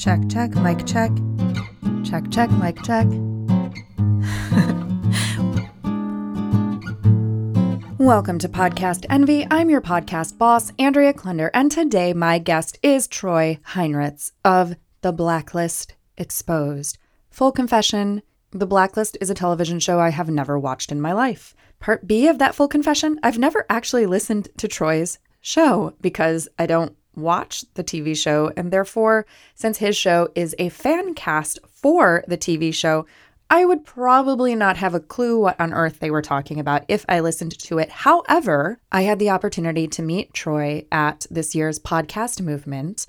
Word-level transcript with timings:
Check, 0.00 0.30
check, 0.30 0.54
mic 0.54 0.86
check. 0.86 1.10
Check, 2.04 2.30
check, 2.30 2.50
mic 2.52 2.82
check. 2.82 3.06
Welcome 7.98 8.38
to 8.38 8.48
Podcast 8.48 9.04
Envy. 9.10 9.46
I'm 9.50 9.68
your 9.68 9.82
podcast 9.82 10.38
boss, 10.38 10.72
Andrea 10.78 11.12
Klunder, 11.12 11.50
and 11.52 11.70
today 11.70 12.14
my 12.14 12.38
guest 12.38 12.78
is 12.82 13.06
Troy 13.06 13.58
Heinritz 13.74 14.32
of 14.42 14.74
The 15.02 15.12
Blacklist 15.12 15.92
Exposed. 16.16 16.96
Full 17.28 17.52
confession 17.52 18.22
The 18.52 18.66
Blacklist 18.66 19.18
is 19.20 19.28
a 19.28 19.34
television 19.34 19.80
show 19.80 20.00
I 20.00 20.08
have 20.08 20.30
never 20.30 20.58
watched 20.58 20.90
in 20.90 21.02
my 21.02 21.12
life. 21.12 21.54
Part 21.78 22.06
B 22.06 22.26
of 22.26 22.38
that 22.38 22.54
full 22.54 22.68
confession 22.68 23.20
I've 23.22 23.38
never 23.38 23.66
actually 23.68 24.06
listened 24.06 24.48
to 24.56 24.66
Troy's 24.66 25.18
show 25.42 25.92
because 26.00 26.48
I 26.58 26.64
don't 26.64 26.96
watch 27.20 27.64
the 27.74 27.84
TV 27.84 28.16
show, 28.16 28.52
and 28.56 28.70
therefore, 28.70 29.26
since 29.54 29.78
his 29.78 29.96
show 29.96 30.28
is 30.34 30.54
a 30.58 30.68
fan 30.68 31.14
cast 31.14 31.58
for 31.66 32.24
the 32.26 32.38
TV 32.38 32.72
show, 32.74 33.06
I 33.52 33.64
would 33.64 33.84
probably 33.84 34.54
not 34.54 34.76
have 34.76 34.94
a 34.94 35.00
clue 35.00 35.40
what 35.40 35.60
on 35.60 35.72
earth 35.72 35.98
they 35.98 36.12
were 36.12 36.22
talking 36.22 36.60
about 36.60 36.84
if 36.86 37.04
I 37.08 37.18
listened 37.18 37.58
to 37.58 37.78
it. 37.78 37.90
However, 37.90 38.78
I 38.92 39.02
had 39.02 39.18
the 39.18 39.30
opportunity 39.30 39.88
to 39.88 40.02
meet 40.02 40.32
Troy 40.32 40.86
at 40.92 41.26
this 41.32 41.52
year's 41.52 41.80
podcast 41.80 42.40
movement. 42.40 43.08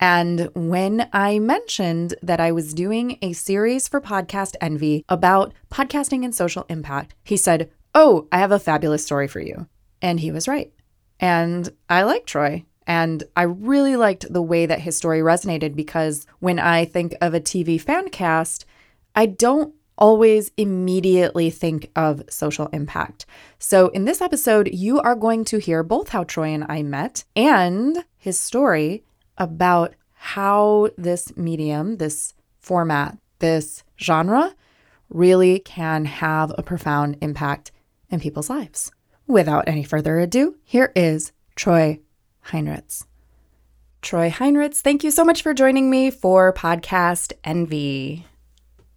And 0.00 0.48
when 0.54 1.10
I 1.12 1.38
mentioned 1.38 2.14
that 2.22 2.40
I 2.40 2.52
was 2.52 2.72
doing 2.72 3.18
a 3.20 3.34
series 3.34 3.86
for 3.86 4.00
Podcast 4.00 4.56
Envy 4.62 5.04
about 5.10 5.52
podcasting 5.70 6.24
and 6.24 6.34
social 6.34 6.64
impact, 6.70 7.14
he 7.22 7.36
said, 7.36 7.70
Oh, 7.94 8.26
I 8.32 8.38
have 8.38 8.50
a 8.50 8.58
fabulous 8.58 9.04
story 9.04 9.28
for 9.28 9.40
you. 9.40 9.68
And 10.00 10.18
he 10.18 10.32
was 10.32 10.48
right. 10.48 10.72
And 11.20 11.68
I 11.90 12.02
like 12.02 12.24
Troy. 12.24 12.64
And 12.86 13.24
I 13.36 13.42
really 13.42 13.96
liked 13.96 14.32
the 14.32 14.42
way 14.42 14.66
that 14.66 14.80
his 14.80 14.96
story 14.96 15.20
resonated 15.20 15.76
because 15.76 16.26
when 16.40 16.58
I 16.58 16.84
think 16.84 17.14
of 17.20 17.34
a 17.34 17.40
TV 17.40 17.80
fan 17.80 18.08
cast, 18.08 18.64
I 19.14 19.26
don't 19.26 19.74
always 19.98 20.50
immediately 20.56 21.50
think 21.50 21.90
of 21.94 22.22
social 22.28 22.66
impact. 22.68 23.26
So, 23.58 23.88
in 23.88 24.04
this 24.04 24.20
episode, 24.20 24.70
you 24.72 25.00
are 25.00 25.14
going 25.14 25.44
to 25.46 25.58
hear 25.58 25.82
both 25.82 26.08
how 26.08 26.24
Troy 26.24 26.48
and 26.48 26.64
I 26.68 26.82
met 26.82 27.24
and 27.36 28.04
his 28.18 28.40
story 28.40 29.04
about 29.38 29.94
how 30.14 30.88
this 30.96 31.36
medium, 31.36 31.98
this 31.98 32.34
format, 32.60 33.18
this 33.38 33.84
genre 34.00 34.54
really 35.08 35.58
can 35.58 36.04
have 36.04 36.52
a 36.56 36.62
profound 36.62 37.18
impact 37.20 37.70
in 38.08 38.20
people's 38.20 38.50
lives. 38.50 38.90
Without 39.26 39.68
any 39.68 39.84
further 39.84 40.18
ado, 40.18 40.56
here 40.64 40.92
is 40.96 41.32
Troy 41.54 42.00
Heinritz. 42.46 43.04
Troy 44.00 44.30
Heinritz, 44.30 44.80
thank 44.80 45.04
you 45.04 45.10
so 45.10 45.24
much 45.24 45.42
for 45.42 45.54
joining 45.54 45.88
me 45.88 46.10
for 46.10 46.52
Podcast 46.52 47.32
Envy. 47.44 48.26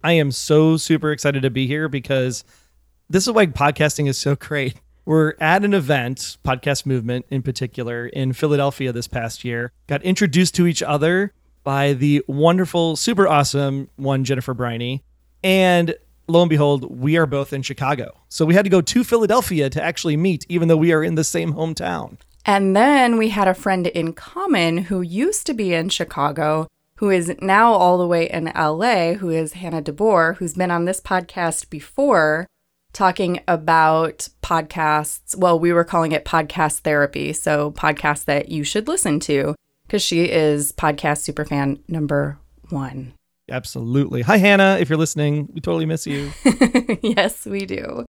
I 0.02 0.12
am 0.12 0.32
so 0.32 0.76
super 0.76 1.12
excited 1.12 1.42
to 1.42 1.50
be 1.50 1.66
here 1.66 1.88
because 1.88 2.44
this 3.08 3.26
is 3.26 3.32
why 3.32 3.46
podcasting 3.46 4.08
is 4.08 4.18
so 4.18 4.34
great. 4.34 4.74
We're 5.04 5.34
at 5.40 5.64
an 5.64 5.74
event, 5.74 6.38
Podcast 6.44 6.86
Movement 6.86 7.26
in 7.30 7.42
particular, 7.42 8.06
in 8.06 8.32
Philadelphia 8.32 8.92
this 8.92 9.06
past 9.06 9.44
year. 9.44 9.70
Got 9.86 10.02
introduced 10.02 10.56
to 10.56 10.66
each 10.66 10.82
other 10.82 11.32
by 11.62 11.92
the 11.92 12.24
wonderful, 12.26 12.96
super 12.96 13.28
awesome 13.28 13.88
one, 13.94 14.24
Jennifer 14.24 14.54
Briney. 14.54 15.04
And 15.44 15.94
lo 16.26 16.42
and 16.42 16.50
behold, 16.50 16.98
we 17.00 17.16
are 17.16 17.26
both 17.26 17.52
in 17.52 17.62
Chicago. 17.62 18.20
So 18.28 18.44
we 18.44 18.54
had 18.54 18.64
to 18.64 18.70
go 18.70 18.80
to 18.80 19.04
Philadelphia 19.04 19.70
to 19.70 19.82
actually 19.82 20.16
meet, 20.16 20.44
even 20.48 20.66
though 20.66 20.76
we 20.76 20.92
are 20.92 21.04
in 21.04 21.14
the 21.14 21.24
same 21.24 21.54
hometown. 21.54 22.18
And 22.48 22.76
then 22.76 23.18
we 23.18 23.30
had 23.30 23.48
a 23.48 23.54
friend 23.54 23.88
in 23.88 24.12
common 24.12 24.78
who 24.78 25.02
used 25.02 25.46
to 25.46 25.54
be 25.54 25.74
in 25.74 25.88
Chicago, 25.88 26.68
who 26.98 27.10
is 27.10 27.34
now 27.42 27.72
all 27.72 27.98
the 27.98 28.06
way 28.06 28.30
in 28.30 28.52
LA, 28.54 29.14
who 29.14 29.30
is 29.30 29.54
Hannah 29.54 29.82
DeBoer, 29.82 30.36
who's 30.36 30.54
been 30.54 30.70
on 30.70 30.84
this 30.84 31.00
podcast 31.00 31.68
before 31.70 32.46
talking 32.92 33.40
about 33.48 34.28
podcasts. 34.44 35.36
Well, 35.36 35.58
we 35.58 35.72
were 35.72 35.84
calling 35.84 36.12
it 36.12 36.24
podcast 36.24 36.78
therapy. 36.78 37.32
So, 37.32 37.72
podcasts 37.72 38.24
that 38.26 38.48
you 38.48 38.62
should 38.62 38.86
listen 38.86 39.18
to 39.20 39.56
because 39.86 40.02
she 40.02 40.30
is 40.30 40.70
podcast 40.70 41.28
superfan 41.28 41.80
number 41.88 42.38
one. 42.70 43.14
Absolutely. 43.50 44.22
Hi, 44.22 44.36
Hannah. 44.36 44.78
If 44.80 44.88
you're 44.88 44.98
listening, 44.98 45.48
we 45.52 45.60
totally 45.60 45.86
miss 45.86 46.06
you. 46.06 46.30
yes, 47.02 47.44
we 47.44 47.66
do. 47.66 48.06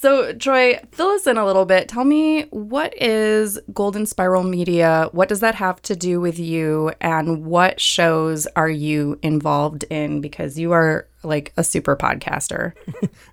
So, 0.00 0.32
Troy, 0.32 0.80
fill 0.90 1.08
us 1.10 1.26
in 1.26 1.38
a 1.38 1.46
little 1.46 1.64
bit. 1.64 1.88
Tell 1.88 2.04
me 2.04 2.42
what 2.50 3.00
is 3.00 3.58
Golden 3.72 4.04
Spiral 4.04 4.42
Media? 4.42 5.08
What 5.12 5.28
does 5.28 5.40
that 5.40 5.54
have 5.54 5.80
to 5.82 5.94
do 5.94 6.20
with 6.20 6.38
you? 6.38 6.92
And 7.00 7.44
what 7.44 7.80
shows 7.80 8.46
are 8.56 8.68
you 8.68 9.18
involved 9.22 9.84
in? 9.84 10.20
Because 10.20 10.58
you 10.58 10.72
are 10.72 11.06
like 11.22 11.52
a 11.56 11.62
super 11.62 11.96
podcaster. 11.96 12.72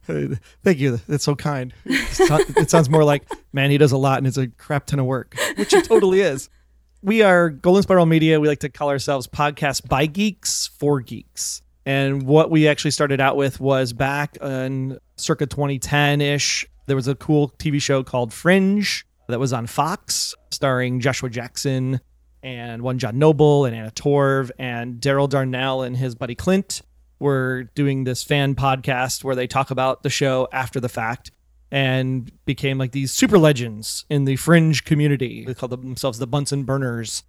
Thank 0.63 0.79
you. 0.79 0.99
That's 1.07 1.23
so 1.23 1.35
kind. 1.35 1.73
It 1.85 2.69
sounds 2.69 2.89
more 2.89 3.03
like, 3.03 3.23
man, 3.51 3.71
he 3.71 3.77
does 3.79 3.91
a 3.91 3.97
lot 3.97 4.19
and 4.19 4.27
it's 4.27 4.37
a 4.37 4.47
crap 4.47 4.85
ton 4.85 4.99
of 4.99 5.05
work, 5.05 5.35
which 5.55 5.73
it 5.73 5.85
totally 5.85 6.21
is. 6.21 6.49
We 7.01 7.21
are 7.21 7.49
Golden 7.49 7.83
Spiral 7.83 8.05
Media. 8.05 8.39
We 8.39 8.47
like 8.47 8.59
to 8.59 8.69
call 8.69 8.89
ourselves 8.89 9.27
podcast 9.27 9.87
by 9.89 10.05
geeks 10.05 10.67
for 10.67 11.01
geeks. 11.01 11.61
And 11.85 12.23
what 12.23 12.49
we 12.49 12.67
actually 12.67 12.91
started 12.91 13.19
out 13.19 13.35
with 13.35 13.59
was 13.59 13.93
back 13.93 14.37
in 14.37 14.97
circa 15.17 15.45
2010 15.45 16.21
ish. 16.21 16.65
There 16.85 16.95
was 16.95 17.07
a 17.07 17.15
cool 17.15 17.49
TV 17.57 17.81
show 17.81 18.03
called 18.03 18.33
Fringe 18.33 19.05
that 19.27 19.39
was 19.39 19.53
on 19.53 19.67
Fox, 19.67 20.35
starring 20.51 20.99
Joshua 20.99 21.29
Jackson 21.29 21.99
and 22.41 22.81
one 22.81 22.99
John 22.99 23.17
Noble 23.17 23.65
and 23.65 23.75
Anna 23.75 23.91
Torv 23.91 24.51
and 24.59 24.99
Daryl 24.99 25.29
Darnell 25.29 25.81
and 25.81 25.95
his 25.95 26.13
buddy 26.13 26.35
Clint 26.35 26.81
were 27.19 27.63
doing 27.75 28.03
this 28.03 28.21
fan 28.23 28.53
podcast 28.53 29.23
where 29.23 29.35
they 29.35 29.47
talk 29.47 29.71
about 29.71 30.03
the 30.03 30.09
show 30.09 30.47
after 30.51 30.79
the 30.79 30.89
fact 30.89 31.31
and 31.71 32.31
became 32.45 32.77
like 32.77 32.91
these 32.91 33.11
super 33.11 33.37
legends 33.37 34.05
in 34.09 34.25
the 34.25 34.35
fringe 34.35 34.83
community. 34.83 35.45
They 35.45 35.53
called 35.53 35.71
themselves 35.71 36.19
the 36.19 36.27
Bunsen 36.27 36.63
Burners. 36.63 37.23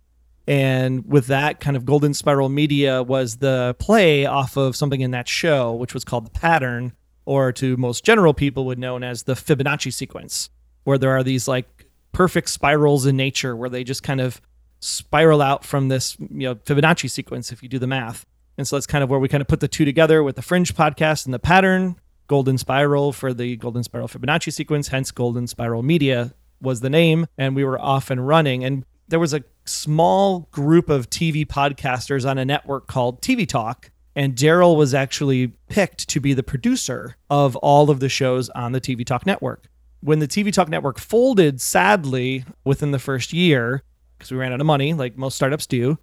And 0.47 1.10
with 1.10 1.28
that 1.28 1.60
kind 1.60 1.77
of 1.77 1.87
Golden 1.87 2.12
Spiral 2.12 2.49
Media 2.49 3.03
was 3.03 3.37
the 3.37 3.75
play 3.78 4.27
off 4.27 4.56
of 4.56 4.77
something 4.77 5.00
in 5.00 5.12
that 5.12 5.27
show, 5.27 5.72
which 5.72 5.94
was 5.94 6.05
called 6.05 6.27
The 6.27 6.38
Pattern, 6.38 6.93
or 7.25 7.53
to 7.53 7.77
most 7.77 8.05
general 8.05 8.34
people 8.34 8.66
would 8.66 8.78
known 8.78 9.03
as 9.03 9.22
the 9.22 9.34
Fibonacci 9.34 9.93
sequence, 9.93 10.50
where 10.84 10.99
there 10.99 11.10
are 11.10 11.22
these 11.22 11.49
like 11.49 11.87
perfect 12.12 12.50
spirals 12.50 13.06
in 13.06 13.16
nature 13.16 13.56
where 13.56 13.71
they 13.71 13.84
just 13.84 14.03
kind 14.03 14.21
of 14.21 14.41
spiral 14.81 15.41
out 15.41 15.65
from 15.65 15.88
this, 15.88 16.16
you 16.21 16.47
know, 16.47 16.55
Fibonacci 16.55 17.11
sequence 17.11 17.50
if 17.50 17.62
you 17.62 17.69
do 17.69 17.78
the 17.78 17.87
math. 17.87 18.26
And 18.59 18.69
so 18.69 18.76
that's 18.76 18.87
kind 18.87 19.03
of 19.03 19.11
where 19.11 19.19
we 19.19 19.28
kind 19.28 19.41
of 19.41 19.49
put 19.49 19.61
the 19.61 19.69
two 19.69 19.84
together 19.84 20.22
with 20.22 20.37
the 20.37 20.43
Fringe 20.43 20.75
podcast 20.75 21.25
and 21.25 21.32
the 21.32 21.38
pattern, 21.38 21.97
Golden 22.26 22.59
Spiral 22.59 23.12
for 23.12 23.32
the 23.32 23.56
Golden 23.56 23.82
Spiral 23.82 24.09
Fibonacci 24.09 24.53
sequence, 24.53 24.88
hence 24.88 25.11
Golden 25.11 25.47
Spiral 25.47 25.82
Media 25.82 26.34
was 26.61 26.81
the 26.81 26.91
name. 26.91 27.26
And 27.37 27.56
we 27.56 27.65
were 27.65 27.81
off 27.81 28.11
and 28.11 28.26
running. 28.26 28.62
And 28.62 28.84
there 29.09 29.19
was 29.19 29.34
a 29.34 29.43
small 29.64 30.48
group 30.50 30.88
of 30.88 31.10
TV 31.10 31.47
podcasters 31.47 32.28
on 32.28 32.38
a 32.38 32.44
network 32.44 32.86
called 32.86 33.20
TV 33.20 33.47
Talk. 33.48 33.91
And 34.16 34.36
Daryl 34.36 34.76
was 34.76 34.94
actually 34.94 35.48
picked 35.69 36.08
to 36.08 36.20
be 36.20 36.34
the 36.34 36.42
producer 36.42 37.16
of 37.28 37.56
all 37.56 37.91
of 37.91 38.00
the 38.00 38.08
shows 38.08 38.48
on 38.50 38.72
the 38.72 38.80
TV 38.80 39.04
Talk 39.04 39.26
network. 39.26 39.66
When 40.00 40.20
the 40.20 40.28
TV 40.28 40.52
Talk 40.52 40.69
network 40.69 40.98
folded, 40.98 41.60
sadly, 41.60 42.44
within 42.64 42.92
the 42.92 42.98
first 42.98 43.32
year, 43.32 43.82
because 44.16 44.30
we 44.30 44.36
ran 44.36 44.52
out 44.52 44.60
of 44.60 44.66
money, 44.66 44.94
like 44.94 45.16
most 45.16 45.34
startups 45.34 45.66
do, 45.66 45.98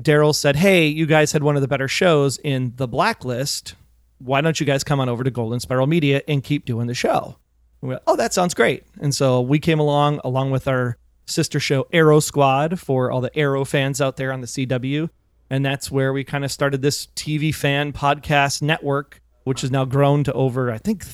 Daryl 0.00 0.34
said, 0.34 0.56
Hey, 0.56 0.86
you 0.86 1.06
guys 1.06 1.32
had 1.32 1.42
one 1.42 1.56
of 1.56 1.62
the 1.62 1.68
better 1.68 1.88
shows 1.88 2.38
in 2.38 2.72
the 2.76 2.86
blacklist. 2.86 3.74
Why 4.18 4.40
don't 4.40 4.60
you 4.60 4.66
guys 4.66 4.84
come 4.84 5.00
on 5.00 5.08
over 5.08 5.24
to 5.24 5.30
Golden 5.30 5.60
Spiral 5.60 5.86
Media 5.86 6.22
and 6.28 6.44
keep 6.44 6.64
doing 6.64 6.86
the 6.86 6.94
show? 6.94 7.36
We 7.80 7.88
went, 7.88 8.02
oh, 8.06 8.16
that 8.16 8.34
sounds 8.34 8.54
great. 8.54 8.84
And 9.00 9.14
so 9.14 9.40
we 9.40 9.58
came 9.58 9.80
along, 9.80 10.20
along 10.24 10.50
with 10.50 10.68
our 10.68 10.98
sister 11.26 11.60
show 11.60 11.86
Arrow 11.92 12.20
Squad 12.20 12.80
for 12.80 13.10
all 13.10 13.20
the 13.20 13.36
Arrow 13.36 13.64
fans 13.64 14.00
out 14.00 14.16
there 14.16 14.32
on 14.32 14.40
the 14.40 14.46
CW. 14.46 15.10
And 15.48 15.64
that's 15.64 15.90
where 15.90 16.12
we 16.12 16.22
kind 16.22 16.44
of 16.44 16.52
started 16.52 16.80
this 16.80 17.08
TV 17.16 17.54
fan 17.54 17.92
podcast 17.92 18.62
network, 18.62 19.20
which 19.44 19.62
has 19.62 19.70
now 19.70 19.84
grown 19.84 20.22
to 20.24 20.32
over, 20.32 20.70
I 20.70 20.78
think, 20.78 21.04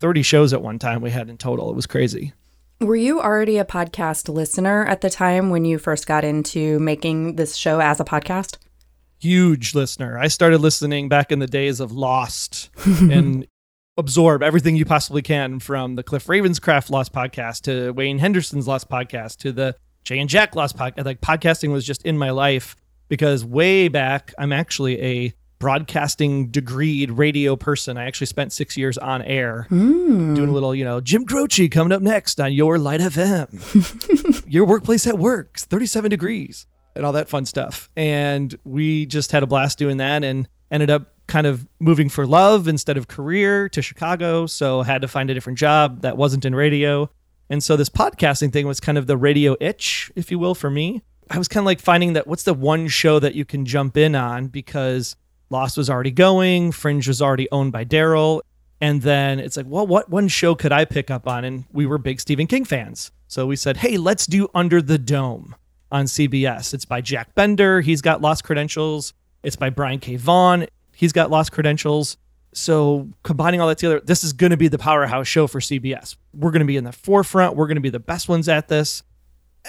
30 0.00 0.22
shows 0.22 0.52
at 0.52 0.62
one 0.62 0.78
time 0.78 1.00
we 1.00 1.10
had 1.10 1.30
in 1.30 1.38
total. 1.38 1.70
It 1.70 1.76
was 1.76 1.86
crazy. 1.86 2.32
Were 2.80 2.96
you 2.96 3.20
already 3.20 3.58
a 3.58 3.64
podcast 3.64 4.32
listener 4.32 4.84
at 4.86 5.00
the 5.00 5.10
time 5.10 5.50
when 5.50 5.64
you 5.64 5.78
first 5.78 6.06
got 6.06 6.22
into 6.22 6.78
making 6.78 7.36
this 7.36 7.56
show 7.56 7.80
as 7.80 7.98
a 7.98 8.04
podcast? 8.04 8.58
Huge 9.20 9.74
listener. 9.74 10.16
I 10.16 10.28
started 10.28 10.60
listening 10.60 11.08
back 11.08 11.32
in 11.32 11.40
the 11.40 11.48
days 11.48 11.80
of 11.80 11.90
Lost 11.90 12.70
and 12.84 13.46
absorb 13.98 14.42
everything 14.42 14.76
you 14.76 14.84
possibly 14.84 15.20
can 15.22 15.58
from 15.58 15.96
the 15.96 16.02
Cliff 16.02 16.26
Ravenscraft 16.28 16.88
Lost 16.88 17.12
podcast 17.12 17.62
to 17.62 17.90
Wayne 17.92 18.18
Henderson's 18.18 18.66
Lost 18.68 18.88
podcast 18.88 19.38
to 19.38 19.52
the 19.52 19.74
Jay 20.04 20.18
and 20.20 20.30
Jack 20.30 20.54
Lost 20.54 20.76
podcast. 20.76 21.04
Like 21.04 21.20
podcasting 21.20 21.72
was 21.72 21.84
just 21.84 22.04
in 22.06 22.16
my 22.16 22.30
life 22.30 22.76
because 23.08 23.44
way 23.44 23.88
back, 23.88 24.32
I'm 24.38 24.52
actually 24.52 25.00
a 25.02 25.34
broadcasting 25.58 26.50
degreed 26.50 27.08
radio 27.18 27.56
person. 27.56 27.98
I 27.98 28.04
actually 28.06 28.28
spent 28.28 28.52
six 28.52 28.76
years 28.76 28.96
on 28.96 29.20
air 29.22 29.66
Mm. 29.70 30.36
doing 30.36 30.48
a 30.48 30.52
little, 30.52 30.72
you 30.74 30.84
know, 30.84 31.00
Jim 31.00 31.24
Croce 31.26 31.68
coming 31.68 31.90
up 31.92 32.00
next 32.00 32.38
on 32.40 32.52
your 32.52 32.78
Light 32.78 33.00
FM. 33.00 34.44
your 34.48 34.64
workplace 34.64 35.06
at 35.08 35.18
work, 35.18 35.58
37 35.58 36.10
degrees. 36.10 36.66
and 36.94 37.04
all 37.04 37.12
that 37.12 37.28
fun 37.28 37.44
stuff. 37.44 37.90
And 37.96 38.56
we 38.64 39.06
just 39.06 39.30
had 39.32 39.42
a 39.42 39.46
blast 39.46 39.78
doing 39.78 39.98
that 39.98 40.24
and 40.24 40.48
ended 40.70 40.90
up 40.90 41.12
kind 41.28 41.46
of 41.46 41.68
moving 41.78 42.08
for 42.08 42.26
love 42.26 42.66
instead 42.66 42.96
of 42.96 43.06
career 43.06 43.68
to 43.68 43.80
Chicago. 43.80 44.46
So 44.46 44.82
had 44.82 45.02
to 45.02 45.08
find 45.08 45.30
a 45.30 45.34
different 45.34 45.58
job 45.58 46.00
that 46.00 46.16
wasn't 46.16 46.44
in 46.44 46.54
radio. 46.54 47.08
And 47.48 47.62
so 47.62 47.76
this 47.76 47.88
podcasting 47.88 48.52
thing 48.52 48.66
was 48.66 48.80
kind 48.80 48.98
of 48.98 49.06
the 49.06 49.16
radio 49.16 49.56
itch, 49.60 50.10
if 50.16 50.30
you 50.30 50.38
will, 50.38 50.54
for 50.54 50.70
me. 50.70 51.02
I 51.30 51.38
was 51.38 51.48
kind 51.48 51.62
of 51.62 51.66
like 51.66 51.80
finding 51.80 52.14
that 52.14 52.26
what's 52.26 52.42
the 52.42 52.54
one 52.54 52.88
show 52.88 53.18
that 53.18 53.34
you 53.34 53.44
can 53.44 53.64
jump 53.64 53.96
in 53.96 54.14
on 54.14 54.48
because 54.48 55.16
Lost 55.50 55.76
was 55.76 55.88
already 55.88 56.10
going, 56.10 56.72
Fringe 56.72 57.06
was 57.06 57.22
already 57.22 57.48
owned 57.52 57.72
by 57.72 57.84
Daryl. 57.84 58.40
And 58.80 59.02
then 59.02 59.40
it's 59.40 59.56
like, 59.56 59.66
well, 59.66 59.86
what 59.86 60.08
one 60.08 60.28
show 60.28 60.54
could 60.54 60.72
I 60.72 60.84
pick 60.84 61.10
up 61.10 61.26
on? 61.26 61.44
And 61.44 61.64
we 61.72 61.84
were 61.84 61.98
big 61.98 62.20
Stephen 62.20 62.46
King 62.46 62.64
fans. 62.64 63.10
So 63.26 63.46
we 63.46 63.56
said, 63.56 63.78
hey, 63.78 63.96
let's 63.98 64.26
do 64.26 64.48
Under 64.54 64.80
the 64.80 64.98
Dome 64.98 65.56
on 65.90 66.04
CBS. 66.04 66.72
It's 66.74 66.84
by 66.84 67.00
Jack 67.00 67.34
Bender. 67.34 67.80
He's 67.80 68.00
got 68.00 68.20
Lost 68.20 68.44
credentials. 68.44 69.14
It's 69.42 69.56
by 69.56 69.70
Brian 69.70 69.98
K. 69.98 70.16
Vaughan. 70.16 70.66
He's 70.98 71.12
got 71.12 71.30
Lost 71.30 71.52
credentials. 71.52 72.16
So 72.52 73.08
combining 73.22 73.60
all 73.60 73.68
that 73.68 73.78
together, 73.78 74.00
this 74.00 74.24
is 74.24 74.32
going 74.32 74.50
to 74.50 74.56
be 74.56 74.66
the 74.66 74.78
powerhouse 74.78 75.28
show 75.28 75.46
for 75.46 75.60
CBS. 75.60 76.16
We're 76.34 76.50
going 76.50 76.58
to 76.58 76.66
be 76.66 76.76
in 76.76 76.82
the 76.82 76.90
forefront. 76.90 77.54
We're 77.54 77.68
going 77.68 77.76
to 77.76 77.80
be 77.80 77.88
the 77.88 78.00
best 78.00 78.28
ones 78.28 78.48
at 78.48 78.66
this. 78.66 79.04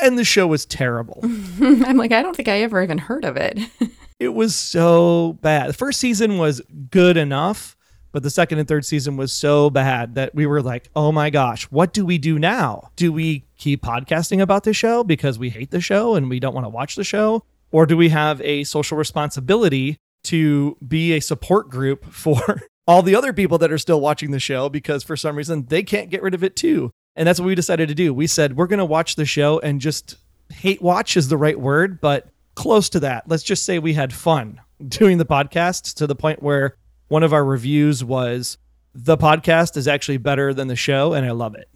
And 0.02 0.18
the 0.18 0.24
show 0.24 0.48
was 0.48 0.66
terrible. 0.66 1.20
I'm 1.24 1.98
like, 1.98 2.12
I 2.12 2.24
don't 2.24 2.36
think 2.36 2.48
I 2.48 2.62
ever 2.62 2.82
even 2.82 2.98
heard 2.98 3.26
of 3.26 3.38
it. 3.38 3.60
it 4.20 4.30
was 4.30 4.56
so 4.56 5.38
bad. 5.44 5.70
The 5.70 5.74
first 5.74 6.00
season 6.00 6.40
was 6.40 6.64
good 6.90 7.16
enough, 7.16 7.78
but 8.12 8.24
the 8.24 8.32
second 8.32 8.58
and 8.58 8.68
third 8.68 8.84
season 8.84 9.16
was 9.16 9.32
so 9.32 9.70
bad 9.70 10.16
that 10.16 10.34
we 10.34 10.48
were 10.48 10.64
like, 10.64 10.90
oh 10.96 11.12
my 11.12 11.30
gosh, 11.30 11.66
what 11.66 11.94
do 11.94 12.08
we 12.08 12.18
do 12.18 12.40
now? 12.40 12.90
Do 12.96 13.14
we 13.14 13.46
keep 13.56 13.84
podcasting 13.84 14.42
about 14.42 14.64
the 14.64 14.74
show 14.74 15.04
because 15.04 15.38
we 15.38 15.52
hate 15.52 15.70
the 15.70 15.82
show 15.82 16.16
and 16.16 16.28
we 16.28 16.40
don't 16.40 16.56
want 16.56 16.66
to 16.66 16.70
watch 16.70 16.96
the 16.96 17.04
show? 17.04 17.44
Or 17.72 17.86
do 17.86 17.96
we 17.96 18.10
have 18.10 18.42
a 18.42 18.64
social 18.64 18.98
responsibility 18.98 20.00
to 20.30 20.78
be 20.86 21.14
a 21.14 21.20
support 21.20 21.70
group 21.70 22.06
for 22.06 22.62
all 22.88 23.02
the 23.02 23.16
other 23.16 23.34
people 23.34 23.58
that 23.58 23.72
are 23.72 23.78
still 23.78 24.02
watching 24.02 24.32
the 24.32 24.40
show 24.40 24.70
because 24.70 25.04
for 25.04 25.16
some 25.16 25.36
reason 25.36 25.66
they 25.66 25.84
can't 25.84 26.10
get 26.10 26.22
rid 26.22 26.34
of 26.34 26.44
it 26.44 26.56
too? 26.56 26.92
And 27.16 27.28
that's 27.28 27.40
what 27.40 27.48
we 27.48 27.56
decided 27.56 27.90
to 27.90 27.96
do. 27.96 28.14
We 28.14 28.28
said, 28.28 28.56
we're 28.56 28.68
going 28.68 28.80
to 28.80 28.86
watch 28.86 29.16
the 29.16 29.26
show 29.26 29.60
and 29.60 29.82
just 29.82 30.16
hate 30.52 30.82
watch 30.82 31.18
is 31.18 31.28
the 31.28 31.38
right 31.38 31.60
word, 31.60 32.00
but 32.00 32.30
close 32.56 32.90
to 32.90 33.00
that. 33.02 33.28
Let's 33.28 33.44
just 33.44 33.66
say 33.66 33.80
we 33.80 33.94
had 33.94 34.14
fun 34.14 34.62
doing 34.88 35.18
the 35.18 35.26
podcast 35.26 35.96
to 35.96 36.08
the 36.08 36.16
point 36.16 36.42
where 36.44 36.76
one 37.08 37.24
of 37.24 37.34
our 37.34 37.44
reviews 37.44 38.04
was 38.04 38.58
the 38.94 39.18
podcast 39.18 39.78
is 39.78 39.88
actually 39.88 40.18
better 40.18 40.54
than 40.54 40.68
the 40.68 40.76
show 40.76 41.14
and 41.14 41.26
I 41.26 41.32
love 41.32 41.56
it. 41.56 41.70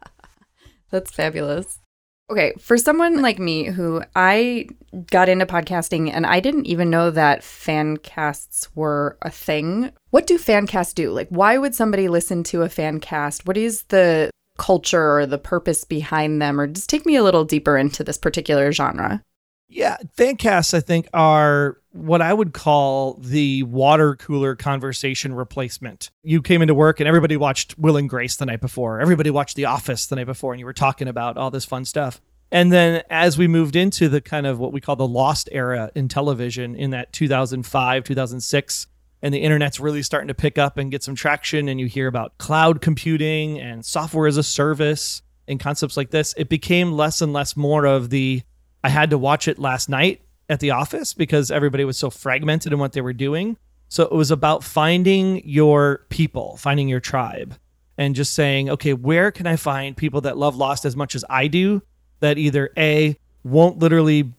That's 0.90 1.10
fabulous. 1.10 1.80
Okay, 2.30 2.54
for 2.58 2.78
someone 2.78 3.20
like 3.20 3.38
me 3.38 3.64
who 3.64 4.02
I 4.16 4.68
got 5.10 5.28
into 5.28 5.44
podcasting 5.44 6.10
and 6.10 6.24
I 6.24 6.40
didn't 6.40 6.66
even 6.66 6.88
know 6.88 7.10
that 7.10 7.44
fan 7.44 7.98
casts 7.98 8.68
were 8.74 9.18
a 9.22 9.30
thing. 9.30 9.92
What 10.10 10.26
do 10.26 10.38
fan 10.38 10.66
casts 10.66 10.94
do? 10.94 11.10
Like 11.10 11.28
why 11.28 11.58
would 11.58 11.74
somebody 11.74 12.08
listen 12.08 12.42
to 12.44 12.62
a 12.62 12.68
fan 12.68 13.00
cast? 13.00 13.46
What 13.46 13.58
is 13.58 13.82
the 13.84 14.30
culture 14.56 15.18
or 15.18 15.26
the 15.26 15.38
purpose 15.38 15.84
behind 15.84 16.40
them 16.40 16.58
or 16.58 16.66
just 16.66 16.88
take 16.88 17.04
me 17.04 17.16
a 17.16 17.22
little 17.22 17.44
deeper 17.44 17.76
into 17.76 18.02
this 18.02 18.18
particular 18.18 18.72
genre? 18.72 19.22
Yeah, 19.68 19.98
fan 20.16 20.36
casts 20.36 20.72
I 20.72 20.80
think 20.80 21.08
are 21.12 21.78
what 21.94 22.20
I 22.20 22.34
would 22.34 22.52
call 22.52 23.14
the 23.20 23.62
water 23.62 24.16
cooler 24.16 24.56
conversation 24.56 25.32
replacement. 25.32 26.10
You 26.24 26.42
came 26.42 26.60
into 26.60 26.74
work 26.74 26.98
and 26.98 27.06
everybody 27.06 27.36
watched 27.36 27.78
Will 27.78 27.96
and 27.96 28.08
Grace 28.08 28.34
the 28.34 28.46
night 28.46 28.60
before. 28.60 29.00
Everybody 29.00 29.30
watched 29.30 29.54
The 29.54 29.66
Office 29.66 30.06
the 30.06 30.16
night 30.16 30.26
before 30.26 30.52
and 30.52 30.58
you 30.58 30.66
were 30.66 30.72
talking 30.72 31.06
about 31.06 31.36
all 31.36 31.52
this 31.52 31.64
fun 31.64 31.84
stuff. 31.84 32.20
And 32.50 32.72
then 32.72 33.04
as 33.10 33.38
we 33.38 33.46
moved 33.46 33.76
into 33.76 34.08
the 34.08 34.20
kind 34.20 34.44
of 34.44 34.58
what 34.58 34.72
we 34.72 34.80
call 34.80 34.96
the 34.96 35.06
lost 35.06 35.48
era 35.52 35.92
in 35.94 36.08
television 36.08 36.74
in 36.74 36.90
that 36.90 37.12
2005, 37.12 38.02
2006, 38.02 38.86
and 39.22 39.32
the 39.32 39.38
internet's 39.38 39.78
really 39.78 40.02
starting 40.02 40.28
to 40.28 40.34
pick 40.34 40.58
up 40.58 40.76
and 40.76 40.90
get 40.90 41.04
some 41.04 41.14
traction 41.14 41.68
and 41.68 41.78
you 41.78 41.86
hear 41.86 42.08
about 42.08 42.36
cloud 42.38 42.80
computing 42.80 43.60
and 43.60 43.86
software 43.86 44.26
as 44.26 44.36
a 44.36 44.42
service 44.42 45.22
and 45.46 45.60
concepts 45.60 45.96
like 45.96 46.10
this, 46.10 46.34
it 46.36 46.48
became 46.48 46.92
less 46.92 47.22
and 47.22 47.32
less 47.32 47.56
more 47.56 47.84
of 47.84 48.10
the 48.10 48.42
I 48.82 48.88
had 48.88 49.10
to 49.10 49.18
watch 49.18 49.46
it 49.46 49.60
last 49.60 49.88
night 49.88 50.20
at 50.48 50.60
the 50.60 50.70
office 50.70 51.14
because 51.14 51.50
everybody 51.50 51.84
was 51.84 51.96
so 51.96 52.10
fragmented 52.10 52.72
in 52.72 52.78
what 52.78 52.92
they 52.92 53.00
were 53.00 53.12
doing. 53.12 53.56
So 53.88 54.04
it 54.04 54.12
was 54.12 54.30
about 54.30 54.64
finding 54.64 55.46
your 55.48 56.06
people, 56.08 56.56
finding 56.56 56.88
your 56.88 57.00
tribe, 57.00 57.56
and 57.96 58.14
just 58.14 58.34
saying, 58.34 58.70
okay, 58.70 58.92
where 58.92 59.30
can 59.30 59.46
I 59.46 59.56
find 59.56 59.96
people 59.96 60.20
that 60.22 60.36
love 60.36 60.56
Lost 60.56 60.84
as 60.84 60.96
much 60.96 61.14
as 61.14 61.24
I 61.30 61.46
do 61.46 61.82
that 62.20 62.38
either 62.38 62.70
A, 62.76 63.16
won't 63.44 63.78
literally 63.78 64.32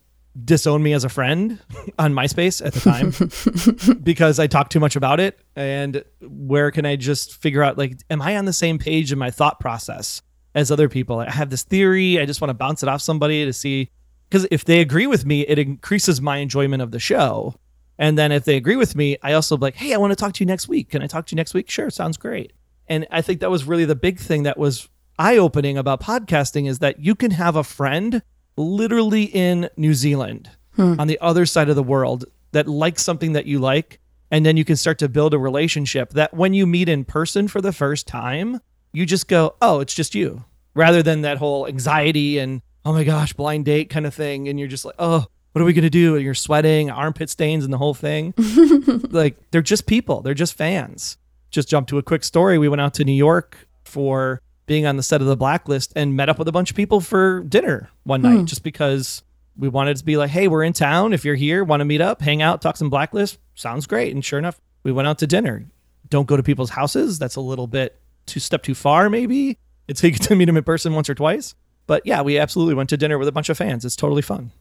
disown 0.43 0.83
me 0.83 0.91
as 0.93 1.03
a 1.03 1.09
friend 1.09 1.59
on 1.99 2.13
MySpace 2.13 2.65
at 2.65 2.73
the 2.73 2.81
time 2.81 3.99
because 4.03 4.39
I 4.39 4.47
talk 4.47 4.69
too 4.69 4.79
much 4.79 4.95
about 4.95 5.19
it? 5.19 5.39
And 5.55 6.03
where 6.21 6.71
can 6.71 6.85
I 6.85 6.95
just 6.95 7.35
figure 7.35 7.63
out, 7.63 7.77
like, 7.77 7.97
am 8.09 8.21
I 8.21 8.37
on 8.37 8.45
the 8.45 8.53
same 8.53 8.77
page 8.77 9.11
in 9.11 9.19
my 9.19 9.31
thought 9.31 9.59
process 9.59 10.21
as 10.53 10.71
other 10.71 10.89
people? 10.89 11.19
I 11.19 11.31
have 11.31 11.49
this 11.49 11.63
theory. 11.63 12.19
I 12.19 12.25
just 12.25 12.41
want 12.41 12.49
to 12.49 12.55
bounce 12.55 12.83
it 12.83 12.89
off 12.89 13.01
somebody 13.01 13.45
to 13.45 13.53
see 13.53 13.89
because 14.29 14.47
if 14.51 14.65
they 14.65 14.81
agree 14.81 15.07
with 15.07 15.25
me, 15.25 15.41
it 15.41 15.59
increases 15.59 16.21
my 16.21 16.37
enjoyment 16.37 16.81
of 16.81 16.91
the 16.91 16.99
show. 16.99 17.55
And 17.97 18.17
then 18.17 18.31
if 18.31 18.43
they 18.43 18.57
agree 18.57 18.75
with 18.75 18.95
me, 18.95 19.17
I 19.23 19.33
also 19.33 19.57
be 19.57 19.61
like, 19.61 19.75
hey, 19.75 19.93
I 19.93 19.97
want 19.97 20.11
to 20.11 20.15
talk 20.15 20.33
to 20.33 20.43
you 20.43 20.45
next 20.45 20.67
week. 20.67 20.89
Can 20.89 21.01
I 21.01 21.07
talk 21.07 21.27
to 21.27 21.33
you 21.33 21.37
next 21.37 21.53
week? 21.53 21.69
Sure, 21.69 21.89
sounds 21.89 22.17
great. 22.17 22.53
And 22.87 23.07
I 23.09 23.21
think 23.21 23.39
that 23.39 23.49
was 23.49 23.63
really 23.63 23.85
the 23.85 23.95
big 23.95 24.19
thing 24.19 24.43
that 24.43 24.57
was 24.57 24.89
eye 25.17 25.37
opening 25.37 25.77
about 25.77 26.01
podcasting 26.01 26.67
is 26.67 26.79
that 26.79 26.99
you 26.99 27.15
can 27.15 27.31
have 27.31 27.55
a 27.55 27.63
friend 27.63 28.21
literally 28.57 29.23
in 29.23 29.69
New 29.77 29.93
Zealand 29.93 30.49
hmm. 30.75 30.99
on 30.99 31.07
the 31.07 31.19
other 31.19 31.45
side 31.45 31.69
of 31.69 31.75
the 31.75 31.83
world 31.83 32.25
that 32.51 32.67
likes 32.67 33.03
something 33.03 33.33
that 33.33 33.45
you 33.45 33.59
like. 33.59 33.99
And 34.31 34.45
then 34.45 34.57
you 34.57 34.65
can 34.65 34.75
start 34.75 34.97
to 34.99 35.09
build 35.09 35.33
a 35.33 35.39
relationship 35.39 36.11
that 36.11 36.33
when 36.33 36.53
you 36.53 36.65
meet 36.65 36.89
in 36.89 37.05
person 37.05 37.47
for 37.47 37.61
the 37.61 37.71
first 37.71 38.07
time, 38.07 38.59
you 38.91 39.05
just 39.05 39.27
go, 39.27 39.55
oh, 39.61 39.79
it's 39.79 39.93
just 39.93 40.15
you, 40.15 40.43
rather 40.73 41.03
than 41.03 41.21
that 41.21 41.37
whole 41.37 41.67
anxiety 41.67 42.39
and 42.39 42.61
oh 42.85 42.93
my 42.93 43.03
gosh, 43.03 43.33
blind 43.33 43.65
date 43.65 43.89
kind 43.89 44.05
of 44.05 44.13
thing. 44.13 44.47
And 44.47 44.59
you're 44.59 44.67
just 44.67 44.85
like, 44.85 44.95
oh, 44.99 45.25
what 45.51 45.61
are 45.61 45.65
we 45.65 45.73
going 45.73 45.83
to 45.83 45.89
do? 45.89 46.15
And 46.15 46.23
you're 46.23 46.33
sweating, 46.33 46.89
armpit 46.91 47.29
stains, 47.29 47.63
and 47.63 47.73
the 47.73 47.77
whole 47.77 47.93
thing. 47.93 48.33
like, 49.09 49.37
they're 49.51 49.61
just 49.61 49.87
people, 49.87 50.21
they're 50.21 50.33
just 50.33 50.53
fans. 50.53 51.17
Just 51.49 51.69
jump 51.69 51.87
to 51.87 51.97
a 51.97 52.03
quick 52.03 52.23
story. 52.23 52.57
We 52.57 52.69
went 52.69 52.81
out 52.81 52.93
to 52.95 53.03
New 53.03 53.13
York 53.13 53.57
for 53.85 54.41
being 54.65 54.85
on 54.85 54.97
the 54.97 55.03
set 55.03 55.21
of 55.21 55.27
the 55.27 55.37
blacklist 55.37 55.93
and 55.95 56.15
met 56.15 56.29
up 56.29 56.37
with 56.37 56.47
a 56.47 56.51
bunch 56.51 56.69
of 56.69 56.75
people 56.75 56.99
for 56.99 57.41
dinner 57.43 57.89
one 58.03 58.21
night 58.21 58.39
hmm. 58.39 58.45
just 58.45 58.63
because 58.63 59.23
we 59.57 59.69
wanted 59.69 59.95
to 59.97 60.03
be 60.03 60.17
like, 60.17 60.31
hey, 60.31 60.47
we're 60.47 60.63
in 60.63 60.73
town. 60.73 61.13
If 61.13 61.23
you're 61.23 61.35
here, 61.35 61.63
want 61.63 61.81
to 61.81 61.85
meet 61.85 62.01
up, 62.01 62.21
hang 62.21 62.41
out, 62.41 62.61
talk 62.61 62.77
some 62.77 62.89
blacklist, 62.89 63.37
sounds 63.53 63.87
great. 63.87 64.13
And 64.13 64.25
sure 64.25 64.39
enough, 64.39 64.59
we 64.83 64.91
went 64.91 65.07
out 65.07 65.19
to 65.19 65.27
dinner. 65.27 65.65
Don't 66.09 66.27
go 66.27 66.35
to 66.35 66.43
people's 66.43 66.71
houses. 66.71 67.17
That's 67.17 67.35
a 67.35 67.41
little 67.41 67.67
bit 67.67 67.99
two 68.25 68.39
step 68.39 68.63
too 68.63 68.75
far, 68.75 69.09
maybe. 69.09 69.57
It's 69.87 70.01
get 70.01 70.15
to 70.23 70.35
meet 70.35 70.45
them 70.45 70.57
in 70.57 70.63
person 70.63 70.93
once 70.93 71.09
or 71.09 71.15
twice. 71.15 71.55
But 71.87 72.05
yeah, 72.05 72.21
we 72.21 72.37
absolutely 72.37 72.73
went 72.73 72.89
to 72.89 72.97
dinner 72.97 73.17
with 73.17 73.27
a 73.27 73.31
bunch 73.31 73.49
of 73.49 73.57
fans. 73.57 73.85
It's 73.85 73.95
totally 73.95 74.21
fun. 74.21 74.51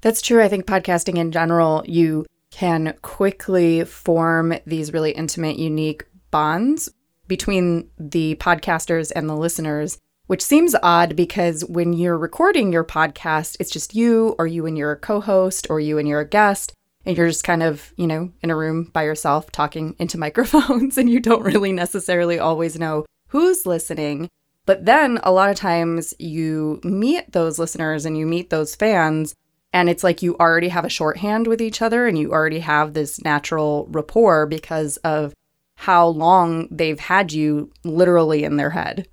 That's 0.00 0.22
true. 0.22 0.42
I 0.42 0.48
think 0.48 0.66
podcasting 0.66 1.18
in 1.18 1.32
general, 1.32 1.82
you 1.86 2.26
can 2.50 2.94
quickly 3.02 3.84
form 3.84 4.54
these 4.66 4.92
really 4.92 5.10
intimate, 5.10 5.58
unique 5.58 6.04
bonds 6.30 6.88
between 7.26 7.90
the 7.98 8.36
podcasters 8.36 9.12
and 9.14 9.28
the 9.28 9.36
listeners, 9.36 9.98
which 10.26 10.42
seems 10.42 10.74
odd 10.82 11.14
because 11.16 11.64
when 11.66 11.92
you're 11.92 12.16
recording 12.16 12.72
your 12.72 12.84
podcast, 12.84 13.56
it's 13.60 13.70
just 13.70 13.94
you 13.94 14.34
or 14.38 14.46
you 14.46 14.66
and 14.66 14.78
your 14.78 14.96
co 14.96 15.20
host 15.20 15.66
or 15.68 15.80
you 15.80 15.98
and 15.98 16.08
your 16.08 16.24
guest. 16.24 16.72
And 17.04 17.16
you're 17.16 17.28
just 17.28 17.44
kind 17.44 17.62
of, 17.62 17.92
you 17.96 18.06
know, 18.06 18.32
in 18.42 18.50
a 18.50 18.56
room 18.56 18.90
by 18.92 19.04
yourself 19.04 19.50
talking 19.50 19.96
into 19.98 20.18
microphones, 20.18 20.98
and 20.98 21.08
you 21.08 21.20
don't 21.20 21.42
really 21.42 21.72
necessarily 21.72 22.38
always 22.38 22.78
know 22.78 23.06
who's 23.28 23.64
listening. 23.64 24.28
But 24.68 24.84
then 24.84 25.18
a 25.22 25.32
lot 25.32 25.48
of 25.48 25.56
times 25.56 26.12
you 26.18 26.78
meet 26.84 27.32
those 27.32 27.58
listeners 27.58 28.04
and 28.04 28.18
you 28.18 28.26
meet 28.26 28.50
those 28.50 28.74
fans, 28.74 29.34
and 29.72 29.88
it's 29.88 30.04
like 30.04 30.20
you 30.20 30.36
already 30.36 30.68
have 30.68 30.84
a 30.84 30.90
shorthand 30.90 31.46
with 31.46 31.62
each 31.62 31.80
other 31.80 32.06
and 32.06 32.18
you 32.18 32.32
already 32.32 32.58
have 32.58 32.92
this 32.92 33.18
natural 33.24 33.86
rapport 33.88 34.44
because 34.44 34.98
of 34.98 35.32
how 35.76 36.08
long 36.08 36.68
they've 36.70 37.00
had 37.00 37.32
you 37.32 37.72
literally 37.82 38.44
in 38.44 38.58
their 38.58 38.68
head. 38.68 39.08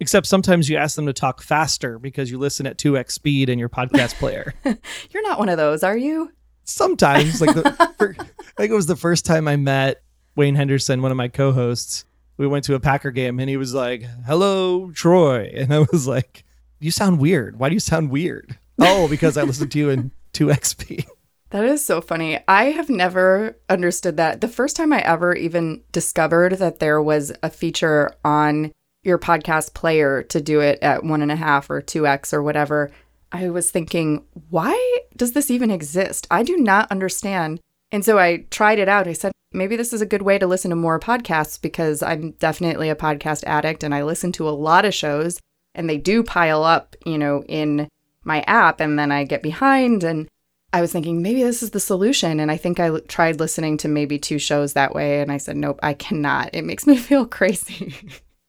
Except 0.00 0.26
sometimes 0.26 0.70
you 0.70 0.78
ask 0.78 0.96
them 0.96 1.04
to 1.04 1.12
talk 1.12 1.42
faster 1.42 1.98
because 1.98 2.30
you 2.30 2.38
listen 2.38 2.66
at 2.66 2.78
2x 2.78 3.10
speed 3.10 3.50
in 3.50 3.58
your 3.58 3.68
podcast 3.68 4.14
player. 4.18 4.54
You're 5.10 5.28
not 5.28 5.38
one 5.38 5.50
of 5.50 5.58
those, 5.58 5.82
are 5.82 5.98
you? 5.98 6.32
Sometimes. 6.64 7.42
Like 7.42 7.54
the, 7.54 7.94
for, 7.98 8.16
I 8.18 8.52
think 8.56 8.72
it 8.72 8.74
was 8.74 8.86
the 8.86 8.96
first 8.96 9.26
time 9.26 9.46
I 9.46 9.56
met 9.56 10.02
Wayne 10.36 10.54
Henderson, 10.54 11.02
one 11.02 11.10
of 11.10 11.18
my 11.18 11.28
co 11.28 11.52
hosts 11.52 12.05
we 12.36 12.46
went 12.46 12.64
to 12.66 12.74
a 12.74 12.80
Packer 12.80 13.10
game 13.10 13.38
and 13.40 13.48
he 13.48 13.56
was 13.56 13.74
like, 13.74 14.02
"Hello, 14.26 14.90
Troy," 14.92 15.52
and 15.56 15.72
I 15.72 15.80
was 15.92 16.06
like, 16.06 16.44
"You 16.78 16.90
sound 16.90 17.18
weird. 17.18 17.58
Why 17.58 17.68
do 17.68 17.74
you 17.74 17.80
sound 17.80 18.10
weird?" 18.10 18.58
oh, 18.78 19.08
because 19.08 19.36
I 19.36 19.42
listened 19.42 19.72
to 19.72 19.78
you 19.78 19.90
in 19.90 20.10
two 20.32 20.46
XP. 20.48 21.06
That 21.50 21.64
is 21.64 21.84
so 21.84 22.00
funny. 22.00 22.40
I 22.48 22.66
have 22.72 22.90
never 22.90 23.56
understood 23.68 24.16
that. 24.16 24.40
The 24.40 24.48
first 24.48 24.76
time 24.76 24.92
I 24.92 25.00
ever 25.00 25.34
even 25.34 25.82
discovered 25.92 26.54
that 26.54 26.80
there 26.80 27.00
was 27.00 27.32
a 27.42 27.50
feature 27.50 28.12
on 28.24 28.72
your 29.04 29.18
podcast 29.18 29.72
player 29.72 30.24
to 30.24 30.40
do 30.40 30.60
it 30.60 30.80
at 30.82 31.04
one 31.04 31.22
and 31.22 31.30
a 31.30 31.36
half 31.36 31.70
or 31.70 31.80
two 31.80 32.06
X 32.06 32.34
or 32.34 32.42
whatever, 32.42 32.90
I 33.30 33.48
was 33.50 33.70
thinking, 33.70 34.24
why 34.50 34.98
does 35.16 35.32
this 35.32 35.50
even 35.50 35.70
exist? 35.70 36.26
I 36.30 36.42
do 36.42 36.56
not 36.56 36.90
understand. 36.90 37.60
And 37.92 38.04
so 38.04 38.18
I 38.18 38.44
tried 38.50 38.80
it 38.80 38.88
out. 38.88 39.06
I 39.06 39.12
said, 39.12 39.32
maybe 39.56 39.76
this 39.76 39.92
is 39.92 40.00
a 40.00 40.06
good 40.06 40.22
way 40.22 40.38
to 40.38 40.46
listen 40.46 40.70
to 40.70 40.76
more 40.76 41.00
podcasts 41.00 41.60
because 41.60 42.02
I'm 42.02 42.32
definitely 42.32 42.90
a 42.90 42.94
podcast 42.94 43.42
addict 43.44 43.82
and 43.82 43.94
I 43.94 44.02
listen 44.02 44.30
to 44.32 44.48
a 44.48 44.50
lot 44.50 44.84
of 44.84 44.94
shows 44.94 45.40
and 45.74 45.88
they 45.88 45.98
do 45.98 46.22
pile 46.22 46.62
up, 46.62 46.94
you 47.04 47.18
know, 47.18 47.42
in 47.48 47.88
my 48.24 48.42
app 48.42 48.80
and 48.80 48.98
then 48.98 49.10
I 49.10 49.24
get 49.24 49.42
behind 49.42 50.04
and 50.04 50.28
I 50.72 50.80
was 50.80 50.92
thinking 50.92 51.22
maybe 51.22 51.42
this 51.42 51.62
is 51.62 51.70
the 51.70 51.80
solution 51.80 52.40
and 52.40 52.50
I 52.50 52.56
think 52.56 52.78
I 52.78 52.88
l- 52.88 53.00
tried 53.00 53.40
listening 53.40 53.78
to 53.78 53.88
maybe 53.88 54.18
two 54.18 54.38
shows 54.38 54.72
that 54.72 54.94
way 54.94 55.20
and 55.20 55.32
I 55.32 55.38
said 55.38 55.56
nope, 55.56 55.78
I 55.82 55.94
cannot. 55.94 56.50
It 56.52 56.64
makes 56.64 56.86
me 56.88 56.96
feel 56.96 57.24
crazy. 57.24 57.94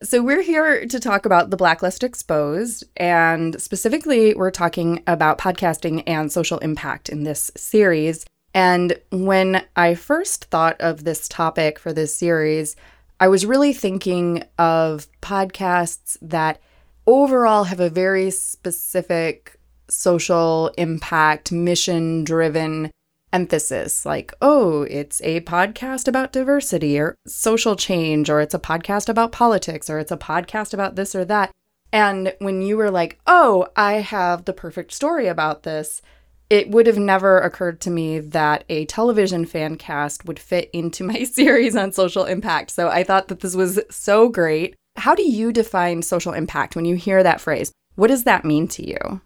so 0.04 0.22
we're 0.22 0.42
here 0.42 0.86
to 0.86 1.00
talk 1.00 1.26
about 1.26 1.52
the 1.52 1.58
blacklist 1.58 2.04
exposed 2.04 2.84
and 2.98 3.60
specifically 3.62 4.34
we're 4.34 4.52
talking 4.52 5.04
about 5.08 5.38
podcasting 5.38 6.04
and 6.06 6.32
social 6.32 6.58
impact 6.60 7.08
in 7.08 7.24
this 7.24 7.52
series. 7.56 8.26
And 8.58 9.00
when 9.12 9.64
I 9.76 9.94
first 9.94 10.46
thought 10.46 10.82
of 10.82 11.04
this 11.04 11.28
topic 11.28 11.78
for 11.78 11.94
this 11.94 12.18
series, 12.18 12.76
I 13.20 13.28
was 13.28 13.46
really 13.46 13.72
thinking 13.72 14.46
of 14.58 15.06
podcasts 15.22 16.18
that 16.24 16.60
overall 17.06 17.66
have 17.66 17.80
a 17.80 17.92
very 17.92 18.32
specific 18.32 19.60
social 19.92 20.72
impact, 20.76 21.52
mission 21.52 22.24
driven 22.24 22.90
emphasis. 23.32 24.08
Like, 24.08 24.34
oh, 24.42 24.88
it's 24.90 25.22
a 25.22 25.42
podcast 25.42 26.08
about 26.08 26.34
diversity 26.34 26.98
or 26.98 27.14
social 27.28 27.76
change, 27.76 28.28
or 28.28 28.42
it's 28.42 28.56
a 28.56 28.60
podcast 28.60 29.08
about 29.08 29.32
politics, 29.32 29.88
or 29.88 30.00
it's 30.00 30.12
a 30.12 30.18
podcast 30.18 30.74
about 30.74 30.96
this 30.96 31.14
or 31.14 31.24
that. 31.26 31.52
And 31.94 32.34
when 32.40 32.64
you 32.64 32.78
were 32.78 32.90
like, 32.90 33.20
oh, 33.28 33.68
I 33.76 33.98
have 33.98 34.46
the 34.46 34.54
perfect 34.54 34.94
story 34.94 35.28
about 35.28 35.62
this, 35.62 36.02
it 36.50 36.70
would 36.70 36.88
have 36.88 36.98
never 36.98 37.40
occurred 37.40 37.82
to 37.82 37.90
me 37.90 38.20
that 38.20 38.64
a 38.70 38.86
television 38.86 39.46
fan 39.46 39.76
cast 39.76 40.26
would 40.26 40.40
fit 40.40 40.70
into 40.72 41.04
my 41.04 41.24
series 41.32 41.76
on 41.76 41.92
social 41.92 42.26
impact. 42.26 42.72
So 42.72 42.90
I 42.90 43.04
thought 43.04 43.28
that 43.28 43.42
this 43.42 43.56
was 43.56 43.80
so 43.90 44.30
great. 44.30 44.76
How 44.96 45.14
do 45.14 45.24
you 45.24 45.52
define 45.52 46.02
social 46.02 46.34
impact 46.34 46.76
when 46.76 46.86
you 46.86 46.96
hear 46.96 47.22
that 47.22 47.42
phrase? 47.42 47.72
What 47.96 48.08
does 48.08 48.24
that 48.24 48.46
mean 48.46 48.68
to 48.70 48.88
you? 48.88 49.22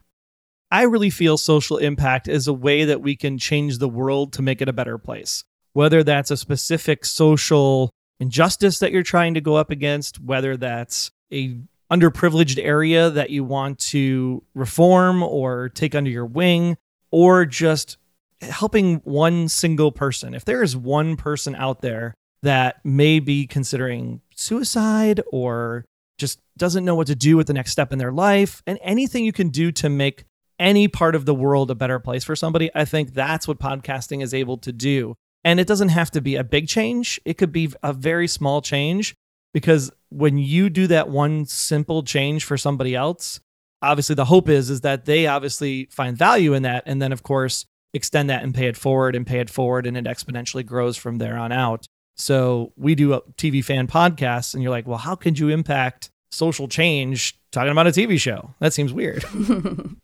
I 0.71 0.83
really 0.83 1.09
feel 1.09 1.37
social 1.37 1.77
impact 1.77 2.27
is 2.27 2.47
a 2.47 2.53
way 2.53 2.85
that 2.85 3.01
we 3.01 3.15
can 3.15 3.37
change 3.37 3.77
the 3.77 3.89
world 3.89 4.31
to 4.33 4.41
make 4.41 4.61
it 4.61 4.69
a 4.69 4.73
better 4.73 4.97
place. 4.97 5.43
Whether 5.73 6.03
that's 6.03 6.31
a 6.31 6.37
specific 6.37 7.05
social 7.05 7.91
injustice 8.19 8.79
that 8.79 8.91
you're 8.91 9.03
trying 9.03 9.33
to 9.33 9.41
go 9.41 9.55
up 9.55 9.69
against, 9.69 10.21
whether 10.21 10.55
that's 10.55 11.11
a 11.31 11.57
underprivileged 11.91 12.63
area 12.63 13.09
that 13.09 13.31
you 13.31 13.43
want 13.43 13.79
to 13.79 14.43
reform 14.53 15.21
or 15.23 15.69
take 15.69 15.93
under 15.93 16.09
your 16.09 16.25
wing, 16.25 16.77
or 17.11 17.45
just 17.45 17.97
helping 18.41 18.97
one 18.97 19.47
single 19.47 19.91
person. 19.91 20.33
If 20.33 20.45
there 20.45 20.63
is 20.63 20.75
one 20.75 21.15
person 21.15 21.55
out 21.55 21.81
there 21.81 22.13
that 22.41 22.83
may 22.83 23.19
be 23.19 23.45
considering 23.45 24.21
suicide 24.35 25.21
or 25.31 25.85
just 26.17 26.39
doesn't 26.57 26.85
know 26.85 26.95
what 26.95 27.07
to 27.07 27.15
do 27.15 27.37
with 27.37 27.47
the 27.47 27.53
next 27.53 27.71
step 27.71 27.91
in 27.91 27.99
their 27.99 28.11
life, 28.11 28.61
and 28.65 28.79
anything 28.81 29.25
you 29.25 29.33
can 29.33 29.49
do 29.49 29.71
to 29.71 29.89
make 29.89 30.25
any 30.59 30.87
part 30.87 31.15
of 31.15 31.25
the 31.25 31.33
world 31.33 31.71
a 31.71 31.75
better 31.75 31.99
place 31.99 32.23
for 32.23 32.35
somebody, 32.35 32.69
I 32.75 32.85
think 32.85 33.13
that's 33.13 33.47
what 33.47 33.59
podcasting 33.59 34.21
is 34.21 34.33
able 34.33 34.57
to 34.59 34.71
do. 34.71 35.15
And 35.43 35.59
it 35.59 35.67
doesn't 35.67 35.89
have 35.89 36.11
to 36.11 36.21
be 36.21 36.35
a 36.35 36.43
big 36.43 36.67
change, 36.67 37.19
it 37.25 37.37
could 37.37 37.51
be 37.51 37.73
a 37.81 37.93
very 37.93 38.27
small 38.27 38.61
change 38.61 39.15
because 39.53 39.91
when 40.09 40.37
you 40.37 40.69
do 40.69 40.87
that 40.87 41.09
one 41.09 41.45
simple 41.45 42.03
change 42.03 42.45
for 42.45 42.57
somebody 42.57 42.95
else, 42.95 43.39
obviously 43.81 44.15
the 44.15 44.25
hope 44.25 44.49
is 44.49 44.69
is 44.69 44.81
that 44.81 45.05
they 45.05 45.27
obviously 45.27 45.87
find 45.91 46.17
value 46.17 46.53
in 46.53 46.63
that 46.63 46.83
and 46.85 47.01
then 47.01 47.11
of 47.11 47.23
course 47.23 47.65
extend 47.93 48.29
that 48.29 48.43
and 48.43 48.53
pay 48.55 48.67
it 48.67 48.77
forward 48.77 49.15
and 49.15 49.27
pay 49.27 49.39
it 49.39 49.49
forward 49.49 49.85
and 49.85 49.97
it 49.97 50.05
exponentially 50.05 50.65
grows 50.65 50.97
from 50.97 51.17
there 51.17 51.37
on 51.37 51.51
out. 51.51 51.85
So 52.15 52.71
we 52.77 52.95
do 52.95 53.13
a 53.13 53.21
TV 53.37 53.63
fan 53.63 53.87
podcast 53.87 54.53
and 54.53 54.61
you're 54.61 54.71
like, 54.71 54.87
"Well, 54.87 54.97
how 54.97 55.15
could 55.15 55.39
you 55.39 55.49
impact 55.49 56.09
social 56.31 56.67
change 56.67 57.37
talking 57.51 57.71
about 57.71 57.87
a 57.87 57.91
TV 57.91 58.19
show?" 58.19 58.53
That 58.59 58.73
seems 58.73 58.93
weird. 58.93 59.25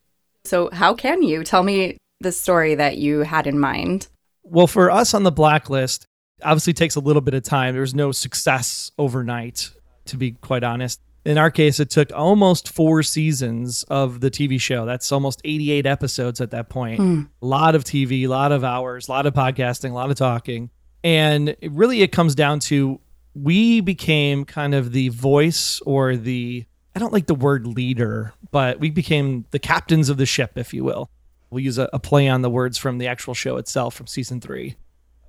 So, 0.47 0.69
how 0.71 0.93
can 0.93 1.23
you 1.23 1.43
tell 1.43 1.61
me 1.61 1.97
the 2.21 2.31
story 2.31 2.75
that 2.75 2.97
you 2.97 3.19
had 3.19 3.47
in 3.47 3.59
mind? 3.59 4.07
Well, 4.43 4.65
for 4.65 4.89
us 4.89 5.13
on 5.13 5.23
the 5.23 5.31
blacklist, 5.31 6.05
obviously 6.41 6.71
takes 6.71 6.95
a 6.95 7.01
little 7.01 7.21
bit 7.21 7.33
of 7.33 7.43
time. 7.43 7.75
there's 7.75 7.93
no 7.93 8.13
success 8.13 8.89
overnight, 8.97 9.71
to 10.05 10.15
be 10.15 10.31
quite 10.31 10.63
honest. 10.63 11.01
In 11.27 11.37
our 11.37 11.51
case, 11.51 11.81
it 11.81 11.89
took 11.89 12.09
almost 12.13 12.69
four 12.69 13.03
seasons 13.03 13.83
of 13.89 14.21
the 14.21 14.31
TV 14.31 14.61
show. 14.61 14.85
That's 14.85 15.11
almost 15.11 15.41
88 15.43 15.85
episodes 15.85 16.39
at 16.39 16.51
that 16.51 16.69
point. 16.69 17.01
Mm. 17.01 17.27
A 17.41 17.45
lot 17.45 17.75
of 17.75 17.83
TV, 17.83 18.21
a 18.21 18.27
lot 18.27 18.53
of 18.53 18.63
hours, 18.63 19.09
a 19.09 19.11
lot 19.11 19.25
of 19.25 19.33
podcasting, 19.33 19.91
a 19.91 19.93
lot 19.93 20.09
of 20.09 20.15
talking. 20.15 20.69
And 21.03 21.49
it 21.59 21.69
really, 21.73 22.01
it 22.01 22.13
comes 22.13 22.33
down 22.33 22.61
to 22.61 23.01
we 23.33 23.81
became 23.81 24.45
kind 24.45 24.73
of 24.73 24.93
the 24.93 25.09
voice 25.09 25.81
or 25.85 26.15
the 26.15 26.65
I 26.95 26.99
don't 26.99 27.11
like 27.11 27.27
the 27.27 27.35
word 27.35 27.67
leader, 27.67 28.33
but 28.51 28.79
we 28.79 28.89
became 28.89 29.45
the 29.51 29.59
captains 29.59 30.07
of 30.07 30.15
the 30.15 30.25
ship, 30.25 30.53
if 30.55 30.73
you 30.73 30.85
will. 30.85 31.09
We'll 31.49 31.61
use 31.61 31.77
a, 31.77 31.89
a, 31.91 31.99
play 31.99 32.29
on 32.29 32.41
the 32.41 32.49
words 32.49 32.77
from 32.77 32.99
the 32.99 33.07
actual 33.07 33.33
show 33.33 33.57
itself 33.57 33.95
from 33.95 34.07
season 34.07 34.39
three. 34.39 34.77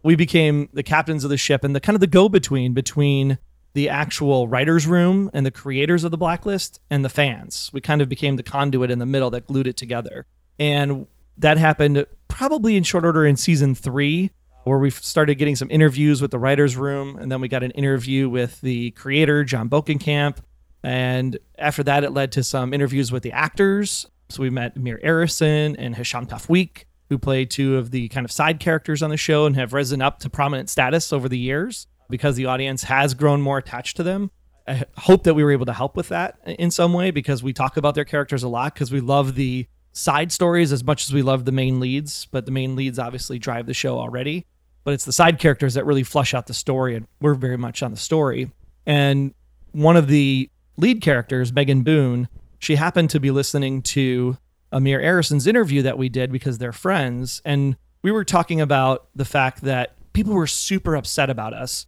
We 0.05 0.14
became 0.14 0.69
the 0.73 0.85
captains 0.85 1.25
of 1.25 1.31
the 1.31 1.37
ship 1.37 1.64
and 1.64 1.75
the 1.75 1.81
kind 1.81 1.97
of 1.97 2.00
the 2.00 2.07
go 2.07 2.28
between 2.28 2.73
between 2.73 3.38
the 3.78 3.88
actual 3.88 4.49
writer's 4.49 4.87
room 4.87 5.30
and 5.32 5.47
the 5.47 5.50
creators 5.50 6.02
of 6.04 6.11
the 6.11 6.18
blacklist 6.18 6.80
and 6.90 7.04
the 7.04 7.08
fans. 7.08 7.70
We 7.73 7.80
kind 7.80 8.02
of 8.02 8.08
became 8.08 8.35
the 8.37 8.42
conduit 8.42 8.90
in 8.90 8.99
the 8.99 9.06
middle 9.06 9.30
that 9.30 9.47
glued 9.47 9.68
it 9.68 9.76
together. 9.76 10.26
And 10.58 11.06
that 11.37 11.58
happened 11.58 12.04
probably 12.26 12.76
in 12.76 12.82
short 12.82 13.04
order 13.04 13.25
in 13.25 13.37
season 13.37 13.75
three, 13.75 14.30
where 14.64 14.78
we 14.78 14.90
started 14.90 15.37
getting 15.37 15.56
some 15.56 15.70
interviews 15.70 16.20
with 16.20 16.32
the 16.32 16.38
writer's 16.38 16.76
room. 16.76 17.16
And 17.16 17.30
then 17.30 17.40
we 17.40 17.49
got 17.49 17.62
an 17.62 17.70
interview 17.70 18.28
with 18.28 18.61
the 18.61 18.90
creator, 18.90 19.44
Jon 19.44 19.68
Bokenkamp 19.68 20.38
and 20.82 21.38
after 21.58 21.82
that, 21.85 22.04
it 22.04 22.12
led 22.12 22.32
to 22.32 22.44
some 22.44 22.73
interviews 22.73 23.11
with 23.11 23.23
the 23.23 23.32
actors. 23.32 24.06
So 24.28 24.42
we 24.42 24.50
met 24.50 24.76
Amir 24.76 25.00
Arison 25.02 25.75
and 25.78 25.97
Hisham 25.97 26.26
Tawfiq, 26.26 26.85
who 27.08 27.18
play 27.18 27.44
two 27.44 27.76
of 27.76 27.90
the 27.90 28.08
kind 28.08 28.25
of 28.25 28.32
side 28.32 28.61
characters 28.61 29.02
on 29.02 29.11
the 29.11 29.16
show 29.16 29.47
and 29.47 29.56
have 29.56 29.73
risen 29.73 30.02
up 30.02 30.20
to 30.20 30.30
prominent 30.30 30.70
status 30.70 31.12
over 31.12 31.28
the 31.28 31.38
years 31.38 31.87
because 32.09 32.37
the 32.37 32.47
audience 32.47 32.85
has 32.85 33.15
grown 33.15 33.41
more 33.41 33.59
attached 33.59 33.97
to 33.97 34.03
them. 34.03 34.31
I 34.67 34.85
hope 34.97 35.25
that 35.25 35.35
we 35.35 35.43
were 35.43 35.53
able 35.53 35.67
to 35.67 35.73
help 35.73 35.97
with 35.97 36.09
that 36.09 36.38
in 36.45 36.71
some 36.71 36.93
way 36.93 37.11
because 37.11 37.43
we 37.43 37.53
talk 37.53 37.77
about 37.77 37.95
their 37.95 38.05
characters 38.05 38.43
a 38.43 38.49
lot 38.49 38.75
because 38.75 38.93
we 38.93 39.00
love 39.00 39.35
the 39.35 39.67
side 39.93 40.31
stories 40.31 40.73
as 40.73 40.85
much 40.85 41.05
as 41.05 41.12
we 41.12 41.23
love 41.23 41.45
the 41.45 41.53
main 41.53 41.81
leads, 41.81 42.27
but 42.27 42.45
the 42.45 42.53
main 42.53 42.77
leads 42.77 42.99
obviously 42.99 43.38
drive 43.38 43.67
the 43.67 43.75
show 43.75 43.99
already. 43.99 44.47
But 44.85 44.95
it's 44.95 45.05
the 45.05 45.12
side 45.12 45.38
characters 45.38 45.75
that 45.75 45.87
really 45.87 46.03
flush 46.03 46.35
out 46.35 46.47
the 46.47 46.55
story, 46.55 46.95
and 46.95 47.07
we're 47.21 47.35
very 47.35 47.59
much 47.59 47.83
on 47.83 47.91
the 47.91 47.97
story. 47.97 48.50
And 48.87 49.35
one 49.73 49.97
of 49.97 50.07
the 50.07 50.50
lead 50.77 51.03
characters, 51.03 51.53
Megan 51.53 51.83
Boone, 51.83 52.29
she 52.59 52.77
happened 52.77 53.11
to 53.11 53.21
be 53.21 53.31
listening 53.31 53.83
to 53.83 54.38
Amir 54.73 55.00
Arison's 55.00 55.47
interview 55.47 55.83
that 55.83 55.99
we 55.99 56.09
did 56.09 56.33
because 56.33 56.59
they're 56.59 56.73
friends. 56.73 57.43
And 57.45 57.77
we 58.03 58.11
were 58.11 58.25
talking 58.25 58.61
about 58.61 59.09
the 59.15 59.25
fact 59.25 59.62
that 59.62 59.95
people 60.12 60.35
were 60.35 60.47
super 60.47 60.97
upset 60.97 61.31
about 61.31 61.55
us 61.55 61.87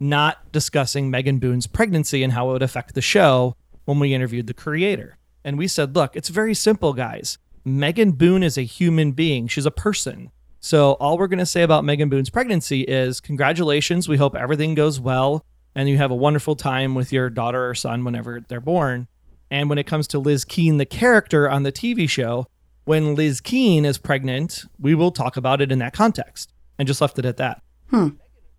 not 0.00 0.50
discussing 0.50 1.10
Megan 1.10 1.38
Boone's 1.38 1.66
pregnancy 1.66 2.22
and 2.22 2.32
how 2.32 2.48
it 2.48 2.52
would 2.54 2.62
affect 2.62 2.94
the 2.94 3.02
show 3.02 3.54
when 3.84 3.98
we 3.98 4.14
interviewed 4.14 4.46
the 4.46 4.54
creator. 4.54 5.18
And 5.44 5.58
we 5.58 5.68
said, 5.68 5.94
look, 5.94 6.16
it's 6.16 6.30
very 6.30 6.54
simple, 6.54 6.92
guys. 6.92 7.38
Megan 7.64 8.12
Boone 8.12 8.42
is 8.42 8.56
a 8.56 8.62
human 8.62 9.12
being, 9.12 9.46
she's 9.46 9.66
a 9.66 9.70
person. 9.70 10.30
So 10.60 10.92
all 10.94 11.16
we're 11.16 11.26
going 11.26 11.38
to 11.38 11.46
say 11.46 11.62
about 11.62 11.84
Megan 11.84 12.08
Boone's 12.08 12.30
pregnancy 12.30 12.82
is 12.82 13.20
congratulations. 13.20 14.08
We 14.08 14.16
hope 14.16 14.34
everything 14.34 14.74
goes 14.74 15.00
well 15.00 15.44
and 15.74 15.88
you 15.88 15.96
have 15.98 16.10
a 16.10 16.16
wonderful 16.16 16.56
time 16.56 16.94
with 16.94 17.12
your 17.12 17.30
daughter 17.30 17.68
or 17.68 17.74
son 17.74 18.04
whenever 18.04 18.40
they're 18.40 18.60
born. 18.60 19.08
And 19.50 19.68
when 19.68 19.78
it 19.78 19.86
comes 19.86 20.06
to 20.08 20.18
Liz 20.18 20.44
Keen, 20.44 20.76
the 20.76 20.86
character 20.86 21.48
on 21.48 21.62
the 21.62 21.72
TV 21.72 22.08
show, 22.08 22.46
when 22.84 23.14
Liz 23.14 23.40
Keen 23.40 23.84
is 23.84 23.98
pregnant, 23.98 24.64
we 24.78 24.94
will 24.94 25.10
talk 25.10 25.36
about 25.36 25.60
it 25.60 25.72
in 25.72 25.78
that 25.78 25.92
context 25.92 26.52
and 26.78 26.86
just 26.86 27.00
left 27.00 27.18
it 27.18 27.24
at 27.24 27.36
that. 27.38 27.62
Hmm. 27.88 28.10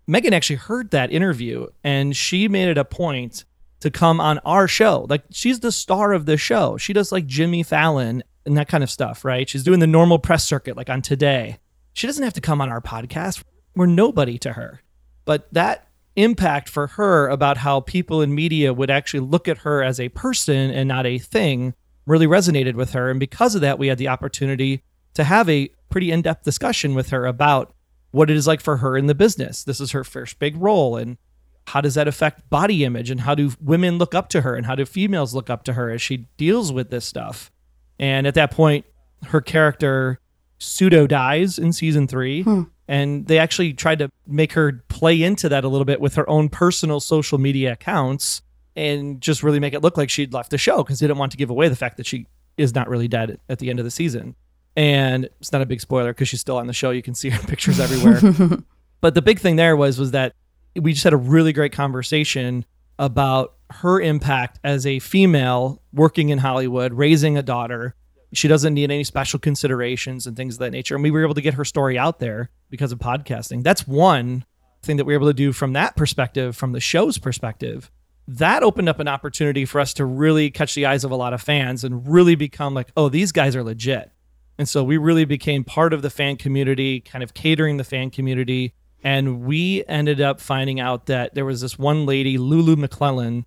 Megan 0.06 0.34
actually 0.34 0.56
heard 0.56 0.90
that 0.90 1.12
interview 1.12 1.66
and 1.84 2.16
she 2.16 2.48
made 2.48 2.68
it 2.68 2.78
a 2.78 2.84
point 2.84 3.44
to 3.80 3.90
come 3.90 4.20
on 4.20 4.38
our 4.40 4.68
show. 4.68 5.06
Like 5.08 5.24
she's 5.30 5.60
the 5.60 5.72
star 5.72 6.12
of 6.12 6.26
the 6.26 6.36
show. 6.36 6.76
She 6.76 6.92
does 6.92 7.12
like 7.12 7.26
Jimmy 7.26 7.62
Fallon 7.62 8.22
and 8.46 8.56
that 8.56 8.68
kind 8.68 8.82
of 8.82 8.90
stuff, 8.90 9.24
right? 9.24 9.48
She's 9.48 9.64
doing 9.64 9.80
the 9.80 9.86
normal 9.86 10.18
press 10.18 10.44
circuit 10.44 10.76
like 10.76 10.90
on 10.90 11.02
today. 11.02 11.58
She 11.92 12.06
doesn't 12.06 12.24
have 12.24 12.32
to 12.34 12.40
come 12.40 12.60
on 12.60 12.70
our 12.70 12.80
podcast. 12.80 13.42
We're 13.74 13.86
nobody 13.86 14.38
to 14.38 14.52
her. 14.54 14.82
But 15.24 15.52
that 15.52 15.88
impact 16.16 16.68
for 16.68 16.88
her 16.88 17.28
about 17.28 17.58
how 17.58 17.80
people 17.80 18.20
in 18.22 18.34
media 18.34 18.72
would 18.72 18.90
actually 18.90 19.20
look 19.20 19.48
at 19.48 19.58
her 19.58 19.82
as 19.82 19.98
a 19.98 20.08
person 20.10 20.70
and 20.70 20.88
not 20.88 21.06
a 21.06 21.18
thing 21.18 21.74
really 22.06 22.26
resonated 22.26 22.74
with 22.74 22.92
her. 22.92 23.10
And 23.10 23.20
because 23.20 23.54
of 23.54 23.60
that, 23.60 23.78
we 23.78 23.86
had 23.86 23.98
the 23.98 24.08
opportunity 24.08 24.82
to 25.14 25.24
have 25.24 25.48
a 25.48 25.68
pretty 25.90 26.10
in 26.10 26.22
depth 26.22 26.44
discussion 26.44 26.94
with 26.94 27.10
her 27.10 27.26
about 27.26 27.72
what 28.12 28.30
it 28.30 28.36
is 28.36 28.46
like 28.46 28.60
for 28.60 28.78
her 28.78 28.96
in 28.96 29.06
the 29.06 29.14
business. 29.14 29.64
This 29.64 29.80
is 29.80 29.90
her 29.90 30.04
first 30.04 30.38
big 30.38 30.56
role. 30.56 30.96
And 30.96 31.18
how 31.66 31.80
does 31.80 31.94
that 31.94 32.06
affect 32.06 32.48
body 32.48 32.84
image? 32.84 33.10
And 33.10 33.20
how 33.20 33.34
do 33.34 33.52
women 33.60 33.98
look 33.98 34.14
up 34.14 34.28
to 34.30 34.42
her? 34.42 34.54
And 34.54 34.66
how 34.66 34.74
do 34.74 34.84
females 34.84 35.34
look 35.34 35.50
up 35.50 35.64
to 35.64 35.72
her 35.72 35.90
as 35.90 36.00
she 36.00 36.28
deals 36.36 36.72
with 36.72 36.90
this 36.90 37.04
stuff? 37.04 37.50
And 37.98 38.26
at 38.26 38.34
that 38.34 38.50
point, 38.50 38.84
her 39.24 39.40
character 39.40 40.18
pseudo 40.58 41.06
dies 41.06 41.58
in 41.58 41.72
season 41.72 42.06
three. 42.06 42.42
Hmm. 42.42 42.62
And 42.88 43.26
they 43.26 43.38
actually 43.38 43.72
tried 43.72 44.00
to 44.00 44.10
make 44.26 44.52
her 44.52 44.84
play 44.88 45.22
into 45.22 45.48
that 45.48 45.64
a 45.64 45.68
little 45.68 45.84
bit 45.84 46.00
with 46.00 46.14
her 46.16 46.28
own 46.28 46.48
personal 46.48 47.00
social 47.00 47.38
media 47.38 47.72
accounts 47.72 48.42
and 48.76 49.20
just 49.20 49.42
really 49.42 49.60
make 49.60 49.72
it 49.72 49.82
look 49.82 49.96
like 49.96 50.10
she'd 50.10 50.32
left 50.32 50.50
the 50.50 50.58
show 50.58 50.82
because 50.82 50.98
they 50.98 51.06
didn't 51.06 51.18
want 51.18 51.32
to 51.32 51.38
give 51.38 51.50
away 51.50 51.68
the 51.68 51.76
fact 51.76 51.96
that 51.96 52.06
she 52.06 52.26
is 52.56 52.74
not 52.74 52.88
really 52.88 53.08
dead 53.08 53.38
at 53.48 53.58
the 53.58 53.70
end 53.70 53.78
of 53.78 53.84
the 53.84 53.90
season. 53.90 54.34
And 54.76 55.28
it's 55.40 55.52
not 55.52 55.62
a 55.62 55.66
big 55.66 55.80
spoiler 55.80 56.12
because 56.12 56.28
she's 56.28 56.40
still 56.40 56.56
on 56.56 56.66
the 56.66 56.72
show. 56.72 56.90
You 56.90 57.02
can 57.02 57.14
see 57.14 57.30
her 57.30 57.42
pictures 57.46 57.78
everywhere. 57.78 58.58
but 59.00 59.14
the 59.14 59.22
big 59.22 59.38
thing 59.38 59.56
there 59.56 59.76
was 59.76 59.98
was 59.98 60.12
that 60.12 60.34
we 60.74 60.92
just 60.92 61.04
had 61.04 61.12
a 61.12 61.18
really 61.18 61.52
great 61.52 61.72
conversation 61.72 62.64
about 62.98 63.54
her 63.70 64.00
impact 64.00 64.58
as 64.64 64.86
a 64.86 64.98
female 64.98 65.82
working 65.92 66.28
in 66.28 66.38
Hollywood, 66.38 66.92
raising 66.92 67.36
a 67.36 67.42
daughter. 67.42 67.94
She 68.32 68.48
doesn't 68.48 68.74
need 68.74 68.90
any 68.90 69.04
special 69.04 69.38
considerations 69.38 70.26
and 70.26 70.36
things 70.36 70.54
of 70.54 70.60
that 70.60 70.70
nature. 70.70 70.94
And 70.94 71.02
we 71.02 71.10
were 71.10 71.22
able 71.22 71.34
to 71.34 71.40
get 71.42 71.54
her 71.54 71.64
story 71.64 71.98
out 71.98 72.18
there 72.18 72.50
because 72.70 72.92
of 72.92 72.98
podcasting. 72.98 73.62
That's 73.62 73.86
one 73.86 74.44
thing 74.82 74.96
that 74.96 75.04
we 75.04 75.12
were 75.12 75.18
able 75.18 75.28
to 75.28 75.34
do 75.34 75.52
from 75.52 75.74
that 75.74 75.96
perspective, 75.96 76.56
from 76.56 76.72
the 76.72 76.80
show's 76.80 77.18
perspective. 77.18 77.90
That 78.28 78.62
opened 78.62 78.88
up 78.88 79.00
an 79.00 79.08
opportunity 79.08 79.64
for 79.64 79.80
us 79.80 79.94
to 79.94 80.04
really 80.04 80.50
catch 80.50 80.74
the 80.74 80.86
eyes 80.86 81.04
of 81.04 81.10
a 81.10 81.16
lot 81.16 81.34
of 81.34 81.42
fans 81.42 81.84
and 81.84 82.06
really 82.06 82.36
become 82.36 82.72
like, 82.72 82.88
oh, 82.96 83.08
these 83.08 83.32
guys 83.32 83.56
are 83.56 83.64
legit. 83.64 84.10
And 84.58 84.68
so 84.68 84.84
we 84.84 84.96
really 84.96 85.24
became 85.24 85.64
part 85.64 85.92
of 85.92 86.02
the 86.02 86.10
fan 86.10 86.36
community, 86.36 87.00
kind 87.00 87.22
of 87.22 87.34
catering 87.34 87.78
the 87.78 87.84
fan 87.84 88.10
community. 88.10 88.74
And 89.02 89.42
we 89.42 89.84
ended 89.86 90.20
up 90.20 90.40
finding 90.40 90.78
out 90.78 91.06
that 91.06 91.34
there 91.34 91.44
was 91.44 91.60
this 91.60 91.78
one 91.78 92.06
lady, 92.06 92.38
Lulu 92.38 92.76
McClellan. 92.76 93.46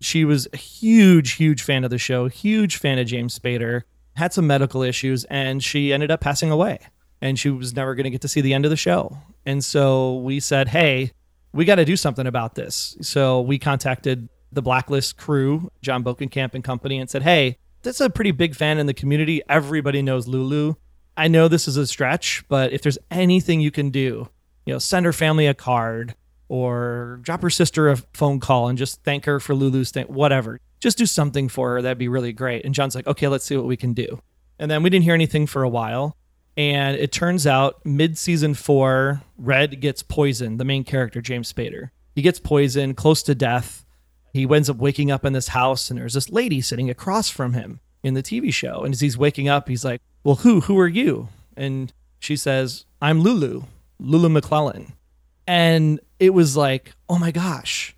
She 0.00 0.24
was 0.24 0.48
a 0.52 0.56
huge, 0.56 1.32
huge 1.32 1.62
fan 1.62 1.84
of 1.84 1.90
the 1.90 1.98
show, 1.98 2.28
huge 2.28 2.76
fan 2.76 2.98
of 2.98 3.06
James 3.06 3.38
Spader, 3.38 3.82
had 4.16 4.32
some 4.32 4.46
medical 4.46 4.82
issues, 4.82 5.24
and 5.24 5.62
she 5.62 5.92
ended 5.92 6.10
up 6.10 6.20
passing 6.20 6.50
away. 6.50 6.78
And 7.20 7.38
she 7.38 7.50
was 7.50 7.74
never 7.74 7.94
going 7.94 8.04
to 8.04 8.10
get 8.10 8.20
to 8.22 8.28
see 8.28 8.40
the 8.40 8.54
end 8.54 8.64
of 8.64 8.70
the 8.70 8.76
show. 8.76 9.18
And 9.46 9.64
so 9.64 10.18
we 10.18 10.40
said, 10.40 10.68
hey, 10.68 11.12
we 11.52 11.64
got 11.64 11.76
to 11.76 11.84
do 11.84 11.96
something 11.96 12.26
about 12.26 12.54
this. 12.54 12.96
So 13.00 13.40
we 13.40 13.58
contacted 13.58 14.28
the 14.52 14.62
Blacklist 14.62 15.16
crew, 15.16 15.70
Jon 15.82 16.04
Bokenkamp 16.04 16.54
and 16.54 16.62
company, 16.62 16.98
and 16.98 17.08
said, 17.10 17.22
hey, 17.22 17.58
that's 17.84 18.00
a 18.00 18.10
pretty 18.10 18.32
big 18.32 18.56
fan 18.56 18.78
in 18.78 18.86
the 18.86 18.94
community. 18.94 19.42
Everybody 19.48 20.02
knows 20.02 20.26
Lulu. 20.26 20.74
I 21.16 21.28
know 21.28 21.46
this 21.46 21.68
is 21.68 21.76
a 21.76 21.86
stretch, 21.86 22.44
but 22.48 22.72
if 22.72 22.82
there's 22.82 22.98
anything 23.10 23.60
you 23.60 23.70
can 23.70 23.90
do, 23.90 24.28
you 24.66 24.72
know, 24.72 24.78
send 24.78 25.06
her 25.06 25.12
family 25.12 25.46
a 25.46 25.54
card 25.54 26.16
or 26.48 27.20
drop 27.22 27.42
her 27.42 27.50
sister 27.50 27.88
a 27.88 27.96
phone 28.12 28.40
call 28.40 28.68
and 28.68 28.76
just 28.76 29.02
thank 29.04 29.26
her 29.26 29.38
for 29.38 29.54
Lulu's 29.54 29.90
thing, 29.90 30.06
whatever. 30.06 30.58
Just 30.80 30.98
do 30.98 31.06
something 31.06 31.48
for 31.48 31.74
her. 31.74 31.82
That'd 31.82 31.98
be 31.98 32.08
really 32.08 32.32
great. 32.32 32.64
And 32.64 32.74
John's 32.74 32.94
like, 32.94 33.06
okay, 33.06 33.28
let's 33.28 33.44
see 33.44 33.56
what 33.56 33.66
we 33.66 33.76
can 33.76 33.92
do. 33.92 34.20
And 34.58 34.70
then 34.70 34.82
we 34.82 34.90
didn't 34.90 35.04
hear 35.04 35.14
anything 35.14 35.46
for 35.46 35.62
a 35.62 35.68
while. 35.68 36.16
And 36.56 36.96
it 36.96 37.12
turns 37.12 37.46
out 37.46 37.84
mid 37.84 38.16
season 38.18 38.54
four, 38.54 39.22
Red 39.38 39.80
gets 39.80 40.02
poisoned, 40.02 40.60
the 40.60 40.64
main 40.64 40.84
character, 40.84 41.20
James 41.20 41.52
Spader. 41.52 41.90
He 42.14 42.22
gets 42.22 42.38
poisoned, 42.38 42.96
close 42.96 43.22
to 43.24 43.34
death. 43.34 43.84
He 44.34 44.46
ends 44.52 44.68
up 44.68 44.76
waking 44.76 45.10
up 45.10 45.24
in 45.24 45.32
this 45.32 45.48
house, 45.48 45.88
and 45.88 45.98
there's 45.98 46.12
this 46.12 46.28
lady 46.28 46.60
sitting 46.60 46.90
across 46.90 47.30
from 47.30 47.54
him 47.54 47.80
in 48.02 48.12
the 48.12 48.22
TV 48.22 48.52
show. 48.52 48.82
And 48.84 48.92
as 48.92 49.00
he's 49.00 49.16
waking 49.16 49.48
up, 49.48 49.68
he's 49.68 49.84
like, 49.84 50.02
Well, 50.24 50.36
who? 50.36 50.60
Who 50.60 50.78
are 50.78 50.88
you? 50.88 51.28
And 51.56 51.92
she 52.18 52.36
says, 52.36 52.84
I'm 53.00 53.20
Lulu, 53.20 53.62
Lulu 53.98 54.28
McClellan. 54.28 54.92
And 55.46 56.00
it 56.18 56.30
was 56.30 56.56
like, 56.56 56.94
oh 57.08 57.18
my 57.18 57.30
gosh. 57.30 57.94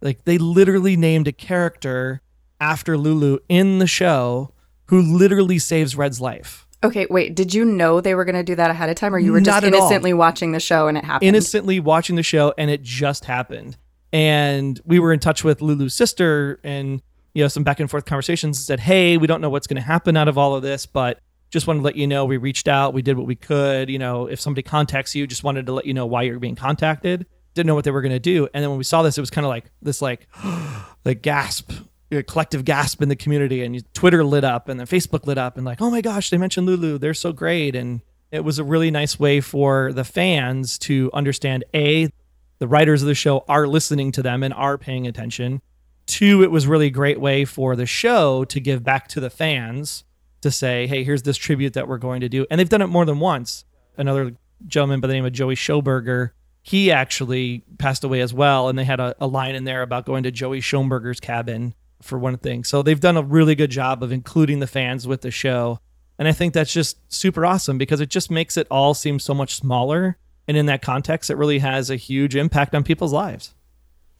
Like 0.00 0.24
they 0.24 0.38
literally 0.38 0.96
named 0.96 1.28
a 1.28 1.32
character 1.32 2.20
after 2.60 2.96
Lulu 2.96 3.38
in 3.48 3.78
the 3.78 3.86
show 3.86 4.52
who 4.86 5.00
literally 5.02 5.58
saves 5.58 5.96
Red's 5.96 6.20
life. 6.20 6.66
Okay, 6.82 7.06
wait. 7.10 7.34
Did 7.34 7.52
you 7.54 7.64
know 7.64 8.00
they 8.00 8.14
were 8.14 8.24
going 8.24 8.36
to 8.36 8.42
do 8.42 8.54
that 8.54 8.70
ahead 8.70 8.88
of 8.88 8.96
time, 8.96 9.14
or 9.14 9.18
you 9.18 9.32
were 9.32 9.40
just 9.40 9.64
at 9.64 9.74
all. 9.74 9.80
innocently 9.80 10.12
watching 10.12 10.52
the 10.52 10.60
show 10.60 10.88
and 10.88 10.96
it 10.96 11.04
happened? 11.04 11.28
Innocently 11.28 11.80
watching 11.80 12.16
the 12.16 12.22
show 12.22 12.54
and 12.56 12.70
it 12.70 12.82
just 12.82 13.24
happened. 13.24 13.76
And 14.16 14.80
we 14.86 14.98
were 14.98 15.12
in 15.12 15.20
touch 15.20 15.44
with 15.44 15.60
Lulu's 15.60 15.92
sister 15.92 16.58
and 16.64 17.02
you 17.34 17.44
know 17.44 17.48
some 17.48 17.64
back 17.64 17.80
and 17.80 17.90
forth 17.90 18.06
conversations 18.06 18.58
said, 18.58 18.80
"Hey, 18.80 19.18
we 19.18 19.26
don't 19.26 19.42
know 19.42 19.50
what's 19.50 19.66
going 19.66 19.76
to 19.76 19.86
happen 19.86 20.16
out 20.16 20.26
of 20.26 20.38
all 20.38 20.54
of 20.54 20.62
this, 20.62 20.86
but 20.86 21.20
just 21.50 21.66
wanted 21.66 21.80
to 21.80 21.84
let 21.84 21.96
you 21.96 22.06
know 22.06 22.24
we 22.24 22.38
reached 22.38 22.66
out, 22.66 22.94
we 22.94 23.02
did 23.02 23.18
what 23.18 23.26
we 23.26 23.36
could. 23.36 23.90
You 23.90 23.98
know, 23.98 24.26
if 24.26 24.40
somebody 24.40 24.62
contacts 24.62 25.14
you, 25.14 25.26
just 25.26 25.44
wanted 25.44 25.66
to 25.66 25.72
let 25.74 25.84
you 25.84 25.92
know 25.92 26.06
why 26.06 26.22
you're 26.22 26.38
being 26.38 26.56
contacted. 26.56 27.26
Didn't 27.52 27.66
know 27.66 27.74
what 27.74 27.84
they 27.84 27.90
were 27.90 28.00
going 28.00 28.12
to 28.12 28.18
do. 28.18 28.48
And 28.54 28.62
then 28.62 28.70
when 28.70 28.78
we 28.78 28.84
saw 28.84 29.02
this, 29.02 29.18
it 29.18 29.20
was 29.20 29.28
kind 29.28 29.44
of 29.44 29.50
like 29.50 29.70
this, 29.82 30.00
like, 30.00 30.28
like 31.04 31.20
gasp, 31.20 31.70
a 32.10 32.22
collective 32.22 32.64
gasp 32.64 33.02
in 33.02 33.10
the 33.10 33.16
community. 33.16 33.62
And 33.62 33.84
Twitter 33.92 34.24
lit 34.24 34.44
up, 34.44 34.70
and 34.70 34.80
then 34.80 34.86
Facebook 34.86 35.26
lit 35.26 35.36
up, 35.36 35.58
and 35.58 35.66
like, 35.66 35.82
oh 35.82 35.90
my 35.90 36.00
gosh, 36.00 36.30
they 36.30 36.38
mentioned 36.38 36.66
Lulu. 36.66 36.96
They're 36.96 37.12
so 37.12 37.34
great. 37.34 37.76
And 37.76 38.00
it 38.30 38.40
was 38.40 38.58
a 38.58 38.64
really 38.64 38.90
nice 38.90 39.20
way 39.20 39.42
for 39.42 39.92
the 39.92 40.04
fans 40.04 40.78
to 40.78 41.10
understand 41.12 41.64
a 41.74 42.10
the 42.58 42.68
writers 42.68 43.02
of 43.02 43.08
the 43.08 43.14
show 43.14 43.44
are 43.48 43.66
listening 43.66 44.12
to 44.12 44.22
them 44.22 44.42
and 44.42 44.54
are 44.54 44.78
paying 44.78 45.06
attention. 45.06 45.60
Two, 46.06 46.42
it 46.42 46.50
was 46.50 46.66
really 46.66 46.86
a 46.86 46.90
great 46.90 47.20
way 47.20 47.44
for 47.44 47.76
the 47.76 47.86
show 47.86 48.44
to 48.46 48.60
give 48.60 48.84
back 48.84 49.08
to 49.08 49.20
the 49.20 49.30
fans 49.30 50.04
to 50.42 50.50
say, 50.50 50.86
hey, 50.86 51.02
here's 51.04 51.22
this 51.22 51.36
tribute 51.36 51.72
that 51.74 51.88
we're 51.88 51.98
going 51.98 52.20
to 52.20 52.28
do. 52.28 52.46
And 52.50 52.58
they've 52.58 52.68
done 52.68 52.82
it 52.82 52.86
more 52.86 53.04
than 53.04 53.18
once. 53.18 53.64
Another 53.96 54.36
gentleman 54.66 55.00
by 55.00 55.08
the 55.08 55.14
name 55.14 55.24
of 55.24 55.32
Joey 55.32 55.56
Schoberger, 55.56 56.30
he 56.62 56.90
actually 56.90 57.64
passed 57.78 58.04
away 58.04 58.20
as 58.20 58.32
well. 58.32 58.68
And 58.68 58.78
they 58.78 58.84
had 58.84 59.00
a, 59.00 59.14
a 59.20 59.26
line 59.26 59.54
in 59.54 59.64
there 59.64 59.82
about 59.82 60.06
going 60.06 60.22
to 60.22 60.30
Joey 60.30 60.60
Schoenberger's 60.60 61.20
cabin 61.20 61.74
for 62.02 62.18
one 62.18 62.38
thing. 62.38 62.64
So 62.64 62.82
they've 62.82 63.00
done 63.00 63.16
a 63.16 63.22
really 63.22 63.54
good 63.54 63.70
job 63.70 64.02
of 64.02 64.12
including 64.12 64.60
the 64.60 64.66
fans 64.66 65.06
with 65.06 65.22
the 65.22 65.30
show. 65.30 65.80
And 66.18 66.28
I 66.28 66.32
think 66.32 66.54
that's 66.54 66.72
just 66.72 66.98
super 67.12 67.44
awesome 67.44 67.78
because 67.78 68.00
it 68.00 68.10
just 68.10 68.30
makes 68.30 68.56
it 68.56 68.66
all 68.70 68.94
seem 68.94 69.18
so 69.18 69.34
much 69.34 69.56
smaller. 69.56 70.18
And 70.48 70.56
in 70.56 70.66
that 70.66 70.82
context, 70.82 71.30
it 71.30 71.36
really 71.36 71.58
has 71.58 71.90
a 71.90 71.96
huge 71.96 72.36
impact 72.36 72.74
on 72.74 72.84
people's 72.84 73.12
lives. 73.12 73.54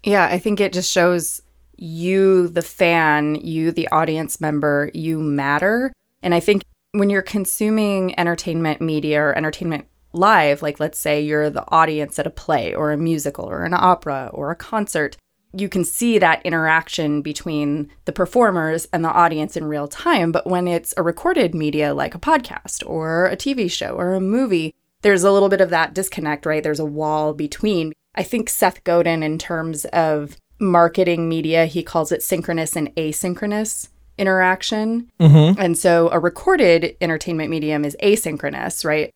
Yeah, 0.02 0.26
I 0.26 0.38
think 0.38 0.60
it 0.60 0.72
just 0.72 0.90
shows 0.90 1.40
you, 1.76 2.48
the 2.48 2.62
fan, 2.62 3.36
you, 3.36 3.70
the 3.70 3.88
audience 3.88 4.40
member, 4.40 4.90
you 4.94 5.18
matter. 5.18 5.92
And 6.22 6.34
I 6.34 6.40
think 6.40 6.62
when 6.92 7.10
you're 7.10 7.22
consuming 7.22 8.18
entertainment 8.18 8.80
media 8.80 9.20
or 9.20 9.36
entertainment 9.36 9.86
live, 10.12 10.62
like 10.62 10.80
let's 10.80 10.98
say 10.98 11.20
you're 11.20 11.50
the 11.50 11.70
audience 11.70 12.18
at 12.18 12.26
a 12.26 12.30
play 12.30 12.74
or 12.74 12.90
a 12.90 12.96
musical 12.96 13.44
or 13.44 13.64
an 13.64 13.74
opera 13.74 14.30
or 14.32 14.50
a 14.50 14.56
concert, 14.56 15.16
you 15.52 15.68
can 15.68 15.84
see 15.84 16.18
that 16.18 16.44
interaction 16.44 17.22
between 17.22 17.90
the 18.04 18.12
performers 18.12 18.86
and 18.92 19.04
the 19.04 19.12
audience 19.12 19.56
in 19.56 19.64
real 19.64 19.88
time. 19.88 20.32
But 20.32 20.46
when 20.46 20.68
it's 20.68 20.94
a 20.96 21.02
recorded 21.02 21.54
media 21.54 21.94
like 21.94 22.14
a 22.14 22.20
podcast 22.20 22.82
or 22.86 23.26
a 23.26 23.36
TV 23.36 23.70
show 23.70 23.90
or 23.90 24.14
a 24.14 24.20
movie, 24.20 24.74
there's 25.02 25.24
a 25.24 25.32
little 25.32 25.48
bit 25.48 25.60
of 25.60 25.70
that 25.70 25.94
disconnect, 25.94 26.46
right? 26.46 26.62
There's 26.62 26.80
a 26.80 26.84
wall 26.84 27.32
between. 27.32 27.92
I 28.14 28.22
think 28.22 28.48
Seth 28.48 28.82
Godin, 28.84 29.22
in 29.22 29.38
terms 29.38 29.84
of 29.86 30.36
marketing 30.58 31.28
media, 31.28 31.66
he 31.66 31.82
calls 31.82 32.12
it 32.12 32.22
synchronous 32.22 32.76
and 32.76 32.94
asynchronous 32.96 33.88
interaction. 34.18 35.10
Mm-hmm. 35.20 35.60
And 35.60 35.76
so 35.76 36.10
a 36.10 36.18
recorded 36.18 36.96
entertainment 37.00 37.50
medium 37.50 37.84
is 37.84 37.96
asynchronous, 38.02 38.84
right? 38.84 39.10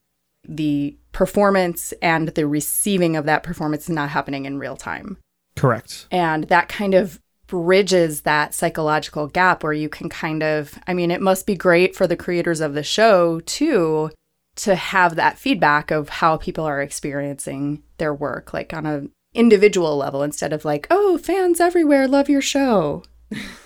The 0.47 0.97
performance 1.13 1.93
and 2.03 2.29
the 2.29 2.47
receiving 2.47 3.17
of 3.17 3.25
that 3.25 3.43
performance 3.43 3.85
is 3.85 3.91
not 3.91 4.11
happening 4.11 4.45
in 4.45 4.59
real 4.59 4.77
time. 4.77 5.17
Correct. 5.57 6.07
And 6.11 6.45
that 6.45 6.69
kind 6.69 6.95
of 6.95 7.21
bridges 7.47 8.23
that 8.23 8.55
psychological 8.55 9.27
gap 9.27 9.65
where 9.65 9.73
you 9.73 9.89
can 9.89 10.09
kind 10.09 10.43
of, 10.43 10.79
I 10.87 10.95
mean, 10.95 11.11
it 11.11 11.21
must 11.21 11.47
be 11.47 11.57
great 11.57 11.97
for 11.97 12.07
the 12.07 12.17
creators 12.17 12.61
of 12.61 12.75
the 12.75 12.85
show 12.85 13.41
too 13.41 14.11
to 14.57 14.75
have 14.75 15.17
that 15.17 15.39
feedback 15.39 15.91
of 15.91 16.09
how 16.09 16.37
people 16.37 16.65
are 16.65 16.83
experiencing 16.83 17.83
their 17.99 18.15
work, 18.15 18.53
like 18.53 18.73
on 18.73 18.87
a 18.87 19.05
individual 19.33 19.97
level 19.97 20.23
instead 20.23 20.53
of 20.53 20.65
like, 20.65 20.87
oh, 20.91 21.17
fans 21.19 21.61
everywhere 21.61 22.09
love 22.09 22.29
your 22.29 22.43
show. 22.43 23.03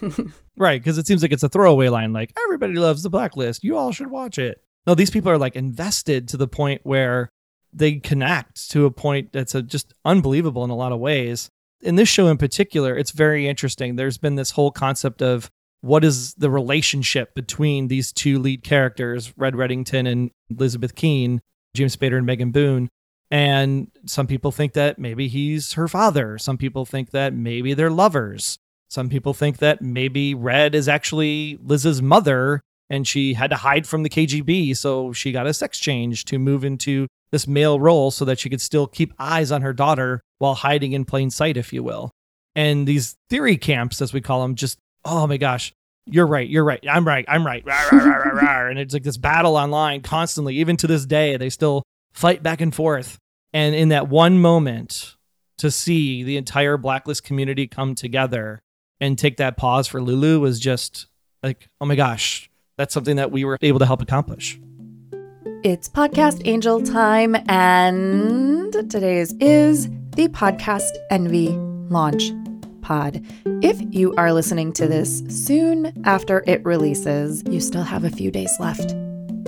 Right, 0.57 0.81
because 0.81 0.99
it 0.99 1.07
seems 1.07 1.23
like 1.23 1.33
it's 1.33 1.43
a 1.43 1.49
throwaway 1.49 1.89
line, 1.89 2.13
like 2.13 2.33
everybody 2.45 2.75
loves 2.75 3.03
the 3.03 3.11
blacklist. 3.11 3.65
You 3.65 3.77
all 3.77 3.93
should 3.93 4.11
watch 4.11 4.39
it. 4.39 4.63
No, 4.87 4.95
these 4.95 5.11
people 5.11 5.31
are 5.31 5.39
like 5.39 5.57
invested 5.57 6.29
to 6.29 6.37
the 6.37 6.47
point 6.47 6.83
where 6.85 7.29
they 7.73 7.99
connect 7.99 8.71
to 8.71 8.85
a 8.85 8.91
point 8.91 9.33
that's 9.33 9.55
a, 9.55 9.63
just 9.63 9.95
unbelievable 10.05 10.63
in 10.63 10.71
a 10.71 10.77
lot 10.77 10.93
of 10.93 11.01
ways. 11.01 11.49
In 11.81 11.97
this 11.97 12.09
show 12.09 12.29
in 12.29 12.39
particular, 12.39 12.97
it's 12.97 13.11
very 13.11 13.49
interesting. 13.49 13.97
There's 13.97 14.19
been 14.19 14.37
this 14.37 14.53
whole 14.53 14.71
concept 14.71 15.23
of 15.23 15.51
what 15.85 16.03
is 16.03 16.33
the 16.35 16.49
relationship 16.49 17.35
between 17.35 17.89
these 17.89 18.11
two 18.11 18.39
lead 18.39 18.65
characters, 18.65 19.35
Red 19.37 19.53
Reddington 19.53 20.11
and 20.11 20.31
Elizabeth 20.49 20.95
Keen, 20.95 21.43
James 21.75 21.95
Spader 21.95 22.17
and 22.17 22.25
Megan 22.25 22.53
Boone. 22.53 22.89
And 23.31 23.91
some 24.07 24.27
people 24.27 24.51
think 24.51 24.73
that 24.73 24.99
maybe 24.99 25.29
he's 25.29 25.75
her 25.75 25.87
father. 25.87 26.39
Some 26.39 26.57
people 26.57 26.87
think 26.87 27.11
that 27.11 27.35
maybe 27.35 27.75
they're 27.75 27.91
lovers. 27.91 28.57
Some 28.89 29.11
people 29.11 29.35
think 29.35 29.59
that 29.59 29.83
maybe 29.83 30.35
Red 30.35 30.75
is 30.75 30.89
actually 30.89 31.59
Liz's 31.63 32.01
mother 32.01 32.63
and 32.89 33.07
she 33.07 33.35
had 33.35 33.51
to 33.51 33.57
hide 33.57 33.87
from 33.87 34.05
the 34.05 34.11
KGB. 34.11 34.75
So 34.79 35.13
she 35.13 35.33
got 35.33 35.47
a 35.47 35.53
sex 35.53 35.79
change 35.79 36.25
to 36.27 36.39
move 36.39 36.65
into 36.65 37.09
this 37.31 37.47
male 37.47 37.79
role 37.79 38.11
so 38.11 38.25
that 38.25 38.39
she 38.39 38.49
could 38.49 38.63
still 38.63 38.87
keep 38.87 39.13
eyes 39.19 39.53
on 39.53 39.61
her 39.61 39.75
daughter 39.75 40.23
while 40.39 40.55
hiding 40.55 40.93
in 40.93 41.05
plain 41.05 41.29
sight, 41.29 41.59
if 41.59 41.75
you 41.75 41.83
will. 41.83 42.11
And 42.55 42.87
these 42.87 43.17
theory 43.29 43.59
camps, 43.59 44.01
as 44.01 44.15
we 44.15 44.23
call 44.23 44.41
them, 44.41 44.55
just, 44.55 44.79
oh 45.05 45.27
my 45.27 45.37
gosh, 45.37 45.73
you're 46.07 46.27
right, 46.27 46.49
you're 46.49 46.65
right, 46.65 46.85
I'm 46.89 47.07
right, 47.07 47.25
I'm 47.29 47.47
right, 47.47 47.65
rah, 47.65 47.89
rah, 47.91 47.99
rah, 47.99 48.29
rah. 48.31 48.69
and 48.69 48.79
it's 48.79 48.93
like 48.93 49.03
this 49.03 49.17
battle 49.17 49.57
online 49.57 50.03
constantly. 50.03 50.57
Even 50.57 50.77
to 50.79 50.87
this 50.87 51.07
day, 51.07 51.37
they 51.37 51.51
still 51.51 51.83
fight 52.13 52.43
back 52.43 52.61
and 52.61 52.75
forth. 52.75 53.19
And 53.53 53.75
in 53.75 53.91
that 53.91 54.09
one 54.09 54.41
moment, 54.41 55.17
to 55.59 55.71
see 55.71 56.23
the 56.23 56.37
entire 56.37 56.77
blacklist 56.77 57.25
community 57.25 57.67
come 57.67 57.95
together 57.95 58.61
and 59.01 59.19
take 59.19 59.37
that 59.37 59.57
pause 59.57 59.87
for 59.87 60.03
Lulu 60.03 60.41
was 60.41 60.59
just 60.59 61.07
like, 61.43 61.69
oh 61.81 61.87
my 61.87 61.95
gosh, 61.95 62.51
that's 62.77 62.93
something 62.93 63.17
that 63.17 63.31
we 63.31 63.45
were 63.45 63.59
able 63.63 63.79
to 63.79 63.87
help 63.87 64.03
accomplish. 64.03 64.59
It's 65.63 65.89
podcast 65.89 66.43
angel 66.45 66.83
time, 66.83 67.37
and 67.49 68.73
today's 68.91 69.33
is 69.41 69.89
the 70.11 70.29
podcast 70.29 70.91
envy 71.11 71.51
launch 71.89 72.33
pod. 72.85 73.25
If 73.63 73.81
you 73.93 74.15
are 74.17 74.33
listening 74.33 74.73
to 74.75 74.87
this 74.87 75.25
soon 75.29 75.93
after 76.05 76.45
it 76.47 76.65
releases, 76.65 77.43
you 77.49 77.59
still 77.59 77.83
have 77.83 78.05
a 78.05 78.11
few 78.11 78.31
days 78.31 78.55
left 78.61 78.91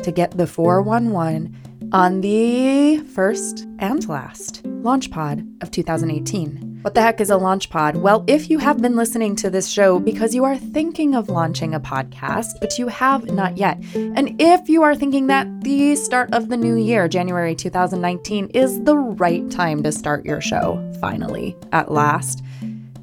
to 0.03 0.11
get 0.13 0.33
the 0.33 0.47
411 0.47 1.55
on 1.93 2.21
the 2.21 2.99
first 3.15 3.67
and 3.79 4.09
last 4.09 4.65
launch 4.65 5.11
pod 5.11 5.47
of 5.61 5.71
2018. 5.71 6.81
What 6.83 6.95
the 6.95 7.03
heck 7.03 7.21
is 7.21 7.31
a 7.31 7.37
launch 7.37 7.69
pod? 7.69 7.97
Well, 7.97 8.25
if 8.29 8.49
you 8.49 8.59
have 8.59 8.81
been 8.81 8.95
listening 8.95 9.35
to 9.37 9.51
this 9.51 9.67
show 9.67 9.99
because 9.99 10.35
you 10.35 10.45
are 10.45 10.57
thinking 10.57 11.17
of 11.17 11.29
launching 11.29 11.75
a 11.75 11.81
podcast, 11.81 12.61
but 12.61 12.79
you 12.79 12.87
have 12.87 13.29
not 13.33 13.59
yet, 13.59 13.83
and 13.95 14.41
if 14.41 14.69
you 14.69 14.85
are 14.85 14.95
thinking 14.95 15.27
that 15.27 15.49
the 15.63 15.97
start 15.97 16.33
of 16.33 16.49
the 16.49 16.57
new 16.57 16.77
year, 16.77 17.09
January 17.09 17.57
2019, 17.57 18.51
is 18.55 18.81
the 18.85 18.97
right 18.97 19.51
time 19.51 19.83
to 19.83 19.91
start 19.91 20.25
your 20.25 20.41
show, 20.41 20.81
finally, 21.01 21.57
at 21.73 21.91
last, 21.91 22.45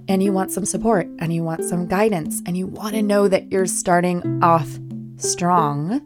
and 0.07 0.21
you 0.21 0.33
want 0.33 0.51
some 0.51 0.65
support 0.65 1.07
and 1.19 1.33
you 1.33 1.43
want 1.43 1.63
some 1.63 1.87
guidance 1.87 2.41
and 2.45 2.57
you 2.57 2.67
want 2.67 2.95
to 2.95 3.01
know 3.01 3.27
that 3.27 3.51
you're 3.51 3.65
starting 3.65 4.43
off 4.43 4.79
strong, 5.17 6.01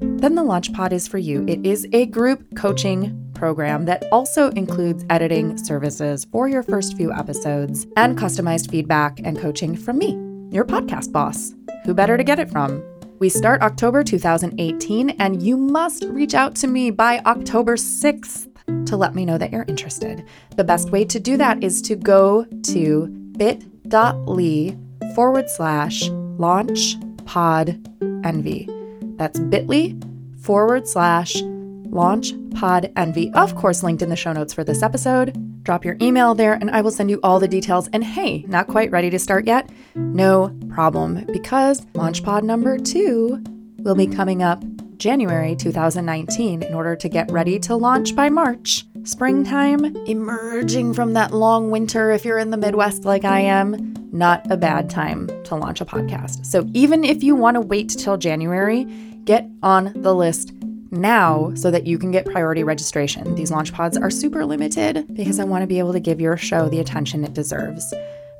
then 0.00 0.34
the 0.34 0.42
Launch 0.42 0.72
Launchpod 0.72 0.92
is 0.92 1.06
for 1.06 1.18
you. 1.18 1.44
It 1.46 1.64
is 1.66 1.86
a 1.92 2.06
group 2.06 2.56
coaching 2.56 3.20
program 3.34 3.84
that 3.84 4.04
also 4.10 4.50
includes 4.50 5.04
editing 5.10 5.58
services 5.58 6.24
for 6.24 6.48
your 6.48 6.62
first 6.62 6.96
few 6.96 7.12
episodes 7.12 7.86
and 7.96 8.16
customized 8.16 8.70
feedback 8.70 9.20
and 9.22 9.38
coaching 9.38 9.76
from 9.76 9.98
me, 9.98 10.12
your 10.50 10.64
podcast 10.64 11.12
boss. 11.12 11.54
Who 11.84 11.94
better 11.94 12.16
to 12.16 12.24
get 12.24 12.38
it 12.38 12.50
from? 12.50 12.82
We 13.18 13.28
start 13.28 13.62
October 13.62 14.02
2018, 14.02 15.10
and 15.10 15.42
you 15.42 15.56
must 15.56 16.04
reach 16.04 16.34
out 16.34 16.54
to 16.56 16.66
me 16.66 16.90
by 16.90 17.20
October 17.20 17.76
6th 17.76 18.53
to 18.66 18.96
let 18.96 19.14
me 19.14 19.24
know 19.24 19.38
that 19.38 19.52
you're 19.52 19.64
interested. 19.68 20.24
The 20.56 20.64
best 20.64 20.90
way 20.90 21.04
to 21.04 21.20
do 21.20 21.36
that 21.36 21.62
is 21.62 21.82
to 21.82 21.96
go 21.96 22.44
to 22.44 23.06
bit.ly 23.36 24.76
forward 25.14 25.50
slash 25.50 26.08
launch 26.08 26.96
pod 27.24 27.88
envy. 28.24 28.68
That's 29.16 29.38
bit.ly 29.38 29.96
forward 30.40 30.86
slash 30.86 31.36
launch 31.42 32.32
pod 32.54 32.92
envy. 32.96 33.32
Of 33.32 33.54
course, 33.54 33.82
linked 33.82 34.02
in 34.02 34.08
the 34.08 34.16
show 34.16 34.32
notes 34.32 34.52
for 34.52 34.64
this 34.64 34.82
episode. 34.82 35.62
Drop 35.62 35.84
your 35.84 35.96
email 36.02 36.34
there 36.34 36.54
and 36.54 36.70
I 36.70 36.82
will 36.82 36.90
send 36.90 37.10
you 37.10 37.20
all 37.22 37.40
the 37.40 37.48
details. 37.48 37.88
And 37.92 38.04
hey, 38.04 38.44
not 38.48 38.66
quite 38.66 38.90
ready 38.90 39.08
to 39.10 39.18
start 39.18 39.46
yet? 39.46 39.70
No 39.94 40.54
problem, 40.68 41.24
because 41.32 41.80
Launchpod 41.94 42.42
number 42.42 42.78
two 42.78 43.42
will 43.78 43.94
be 43.94 44.06
coming 44.06 44.42
up 44.42 44.62
January 44.98 45.56
2019 45.56 46.62
in 46.62 46.74
order 46.74 46.96
to 46.96 47.08
get 47.08 47.30
ready 47.30 47.58
to 47.60 47.76
launch 47.76 48.14
by 48.14 48.28
March. 48.28 48.84
Springtime, 49.04 49.84
emerging 50.06 50.94
from 50.94 51.12
that 51.12 51.32
long 51.32 51.70
winter 51.70 52.10
if 52.10 52.24
you're 52.24 52.38
in 52.38 52.50
the 52.50 52.56
Midwest 52.56 53.04
like 53.04 53.24
I 53.24 53.40
am, 53.40 53.94
not 54.12 54.50
a 54.50 54.56
bad 54.56 54.88
time 54.88 55.28
to 55.44 55.56
launch 55.56 55.80
a 55.80 55.84
podcast. 55.84 56.46
So 56.46 56.68
even 56.72 57.04
if 57.04 57.22
you 57.22 57.34
want 57.34 57.56
to 57.56 57.60
wait 57.60 57.90
till 57.90 58.16
January, 58.16 58.84
get 59.24 59.48
on 59.62 59.92
the 59.96 60.14
list 60.14 60.52
now 60.90 61.52
so 61.54 61.70
that 61.70 61.86
you 61.86 61.98
can 61.98 62.10
get 62.10 62.24
priority 62.26 62.64
registration. 62.64 63.34
These 63.34 63.50
launch 63.50 63.72
pods 63.72 63.96
are 63.96 64.10
super 64.10 64.44
limited 64.44 65.06
because 65.14 65.38
I 65.38 65.44
want 65.44 65.62
to 65.62 65.66
be 65.66 65.78
able 65.78 65.92
to 65.92 66.00
give 66.00 66.20
your 66.20 66.36
show 66.36 66.68
the 66.68 66.80
attention 66.80 67.24
it 67.24 67.34
deserves. 67.34 67.92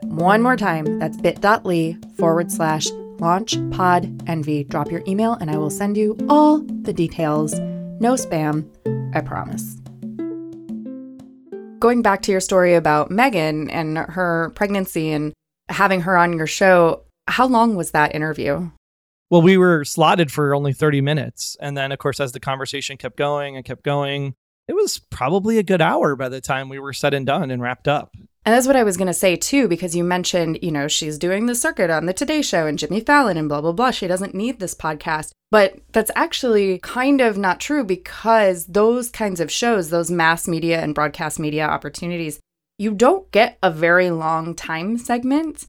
One 0.02 0.42
more 0.42 0.56
time, 0.56 0.98
that's 0.98 1.16
bit.ly 1.16 1.96
forward 2.16 2.52
slash 2.52 2.86
launch 3.20 3.56
pod 3.70 4.22
envy. 4.26 4.64
Drop 4.64 4.90
your 4.90 5.02
email 5.06 5.34
and 5.34 5.50
I 5.50 5.56
will 5.56 5.70
send 5.70 5.96
you 5.96 6.16
all 6.28 6.58
the 6.58 6.92
details. 6.92 7.58
No 8.00 8.14
spam, 8.14 8.66
I 9.14 9.20
promise. 9.20 9.76
Going 11.78 12.02
back 12.02 12.22
to 12.22 12.32
your 12.32 12.40
story 12.40 12.74
about 12.74 13.10
Megan 13.10 13.70
and 13.70 13.98
her 13.98 14.52
pregnancy 14.54 15.10
and 15.12 15.32
having 15.68 16.00
her 16.02 16.16
on 16.16 16.36
your 16.36 16.46
show, 16.46 17.02
how 17.28 17.46
long 17.46 17.76
was 17.76 17.90
that 17.92 18.14
interview? 18.14 18.70
Well, 19.30 19.42
we 19.42 19.56
were 19.56 19.84
slotted 19.84 20.30
for 20.30 20.54
only 20.54 20.72
30 20.72 21.00
minutes. 21.00 21.56
And 21.60 21.76
then, 21.76 21.92
of 21.92 21.98
course, 21.98 22.20
as 22.20 22.32
the 22.32 22.40
conversation 22.40 22.96
kept 22.96 23.16
going 23.16 23.56
and 23.56 23.64
kept 23.64 23.82
going, 23.82 24.34
it 24.68 24.74
was 24.74 24.98
probably 25.10 25.58
a 25.58 25.62
good 25.62 25.82
hour 25.82 26.16
by 26.16 26.28
the 26.28 26.40
time 26.40 26.68
we 26.68 26.78
were 26.78 26.92
said 26.92 27.14
and 27.14 27.26
done 27.26 27.50
and 27.50 27.60
wrapped 27.60 27.88
up. 27.88 28.14
And 28.46 28.54
that's 28.54 28.66
what 28.66 28.76
I 28.76 28.82
was 28.82 28.98
going 28.98 29.06
to 29.06 29.14
say 29.14 29.36
too, 29.36 29.68
because 29.68 29.96
you 29.96 30.04
mentioned, 30.04 30.58
you 30.60 30.70
know, 30.70 30.86
she's 30.86 31.16
doing 31.16 31.46
the 31.46 31.54
circuit 31.54 31.88
on 31.88 32.04
the 32.04 32.12
Today 32.12 32.42
Show 32.42 32.66
and 32.66 32.78
Jimmy 32.78 33.00
Fallon 33.00 33.38
and 33.38 33.48
blah, 33.48 33.62
blah, 33.62 33.72
blah. 33.72 33.90
She 33.90 34.06
doesn't 34.06 34.34
need 34.34 34.58
this 34.58 34.74
podcast. 34.74 35.30
But 35.50 35.78
that's 35.92 36.10
actually 36.14 36.78
kind 36.80 37.22
of 37.22 37.38
not 37.38 37.60
true 37.60 37.84
because 37.84 38.66
those 38.66 39.08
kinds 39.08 39.40
of 39.40 39.50
shows, 39.50 39.88
those 39.88 40.10
mass 40.10 40.46
media 40.46 40.80
and 40.82 40.94
broadcast 40.94 41.38
media 41.38 41.64
opportunities, 41.66 42.38
you 42.76 42.92
don't 42.92 43.30
get 43.30 43.56
a 43.62 43.70
very 43.70 44.10
long 44.10 44.54
time 44.54 44.98
segment 44.98 45.66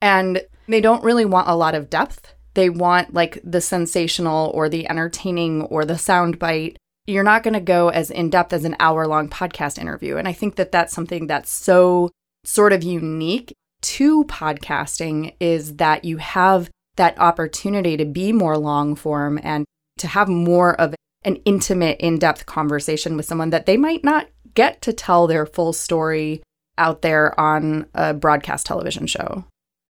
and 0.00 0.42
they 0.68 0.80
don't 0.80 1.04
really 1.04 1.24
want 1.24 1.48
a 1.48 1.56
lot 1.56 1.74
of 1.74 1.90
depth. 1.90 2.34
They 2.54 2.68
want 2.68 3.14
like 3.14 3.40
the 3.42 3.60
sensational 3.60 4.50
or 4.54 4.68
the 4.68 4.88
entertaining 4.88 5.62
or 5.62 5.84
the 5.84 5.94
soundbite 5.94 6.76
you're 7.06 7.24
not 7.24 7.42
going 7.42 7.54
to 7.54 7.60
go 7.60 7.88
as 7.88 8.10
in 8.10 8.30
depth 8.30 8.52
as 8.52 8.64
an 8.64 8.76
hour 8.78 9.06
long 9.06 9.28
podcast 9.28 9.78
interview. 9.78 10.16
And 10.16 10.28
I 10.28 10.32
think 10.32 10.56
that 10.56 10.72
that's 10.72 10.92
something 10.92 11.26
that's 11.26 11.50
so 11.50 12.10
sort 12.44 12.72
of 12.72 12.82
unique 12.82 13.54
to 13.82 14.24
podcasting 14.24 15.34
is 15.40 15.76
that 15.76 16.04
you 16.04 16.18
have 16.18 16.70
that 16.96 17.18
opportunity 17.18 17.96
to 17.96 18.04
be 18.04 18.32
more 18.32 18.56
long 18.56 18.94
form 18.94 19.40
and 19.42 19.64
to 19.98 20.06
have 20.06 20.28
more 20.28 20.80
of 20.80 20.94
an 21.24 21.36
intimate, 21.44 22.00
in 22.00 22.18
depth 22.18 22.46
conversation 22.46 23.16
with 23.16 23.26
someone 23.26 23.50
that 23.50 23.66
they 23.66 23.76
might 23.76 24.02
not 24.02 24.28
get 24.54 24.82
to 24.82 24.92
tell 24.92 25.26
their 25.26 25.46
full 25.46 25.72
story 25.72 26.42
out 26.78 27.02
there 27.02 27.38
on 27.38 27.86
a 27.94 28.12
broadcast 28.12 28.66
television 28.66 29.06
show. 29.06 29.44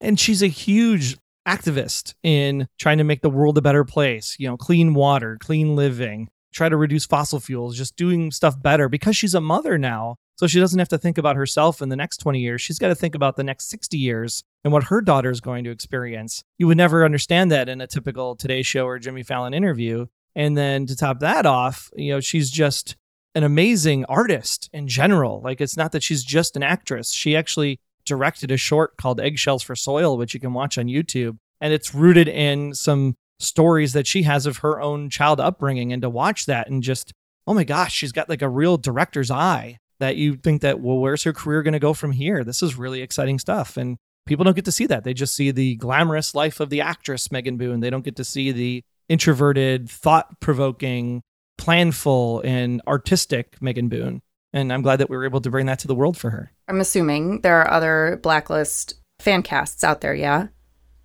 And 0.01 0.19
she's 0.19 0.43
a 0.43 0.49
huge 0.49 1.17
activist 1.47 2.15
in 2.23 2.67
trying 2.79 2.99
to 2.99 3.05
make 3.05 3.23
the 3.23 3.31
world 3.31 3.59
a 3.59 3.63
better 3.63 3.85
place, 3.85 4.37
you 4.39 4.49
know, 4.49 4.57
clean 4.57 4.95
water, 4.95 5.39
clean 5.41 5.77
living, 5.77 6.29
try 6.53 6.69
to 6.69 6.77
reduce 6.77 7.07
fossil 7.07 7.41
fuels, 7.41 7.77
just 7.77 7.97
doing 7.97 8.31
stuff 8.31 8.61
better 8.61 8.89
because 8.89 9.17
she's 9.17 9.35
a 9.35 9.41
mother 9.41 9.79
now. 9.79 10.17
So 10.37 10.47
she 10.47 10.61
doesn't 10.61 10.79
have 10.79 10.89
to 10.89 10.99
think 10.99 11.19
about 11.19 11.37
herself 11.37 11.83
in 11.83 11.89
the 11.89 11.97
next 11.97 12.19
20 12.19 12.41
years. 12.41 12.61
She's 12.61 12.79
got 12.79 12.89
to 12.89 12.95
think 12.95 13.15
about 13.15 13.37
the 13.37 13.45
next 13.45 13.69
60 13.69 13.97
years 13.97 14.43
and 14.65 14.73
what 14.73 14.85
her 14.85 15.01
daughter 15.01 15.31
is 15.31 15.41
going 15.41 15.65
to 15.65 15.71
experience. 15.71 16.43
You 16.59 16.67
would 16.67 16.77
never 16.77 17.05
understand 17.05 17.51
that 17.53 17.69
in 17.69 17.81
a 17.81 17.87
typical 17.87 18.35
Today 18.35 18.63
Show 18.63 18.87
or 18.87 18.99
Jimmy 18.99 19.23
Fallon 19.23 19.55
interview. 19.55 20.07
And 20.35 20.57
then 20.57 20.87
to 20.87 20.97
top 20.97 21.21
that 21.21 21.47
off, 21.47 21.91
you 21.95 22.13
know, 22.13 22.21
she's 22.21 22.51
just 22.51 22.97
an 23.35 23.45
amazing 23.45 24.05
artist 24.07 24.69
in 24.73 24.89
general. 24.89 25.41
Like 25.43 25.61
it's 25.61 25.77
not 25.77 25.93
that 25.93 26.03
she's 26.03 26.25
just 26.25 26.57
an 26.57 26.63
actress. 26.63 27.13
She 27.13 27.37
actually 27.37 27.79
directed 28.05 28.51
a 28.51 28.57
short 28.57 28.97
called 28.97 29.21
Eggshells 29.21 29.63
for 29.63 29.77
Soil, 29.77 30.17
which 30.17 30.35
you 30.35 30.41
can 30.41 30.53
watch 30.53 30.79
on 30.79 30.87
YouTube. 30.87 31.39
And 31.61 31.73
it's 31.73 31.95
rooted 31.95 32.29
in 32.29 32.75
some 32.75 33.15
stories 33.43 33.93
that 33.93 34.07
she 34.07 34.23
has 34.23 34.47
of 34.47 34.59
her 34.59 34.81
own 34.81 35.11
child 35.11 35.41
upbringing 35.41 35.93
and 35.93 36.03
to 36.03 36.11
watch 36.11 36.47
that 36.47 36.69
and 36.69 36.83
just 36.83 37.13
oh 37.47 37.55
my 37.55 37.65
gosh 37.65 37.93
she's 37.93 38.13
got 38.13 38.29
like 38.29 38.43
a 38.43 38.49
real 38.49 38.77
director's 38.77 39.31
eye 39.31 39.79
that 40.03 40.17
you 40.17 40.35
think 40.35 40.63
that 40.63 40.81
well 40.81 40.99
where's 40.99 41.23
her 41.23 41.33
career 41.33 41.63
going 41.63 41.73
to 41.73 41.79
go 41.79 41.95
from 41.95 42.13
here? 42.13 42.43
This 42.45 42.63
is 42.63 42.77
really 42.77 43.03
exciting 43.03 43.39
stuff. 43.39 43.77
And 43.77 43.97
people 44.27 44.45
don't 44.45 44.57
get 44.57 44.65
to 44.65 44.73
see 44.73 44.87
that. 44.87 45.05
They 45.05 45.15
just 45.15 45.35
see 45.35 45.51
the 45.51 45.77
glamorous 45.77 46.35
life 46.35 46.59
of 46.59 46.71
the 46.71 46.81
actress 46.81 47.31
megan 47.31 47.57
boone. 47.57 47.81
They 47.81 47.91
don't 47.91 48.05
get 48.05 48.17
to 48.17 48.25
see 48.25 48.51
the 48.51 48.83
introverted 49.09 49.89
thought-provoking 49.89 51.23
planful 51.61 52.45
and 52.45 52.83
artistic 52.87 53.61
megan 53.61 53.89
boone. 53.89 54.23
And 54.53 54.73
i'm 54.73 54.83
glad 54.83 54.97
that 54.97 55.09
we 55.09 55.17
were 55.17 55.25
able 55.25 55.41
to 55.41 55.51
bring 55.51 55.67
that 55.67 55.79
to 55.81 55.89
the 55.89 55.95
world 55.95 56.17
for 56.17 56.31
her. 56.31 56.53
I'm 56.69 56.81
assuming 56.81 57.41
there 57.43 57.61
are 57.61 57.71
other 57.71 58.19
blacklist 58.23 58.95
fan 59.21 59.43
casts 59.45 59.85
out 59.85 60.01
there 60.01 60.15
yeah 60.15 60.49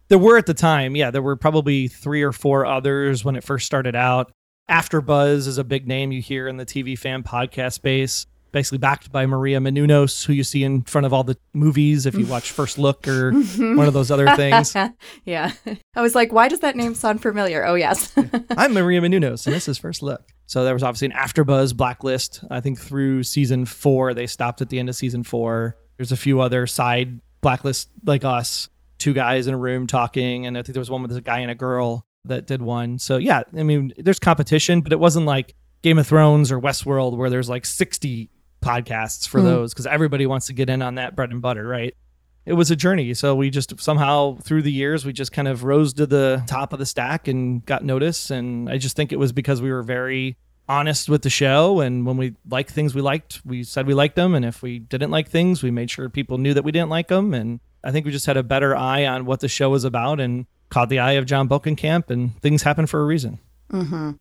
there 0.10 0.18
were 0.18 0.38
at 0.38 0.46
the 0.46 0.54
time, 0.54 0.96
yeah, 0.96 1.12
there 1.12 1.22
were 1.22 1.36
probably 1.36 1.88
three 1.88 2.24
or 2.24 2.32
four 2.32 2.66
others 2.66 3.26
when 3.26 3.36
it 3.36 3.44
first 3.44 3.66
started 3.66 3.96
out. 3.96 4.32
AfterBuzz 4.70 5.48
is 5.48 5.58
a 5.58 5.64
big 5.64 5.88
name 5.88 6.12
you 6.12 6.22
hear 6.22 6.48
in 6.48 6.58
the 6.58 6.66
TV 6.66 6.98
fan 6.98 7.24
podcast 7.24 7.74
space, 7.74 8.26
basically 8.52 8.78
backed 8.78 9.12
by 9.12 9.26
Maria 9.26 9.60
Menounos, 9.60 10.26
who 10.26 10.34
you 10.34 10.44
see 10.44 10.64
in 10.64 10.82
front 10.82 11.06
of 11.06 11.14
all 11.14 11.24
the 11.24 11.38
movies 11.54 12.06
if 12.06 12.16
you 12.16 12.26
watch 12.30 12.52
First 12.52 12.78
Look 12.78 13.08
or 13.08 13.32
mm-hmm. 13.32 13.78
one 13.78 13.88
of 13.88 13.94
those 13.94 14.12
other 14.12 14.28
things. 14.36 14.76
yeah. 15.26 15.52
I 15.96 16.02
was 16.02 16.16
like, 16.16 16.34
why 16.34 16.50
does 16.50 16.60
that 16.60 16.76
name 16.76 16.96
sound 16.96 17.22
familiar? 17.22 17.66
Oh, 17.66 17.76
yes. 17.76 18.14
I'm 18.58 18.74
Maria 18.74 19.02
Menounos, 19.02 19.46
and 19.46 19.56
this 19.56 19.68
is 19.68 19.78
First 19.78 20.04
Look. 20.04 20.30
So 20.46 20.64
there 20.64 20.74
was 20.74 20.84
obviously 20.84 21.08
an 21.08 21.14
AfterBuzz 21.14 21.76
blacklist. 21.76 22.44
I 22.50 22.60
think 22.62 22.80
through 22.80 23.24
season 23.24 23.66
four, 23.66 24.14
they 24.14 24.28
stopped 24.28 24.62
at 24.62 24.70
the 24.70 24.80
end 24.80 24.90
of 24.90 24.96
season 24.96 25.24
four. 25.24 25.78
There's 25.98 26.12
a 26.12 26.18
few 26.18 26.42
other 26.42 26.68
side 26.68 27.20
blacklists 27.42 27.88
like 28.06 28.24
us 28.24 28.70
two 28.98 29.14
guys 29.14 29.48
in 29.48 29.54
a 29.54 29.58
room 29.58 29.88
talking, 29.88 30.46
and 30.46 30.58
I 30.58 30.62
think 30.62 30.74
there 30.74 30.82
was 30.82 30.90
one 30.90 31.02
with 31.02 31.16
a 31.16 31.22
guy 31.22 31.40
and 31.40 31.52
a 31.52 31.56
girl 31.56 32.06
that 32.26 32.48
did 32.48 32.62
one. 32.62 33.00
So 33.00 33.18
yeah, 33.18 33.44
I 33.58 33.64
mean, 33.64 33.94
there's 33.98 34.20
competition, 34.20 34.82
but 34.82 34.92
it 34.92 35.00
wasn't 35.00 35.26
like 35.26 35.56
Game 35.82 35.98
of 35.98 36.08
Thrones 36.08 36.52
or 36.52 36.60
Westworld 36.60 37.16
where 37.16 37.30
there's 37.30 37.48
like 37.50 37.66
60 37.66 38.30
podcasts 38.62 39.28
for 39.28 39.40
Hmm. 39.40 39.46
those 39.46 39.74
because 39.74 39.86
everybody 39.88 40.26
wants 40.26 40.48
to 40.48 40.54
get 40.54 40.70
in 40.70 40.82
on 40.82 40.96
that 40.96 41.16
bread 41.16 41.32
and 41.32 41.42
butter, 41.42 41.66
right? 41.68 41.94
It 42.46 42.54
was 42.54 42.72
a 42.72 42.76
journey. 42.76 43.14
So 43.14 43.36
we 43.36 43.50
just 43.50 43.80
somehow 43.80 44.38
through 44.38 44.62
the 44.64 44.72
years, 44.72 45.06
we 45.06 45.14
just 45.14 45.32
kind 45.32 45.48
of 45.48 45.64
rose 45.64 45.94
to 45.94 46.06
the 46.06 46.44
top 46.48 46.74
of 46.74 46.80
the 46.80 46.86
stack 46.86 47.28
and 47.28 47.66
got 47.66 47.84
noticed. 47.84 48.32
And 48.32 48.70
I 48.70 48.78
just 48.78 48.96
think 48.96 49.12
it 49.12 49.20
was 49.20 49.32
because 49.34 49.62
we 49.62 49.72
were 49.72 49.84
very 49.84 50.38
honest 50.70 51.08
with 51.10 51.22
the 51.24 51.30
show. 51.30 51.82
And 51.82 52.06
when 52.06 52.18
we 52.18 52.36
liked 52.50 52.72
things 52.72 52.96
we 52.96 53.02
liked, 53.02 53.42
we 53.46 53.64
said 53.64 53.86
we 53.86 53.94
liked 53.94 54.16
them. 54.16 54.34
And 54.34 54.44
if 54.46 54.62
we 54.62 54.80
didn't 54.80 55.12
like 55.12 55.30
things, 55.30 55.62
we 55.62 55.72
made 55.72 55.92
sure 55.92 56.10
people 56.10 56.38
knew 56.38 56.54
that 56.54 56.64
we 56.64 56.72
didn't 56.72 56.90
like 56.90 57.10
them. 57.10 57.34
And 57.34 57.60
I 57.84 57.92
think 57.92 58.06
we 58.06 58.12
just 58.12 58.26
had 58.26 58.38
a 58.38 58.44
better 58.44 58.76
eye 58.76 59.06
on 59.06 59.26
what 59.26 59.40
the 59.40 59.48
show 59.48 59.70
was 59.70 59.84
about 59.84 60.20
and 60.20 60.46
caught 60.70 60.90
the 60.90 61.00
eye 61.00 61.14
of 61.14 61.26
Jon 61.26 61.48
Bokenkamp. 61.48 62.10
And 62.10 62.40
things 62.42 62.64
happen 62.64 62.86
for 62.88 63.02
a 63.02 63.06
reason. 63.06 63.40
Mm-hmm. 63.72 64.12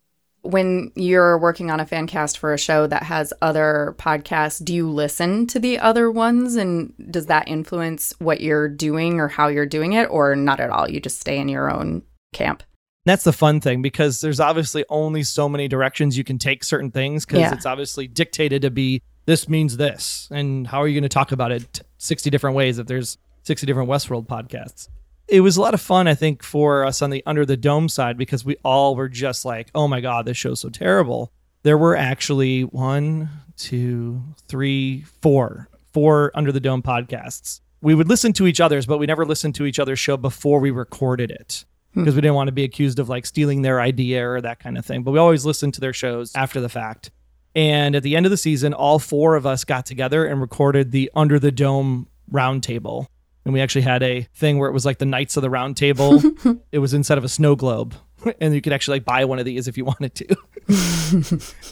When 0.43 0.91
you're 0.95 1.37
working 1.37 1.71
on 1.71 1.79
a 1.79 1.85
fan 1.85 2.07
cast 2.07 2.37
for 2.37 2.53
a 2.53 2.57
show 2.57 2.87
that 2.87 3.03
has 3.03 3.33
other 3.41 3.95
podcasts, 3.97 4.63
do 4.63 4.73
you 4.73 4.89
listen 4.89 5.45
to 5.47 5.59
the 5.59 5.79
other 5.79 6.09
ones? 6.09 6.55
And 6.55 6.93
does 7.11 7.25
that 7.25 7.47
influence 7.49 8.13
what 8.19 8.39
you're 8.39 8.69
doing 8.69 9.19
or 9.19 9.27
how 9.27 9.47
you're 9.47 9.65
doing 9.65 9.93
it, 9.93 10.05
or 10.05 10.35
not 10.35 10.59
at 10.61 10.69
all? 10.69 10.89
You 10.89 11.01
just 11.01 11.19
stay 11.19 11.37
in 11.37 11.49
your 11.49 11.69
own 11.69 12.03
camp? 12.33 12.63
That's 13.03 13.23
the 13.23 13.33
fun 13.33 13.59
thing 13.61 13.81
because 13.81 14.21
there's 14.21 14.39
obviously 14.39 14.85
only 14.89 15.23
so 15.23 15.49
many 15.49 15.67
directions 15.67 16.17
you 16.17 16.23
can 16.23 16.37
take 16.37 16.63
certain 16.63 16.91
things 16.91 17.25
because 17.25 17.39
Yeah. 17.39 17.53
it's 17.53 17.65
obviously 17.65 18.07
dictated 18.07 18.61
to 18.61 18.69
be 18.71 19.01
this 19.25 19.49
means 19.49 19.75
this. 19.77 20.27
And 20.31 20.67
how 20.67 20.81
are 20.81 20.87
you 20.87 20.93
going 20.93 21.03
to 21.03 21.09
talk 21.09 21.31
about 21.33 21.51
it 21.51 21.81
60 21.97 22.29
different 22.29 22.55
ways 22.55 22.79
if 22.79 22.87
there's 22.87 23.17
60 23.47 23.65
different 23.65 23.89
Westworld 23.89 24.27
podcasts? 24.27 24.89
It 25.27 25.41
was 25.41 25.57
a 25.57 25.61
lot 25.61 25.73
of 25.73 25.81
fun, 25.81 26.07
I 26.07 26.15
think, 26.15 26.43
for 26.43 26.85
us 26.85 27.01
on 27.01 27.09
the 27.09 27.23
Under 27.25 27.45
the 27.45 27.57
Dome 27.57 27.89
side 27.89 28.17
because 28.17 28.45
we 28.45 28.57
all 28.63 28.95
were 28.95 29.09
just 29.09 29.45
like, 29.45 29.69
oh 29.73 29.87
my 29.87 30.01
God, 30.01 30.25
this 30.25 30.37
show's 30.37 30.59
so 30.59 30.69
terrible. 30.69 31.31
There 31.63 31.77
were 31.77 31.95
actually 31.95 32.63
one, 32.63 33.29
two, 33.57 34.21
three, 34.47 35.03
four, 35.21 35.69
four 35.93 36.31
Under 36.35 36.51
the 36.51 36.59
Dome 36.59 36.81
podcasts. 36.81 37.61
We 37.81 37.95
would 37.95 38.07
listen 38.07 38.33
to 38.33 38.47
each 38.47 38.61
other's, 38.61 38.85
but 38.85 38.99
we 38.99 39.05
never 39.05 39.25
listened 39.25 39.55
to 39.55 39.65
each 39.65 39.79
other's 39.79 39.99
show 39.99 40.17
before 40.17 40.59
we 40.59 40.71
recorded 40.71 41.31
it 41.31 41.65
hmm. 41.93 42.01
because 42.01 42.15
we 42.15 42.21
didn't 42.21 42.35
want 42.35 42.47
to 42.47 42.53
be 42.53 42.63
accused 42.63 42.99
of 42.99 43.09
like 43.09 43.25
stealing 43.25 43.61
their 43.61 43.81
idea 43.81 44.29
or 44.29 44.41
that 44.41 44.59
kind 44.59 44.77
of 44.77 44.85
thing. 44.85 45.03
But 45.03 45.11
we 45.11 45.19
always 45.19 45.45
listened 45.45 45.73
to 45.75 45.81
their 45.81 45.93
shows 45.93 46.35
after 46.35 46.61
the 46.61 46.69
fact. 46.69 47.11
And 47.55 47.95
at 47.95 48.03
the 48.03 48.15
end 48.15 48.25
of 48.25 48.29
the 48.29 48.37
season, 48.37 48.73
all 48.73 48.99
four 48.99 49.35
of 49.35 49.45
us 49.45 49.63
got 49.63 49.85
together 49.85 50.25
and 50.25 50.39
recorded 50.39 50.91
the 50.91 51.09
Under 51.15 51.39
the 51.39 51.51
Dome 51.51 52.07
roundtable. 52.31 53.07
And 53.47 53.53
we 53.53 53.61
actually 53.61 53.83
had 53.83 54.03
a 54.03 54.27
thing 54.35 54.57
where 54.57 54.69
it 54.69 54.73
was 54.73 54.85
like 54.85 54.97
the 54.97 55.05
Knights 55.05 55.37
of 55.37 55.41
the 55.41 55.49
Round 55.49 55.77
Table. 55.77 56.21
it 56.73 56.79
was 56.79 56.93
instead 56.93 57.17
of 57.17 57.23
a 57.23 57.29
snow 57.29 57.55
globe. 57.55 57.95
And 58.41 58.53
you 58.53 58.61
could 58.61 58.73
actually 58.73 58.95
like 58.95 59.05
buy 59.05 59.23
one 59.23 59.39
of 59.39 59.45
these 59.45 59.69
if 59.69 59.77
you 59.77 59.85
wanted 59.85 60.15
to. 60.15 60.35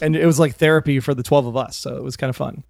and 0.00 0.16
it 0.16 0.24
was 0.24 0.38
like 0.38 0.54
therapy 0.54 1.00
for 1.00 1.12
the 1.12 1.24
12 1.24 1.44
of 1.44 1.56
us. 1.56 1.76
So 1.76 1.96
it 1.96 2.02
was 2.02 2.16
kind 2.16 2.30
of 2.30 2.36
fun. 2.36 2.62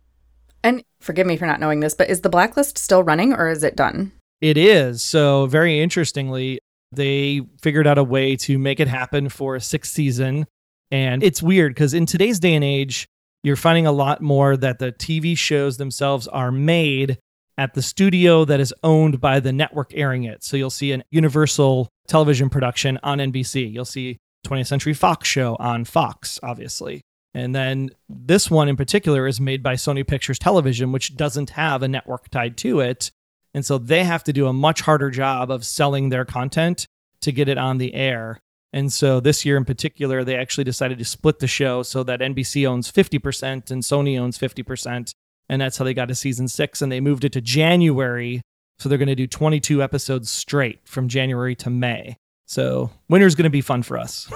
And 0.64 0.82
forgive 0.98 1.26
me 1.26 1.36
for 1.36 1.46
not 1.46 1.60
knowing 1.60 1.80
this, 1.80 1.94
but 1.94 2.10
is 2.10 2.22
the 2.22 2.30
blacklist 2.30 2.78
still 2.78 3.04
running 3.04 3.32
or 3.32 3.48
is 3.48 3.62
it 3.62 3.76
done? 3.76 4.10
It 4.40 4.56
is. 4.56 5.02
So, 5.02 5.46
very 5.46 5.78
interestingly, 5.78 6.58
they 6.90 7.42
figured 7.60 7.86
out 7.86 7.98
a 7.98 8.02
way 8.02 8.34
to 8.36 8.58
make 8.58 8.80
it 8.80 8.88
happen 8.88 9.28
for 9.28 9.54
a 9.54 9.60
sixth 9.60 9.92
season. 9.92 10.46
And 10.90 11.22
it's 11.22 11.42
weird 11.42 11.74
because 11.74 11.94
in 11.94 12.06
today's 12.06 12.40
day 12.40 12.54
and 12.54 12.64
age, 12.64 13.06
you're 13.44 13.56
finding 13.56 13.86
a 13.86 13.92
lot 13.92 14.20
more 14.20 14.56
that 14.56 14.80
the 14.80 14.90
TV 14.90 15.38
shows 15.38 15.76
themselves 15.76 16.26
are 16.26 16.50
made 16.50 17.18
at 17.58 17.74
the 17.74 17.82
studio 17.82 18.44
that 18.44 18.60
is 18.60 18.74
owned 18.82 19.20
by 19.20 19.40
the 19.40 19.52
network 19.52 19.92
airing 19.94 20.24
it. 20.24 20.44
So, 20.44 20.56
you'll 20.56 20.70
see 20.70 20.92
an 20.92 21.04
Universal 21.10 21.88
television 22.06 22.50
production 22.50 22.98
on 23.02 23.18
NBC. 23.18 23.72
You'll 23.72 23.84
see 23.84 24.18
20th 24.46 24.66
Century 24.66 24.94
Fox 24.94 25.28
show 25.28 25.56
on 25.58 25.84
Fox, 25.84 26.38
obviously. 26.42 27.02
And 27.34 27.54
then 27.54 27.90
this 28.08 28.50
one 28.50 28.68
in 28.68 28.76
particular 28.76 29.26
is 29.26 29.40
made 29.40 29.62
by 29.62 29.74
Sony 29.74 30.06
Pictures 30.06 30.38
Television, 30.38 30.90
which 30.90 31.16
doesn't 31.16 31.50
have 31.50 31.82
a 31.82 31.88
network 31.88 32.30
tied 32.30 32.56
to 32.58 32.80
it. 32.80 33.10
And 33.52 33.64
so 33.64 33.76
they 33.76 34.04
have 34.04 34.24
to 34.24 34.32
do 34.32 34.46
a 34.46 34.54
much 34.54 34.80
harder 34.80 35.10
job 35.10 35.50
of 35.50 35.64
selling 35.64 36.08
their 36.08 36.24
content 36.24 36.86
to 37.20 37.32
get 37.32 37.48
it 37.48 37.58
on 37.58 37.76
the 37.78 37.92
air. 37.92 38.40
And 38.72 38.92
so 38.92 39.20
this 39.20 39.44
year 39.44 39.56
in 39.56 39.64
particular, 39.64 40.24
they 40.24 40.36
actually 40.36 40.64
decided 40.64 40.98
to 40.98 41.04
split 41.04 41.38
the 41.38 41.46
show 41.46 41.82
so 41.82 42.02
that 42.04 42.20
NBC 42.20 42.66
owns 42.66 42.90
50% 42.90 43.70
and 43.70 43.82
Sony 43.82 44.18
owns 44.18 44.38
50%. 44.38 45.12
And 45.48 45.60
that's 45.60 45.76
how 45.76 45.84
they 45.84 45.94
got 45.94 46.08
to 46.08 46.14
season 46.14 46.48
six. 46.48 46.82
And 46.82 46.90
they 46.90 47.00
moved 47.00 47.24
it 47.24 47.32
to 47.32 47.40
January. 47.40 48.42
So 48.78 48.88
they're 48.88 48.98
going 48.98 49.08
to 49.08 49.14
do 49.14 49.26
22 49.26 49.82
episodes 49.82 50.30
straight 50.30 50.80
from 50.84 51.08
January 51.08 51.54
to 51.56 51.70
May. 51.70 52.16
So 52.46 52.90
winter's 53.08 53.34
going 53.34 53.44
to 53.44 53.50
be 53.50 53.60
fun 53.60 53.82
for 53.82 53.98
us. 53.98 54.30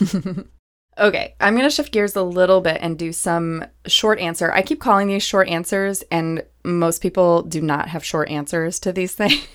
Okay, 0.96 1.34
I'm 1.40 1.54
going 1.54 1.68
to 1.68 1.74
shift 1.74 1.92
gears 1.92 2.14
a 2.14 2.22
little 2.22 2.60
bit 2.60 2.78
and 2.80 2.98
do 2.98 3.12
some 3.12 3.64
short 3.86 4.20
answer. 4.20 4.52
I 4.52 4.62
keep 4.62 4.80
calling 4.80 5.08
these 5.08 5.24
short 5.24 5.48
answers, 5.48 6.02
and 6.10 6.44
most 6.62 7.02
people 7.02 7.42
do 7.42 7.60
not 7.60 7.88
have 7.88 8.04
short 8.04 8.30
answers 8.30 8.78
to 8.80 8.92
these 8.92 9.14
things. 9.14 9.46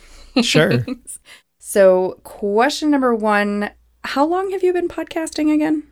Sure. 0.41 0.85
so, 1.59 2.19
question 2.23 2.91
number 2.91 3.15
one 3.15 3.71
How 4.03 4.25
long 4.25 4.51
have 4.51 4.63
you 4.63 4.71
been 4.73 4.87
podcasting 4.87 5.53
again? 5.53 5.83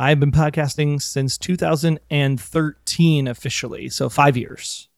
I've 0.00 0.18
been 0.18 0.32
podcasting 0.32 1.02
since 1.02 1.36
2013 1.36 3.28
officially. 3.28 3.88
So 3.90 4.08
five 4.08 4.36
years. 4.36 4.88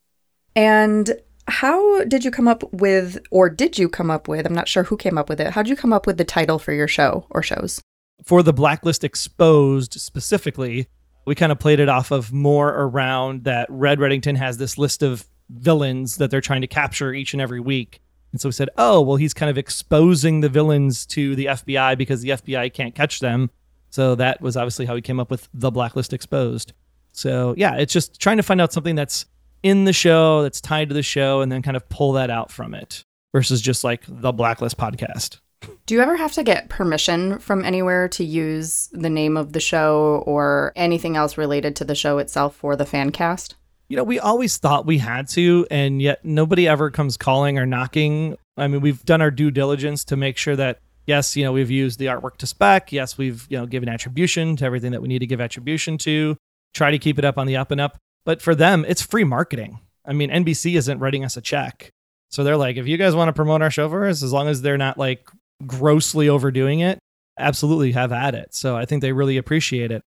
And 0.55 1.11
how 1.49 2.05
did 2.05 2.25
you 2.25 2.31
come 2.31 2.47
up 2.47 2.62
with, 2.73 3.19
or 3.31 3.51
did 3.51 3.79
you 3.79 3.88
come 3.88 4.11
up 4.11 4.29
with? 4.29 4.47
I'm 4.47 4.55
not 4.55 4.69
sure 4.69 4.85
who 4.85 4.97
came 4.97 5.19
up 5.19 5.29
with 5.29 5.41
it. 5.41 5.51
How 5.51 5.62
did 5.62 5.71
you 5.71 5.77
come 5.77 5.93
up 5.93 6.07
with 6.07 6.19
the 6.19 6.25
title 6.25 6.61
for 6.61 6.73
your 6.73 6.87
show 6.88 7.27
or 7.31 7.43
shows? 7.43 7.83
for 8.25 8.43
the 8.43 8.53
blacklist 8.53 9.05
exposed 9.05 9.95
specifically 9.95 10.87
we 11.25 11.35
kind 11.35 11.53
of 11.53 11.59
played 11.59 11.81
it 11.81 11.88
off 11.88 12.11
of 12.11 12.33
more 12.33 12.69
around 12.69 13.45
that 13.45 13.67
red 13.71 13.99
reddington 13.99 14.37
has 14.37 14.59
this 14.59 14.79
list 14.79 15.03
of 15.03 15.27
villains 15.51 16.17
that 16.17 16.31
they're 16.31 16.41
trying 16.41 16.61
to 16.61 16.67
capture 16.67 17.12
each 17.12 17.33
and 17.33 17.43
every 17.43 17.61
week 17.61 18.01
and 18.33 18.41
so 18.41 18.49
we 18.49 18.53
said 18.53 18.69
oh 18.79 19.01
well 19.01 19.17
he's 19.17 19.35
kind 19.35 19.51
of 19.51 19.59
exposing 19.59 20.41
the 20.41 20.49
villains 20.49 21.05
to 21.05 21.35
the 21.37 21.47
fbi 21.47 21.97
because 21.97 22.23
the 22.23 22.31
fbi 22.31 22.73
can't 22.73 22.95
catch 22.95 23.21
them 23.21 23.51
so 23.92 24.14
that 24.16 24.40
was 24.40 24.57
obviously 24.57 24.85
how 24.87 24.94
we 24.94 25.02
came 25.02 25.20
up 25.20 25.31
with 25.31 25.48
the 25.55 25.70
blacklist 25.70 26.12
exposed 26.12 26.72
so 27.12 27.55
yeah 27.57 27.76
it's 27.76 27.92
just 27.92 28.20
trying 28.20 28.37
to 28.37 28.42
find 28.42 28.61
out 28.61 28.72
something 28.72 28.96
that's 28.96 29.26
in 29.62 29.85
the 29.85 29.92
show 29.92 30.42
that's 30.42 30.61
tied 30.61 30.88
to 30.88 30.94
the 30.94 31.02
show 31.02 31.40
and 31.40 31.52
then 31.52 31.62
kind 31.62 31.76
of 31.76 31.88
pull 31.88 32.12
that 32.12 32.31
out 32.31 32.50
from 32.50 32.74
it 32.74 33.05
versus 33.33 33.61
just 33.61 33.85
like 33.85 34.02
the 34.09 34.33
blacklist 34.33 34.76
podcast 34.76 35.38
Do 35.87 35.94
you 35.94 36.00
ever 36.00 36.16
have 36.16 36.33
to 36.33 36.42
get 36.42 36.68
permission 36.68 37.38
from 37.38 37.64
anywhere 37.64 38.09
to 38.09 38.24
use 38.24 38.88
the 38.92 39.11
name 39.11 39.37
of 39.37 39.52
the 39.52 39.61
show 39.61 40.24
or 40.26 40.72
anything 40.74 41.16
else 41.16 41.38
related 41.38 41.76
to 41.76 41.85
the 41.85 41.94
show 41.94 42.18
itself 42.18 42.57
for 42.57 42.74
the 42.74 42.87
fan 42.87 43.11
cast? 43.12 43.55
you 43.92 43.96
know, 43.96 44.05
we 44.05 44.18
always 44.18 44.57
thought 44.57 44.87
we 44.87 44.96
had 44.96 45.28
to, 45.28 45.66
and 45.70 46.00
yet 46.00 46.24
nobody 46.24 46.66
ever 46.66 46.90
comes 46.90 47.18
calling 47.18 47.59
or 47.59 47.66
knocking. 47.66 48.38
I 48.57 48.66
mean, 48.66 48.81
we've 48.81 49.05
done 49.05 49.20
our 49.20 49.31
due 49.31 49.50
diligence 49.50 50.02
to 50.07 50.16
make 50.16 50.38
sure 50.38 50.57
that 50.57 50.78
yes, 51.07 51.37
you 51.37 51.45
know, 51.45 51.53
we've 51.53 51.71
used 51.71 51.99
the 51.99 52.07
artwork 52.07 52.37
to 52.38 52.47
spec. 52.47 52.93
Yes, 52.93 53.19
we've 53.19 53.47
you 53.49 53.59
know 53.59 53.67
given 53.67 53.88
attribution 53.88 54.57
to 54.57 54.65
everything 54.65 54.93
that 54.93 55.03
we 55.03 55.09
need 55.09 55.21
to 55.21 55.27
give 55.27 55.41
attribution 55.41 55.99
to. 55.99 56.37
Try 56.75 56.91
to 56.91 56.99
keep 56.99 57.19
it 57.19 57.25
up 57.25 57.38
on 57.38 57.47
the 57.47 57.57
up 57.57 57.71
and 57.71 57.81
up. 57.81 57.99
But 58.25 58.41
for 58.41 58.55
them, 58.55 58.85
it's 58.88 59.03
free 59.03 59.25
marketing. 59.25 59.81
I 60.07 60.12
mean, 60.12 60.31
NBC 60.31 60.77
isn't 60.77 60.99
writing 60.99 61.25
us 61.25 61.37
a 61.37 61.41
check, 61.41 61.91
so 62.31 62.45
they're 62.45 62.57
like, 62.57 62.77
if 62.77 62.87
you 62.87 62.97
guys 62.97 63.15
want 63.15 63.29
to 63.29 63.33
promote 63.33 63.62
our 63.62 63.71
show 63.71 63.88
for 63.88 64.07
us, 64.07 64.23
as 64.23 64.33
long 64.33 64.49
as 64.49 64.62
they're 64.62 64.79
not 64.79 64.99
like 64.99 65.29
grossly 65.67 66.29
overdoing 66.29 66.81
it, 66.81 66.99
absolutely 67.38 67.93
have 67.93 68.12
at 68.12 68.35
it. 68.35 68.55
So 68.55 68.77
I 68.77 68.85
think 68.85 69.03
they 69.03 69.12
really 69.12 69.37
appreciate 69.37 69.91
it. 69.91 70.03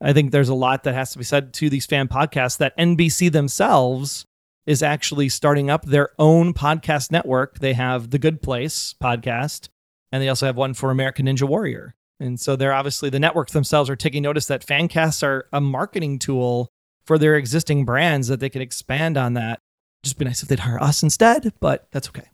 I 0.00 0.12
think 0.12 0.30
there's 0.30 0.48
a 0.48 0.54
lot 0.54 0.84
that 0.84 0.94
has 0.94 1.10
to 1.12 1.18
be 1.18 1.24
said 1.24 1.52
to 1.54 1.68
these 1.68 1.86
fan 1.86 2.08
podcasts 2.08 2.58
that 2.58 2.76
NBC 2.78 3.32
themselves 3.32 4.24
is 4.64 4.82
actually 4.82 5.28
starting 5.28 5.70
up 5.70 5.84
their 5.84 6.10
own 6.18 6.54
podcast 6.54 7.10
network. 7.10 7.58
They 7.58 7.72
have 7.72 8.10
the 8.10 8.18
Good 8.18 8.42
Place 8.42 8.94
podcast, 9.02 9.68
and 10.12 10.22
they 10.22 10.28
also 10.28 10.46
have 10.46 10.56
one 10.56 10.74
for 10.74 10.90
American 10.90 11.26
Ninja 11.26 11.48
Warrior. 11.48 11.94
And 12.20 12.38
so 12.40 12.56
they're 12.56 12.72
obviously 12.72 13.10
the 13.10 13.20
networks 13.20 13.52
themselves 13.52 13.88
are 13.88 13.96
taking 13.96 14.22
notice 14.22 14.46
that 14.46 14.64
fan 14.64 14.88
casts 14.88 15.22
are 15.22 15.46
a 15.52 15.60
marketing 15.60 16.18
tool 16.18 16.68
for 17.06 17.16
their 17.16 17.36
existing 17.36 17.84
brands 17.84 18.28
that 18.28 18.40
they 18.40 18.48
can 18.48 18.60
expand 18.60 19.16
on 19.16 19.34
that. 19.34 19.60
Just 20.02 20.18
be 20.18 20.24
nice 20.24 20.42
if 20.42 20.48
they'd 20.48 20.60
hire 20.60 20.82
us 20.82 21.02
instead, 21.02 21.52
but 21.60 21.86
that's 21.92 22.08
okay. 22.08 22.28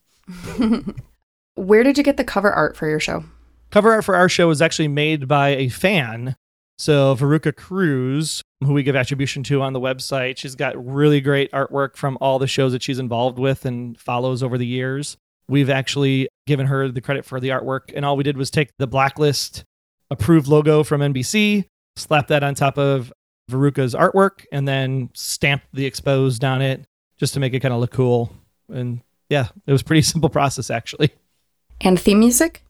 Where 1.55 1.83
did 1.83 1.99
you 1.99 2.05
get 2.05 2.17
the 2.17 2.25
cover 2.25 2.51
art 2.51 2.77
for 2.77 2.89
your 2.89 3.01
show? 3.01 3.25
cover 3.75 3.91
art 3.91 4.05
for 4.05 4.15
our 4.15 4.29
show 4.29 4.47
was 4.47 4.63
actually 4.63 4.87
made 4.87 5.27
by 5.27 5.49
a 5.49 5.69
fan. 5.69 6.37
So 6.79 7.17
Veruca 7.17 7.55
Cruz, 7.55 8.41
who 8.65 8.73
we 8.73 8.85
give 8.85 8.95
attribution 8.95 9.43
to 9.45 9.63
on 9.63 9.73
the 9.73 9.81
website, 9.81 10.39
she's 10.39 10.55
got 10.55 10.75
really 10.87 11.21
great 11.21 11.51
artwork 11.51 11.97
from 11.97 12.17
all 12.21 12.39
the 12.39 12.47
shows 12.47 12.71
that 12.71 12.85
she's 12.85 13.01
involved 13.01 13.37
with 13.37 13.65
and 13.65 13.99
follows 13.99 14.45
over 14.45 14.57
the 14.57 14.67
years. 14.67 15.17
We've 15.49 15.71
actually 15.71 16.29
given 16.47 16.67
her 16.67 16.89
the 16.89 17.01
credit 17.01 17.25
for 17.25 17.41
the 17.41 17.51
artwork, 17.51 17.93
and 17.95 18.05
all 18.05 18.17
we 18.17 18.25
did 18.25 18.37
was 18.37 18.51
take 18.51 18.71
the 18.79 18.87
blacklist 18.87 19.65
approved 20.11 20.49
logo 20.49 20.83
from 20.83 21.01
NBC, 21.01 21.65
slap 21.97 22.29
that 22.29 22.43
on 22.43 22.55
top 22.55 22.79
of 22.79 23.13
Veruca's 23.51 23.95
artwork, 23.95 24.45
and 24.53 24.67
then 24.67 25.11
stamp 25.15 25.63
the 25.73 25.87
exposed 25.87 26.45
on 26.45 26.63
it 26.63 26.87
just 27.19 27.35
to 27.35 27.41
make 27.41 27.55
it 27.55 27.61
kind 27.61 27.75
of 27.75 27.81
look 27.81 27.93
cool. 27.93 28.33
And 28.73 29.01
yeah, 29.29 29.49
it 29.67 29.73
was 29.73 29.83
a 29.83 29.85
pretty 29.85 30.03
simple 30.03 30.31
process 30.31 30.71
actually. 30.71 31.11
And 31.81 31.99
theme 31.99 32.21
music? 32.21 32.63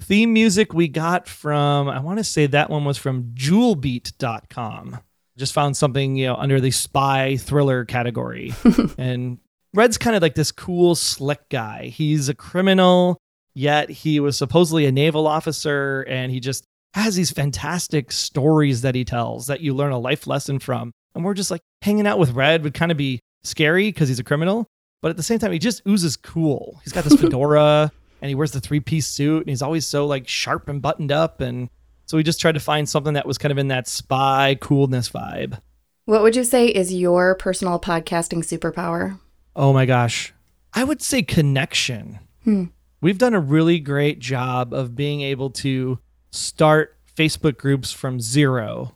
Theme 0.00 0.32
music 0.32 0.74
we 0.74 0.88
got 0.88 1.28
from, 1.28 1.88
I 1.88 2.00
want 2.00 2.18
to 2.18 2.24
say 2.24 2.46
that 2.46 2.68
one 2.68 2.84
was 2.84 2.98
from 2.98 3.32
jewelbeat.com. 3.34 4.98
Just 5.36 5.52
found 5.52 5.76
something, 5.76 6.16
you 6.16 6.26
know, 6.26 6.36
under 6.36 6.60
the 6.60 6.70
spy 6.70 7.36
thriller 7.36 7.84
category. 7.84 8.52
and 8.98 9.38
Red's 9.74 9.98
kind 9.98 10.14
of 10.14 10.22
like 10.22 10.36
this 10.36 10.52
cool, 10.52 10.94
slick 10.94 11.48
guy. 11.48 11.86
He's 11.86 12.28
a 12.28 12.34
criminal, 12.34 13.18
yet 13.54 13.90
he 13.90 14.20
was 14.20 14.38
supposedly 14.38 14.86
a 14.86 14.92
naval 14.92 15.26
officer, 15.26 16.02
and 16.02 16.30
he 16.30 16.38
just 16.38 16.64
has 16.94 17.16
these 17.16 17.32
fantastic 17.32 18.12
stories 18.12 18.82
that 18.82 18.94
he 18.94 19.04
tells 19.04 19.48
that 19.48 19.60
you 19.60 19.74
learn 19.74 19.90
a 19.90 19.98
life 19.98 20.28
lesson 20.28 20.60
from. 20.60 20.92
And 21.14 21.24
we're 21.24 21.34
just 21.34 21.50
like 21.50 21.60
hanging 21.82 22.06
out 22.06 22.20
with 22.20 22.30
Red 22.30 22.62
would 22.62 22.74
kind 22.74 22.92
of 22.92 22.96
be 22.96 23.18
scary 23.42 23.88
because 23.88 24.08
he's 24.08 24.20
a 24.20 24.24
criminal, 24.24 24.68
but 25.02 25.10
at 25.10 25.16
the 25.16 25.22
same 25.24 25.40
time, 25.40 25.50
he 25.50 25.58
just 25.58 25.82
oozes 25.88 26.16
cool. 26.16 26.80
He's 26.84 26.92
got 26.92 27.02
this 27.02 27.14
fedora 27.20 27.90
and 28.22 28.28
he 28.28 28.36
wears 28.36 28.52
the 28.52 28.60
three 28.60 28.80
piece 28.80 29.08
suit 29.08 29.40
and 29.40 29.48
he's 29.48 29.60
always 29.62 29.86
so 29.86 30.06
like 30.06 30.28
sharp 30.28 30.68
and 30.68 30.80
buttoned 30.80 31.10
up. 31.10 31.40
And 31.40 31.68
so 32.06 32.16
we 32.16 32.22
just 32.22 32.40
tried 32.40 32.52
to 32.52 32.60
find 32.60 32.88
something 32.88 33.14
that 33.14 33.26
was 33.26 33.38
kind 33.38 33.50
of 33.50 33.58
in 33.58 33.68
that 33.68 33.88
spy 33.88 34.56
coolness 34.60 35.10
vibe. 35.10 35.60
What 36.04 36.22
would 36.22 36.36
you 36.36 36.44
say 36.44 36.68
is 36.68 36.94
your 36.94 37.34
personal 37.34 37.80
podcasting 37.80 38.44
superpower? 38.44 39.18
Oh 39.56 39.72
my 39.72 39.86
gosh. 39.86 40.32
I 40.72 40.84
would 40.84 41.00
say 41.02 41.22
connection. 41.22 42.18
Hmm. 42.42 42.64
We've 43.00 43.18
done 43.18 43.34
a 43.34 43.40
really 43.40 43.78
great 43.80 44.18
job 44.18 44.72
of 44.72 44.96
being 44.96 45.20
able 45.20 45.50
to 45.50 45.98
start 46.30 46.96
Facebook 47.16 47.58
groups 47.58 47.92
from 47.92 48.20
zero 48.20 48.94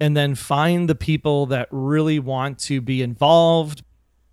and 0.00 0.16
then 0.16 0.34
find 0.34 0.88
the 0.88 0.94
people 0.94 1.46
that 1.46 1.68
really 1.70 2.18
want 2.18 2.58
to 2.58 2.80
be 2.80 3.00
involved, 3.00 3.82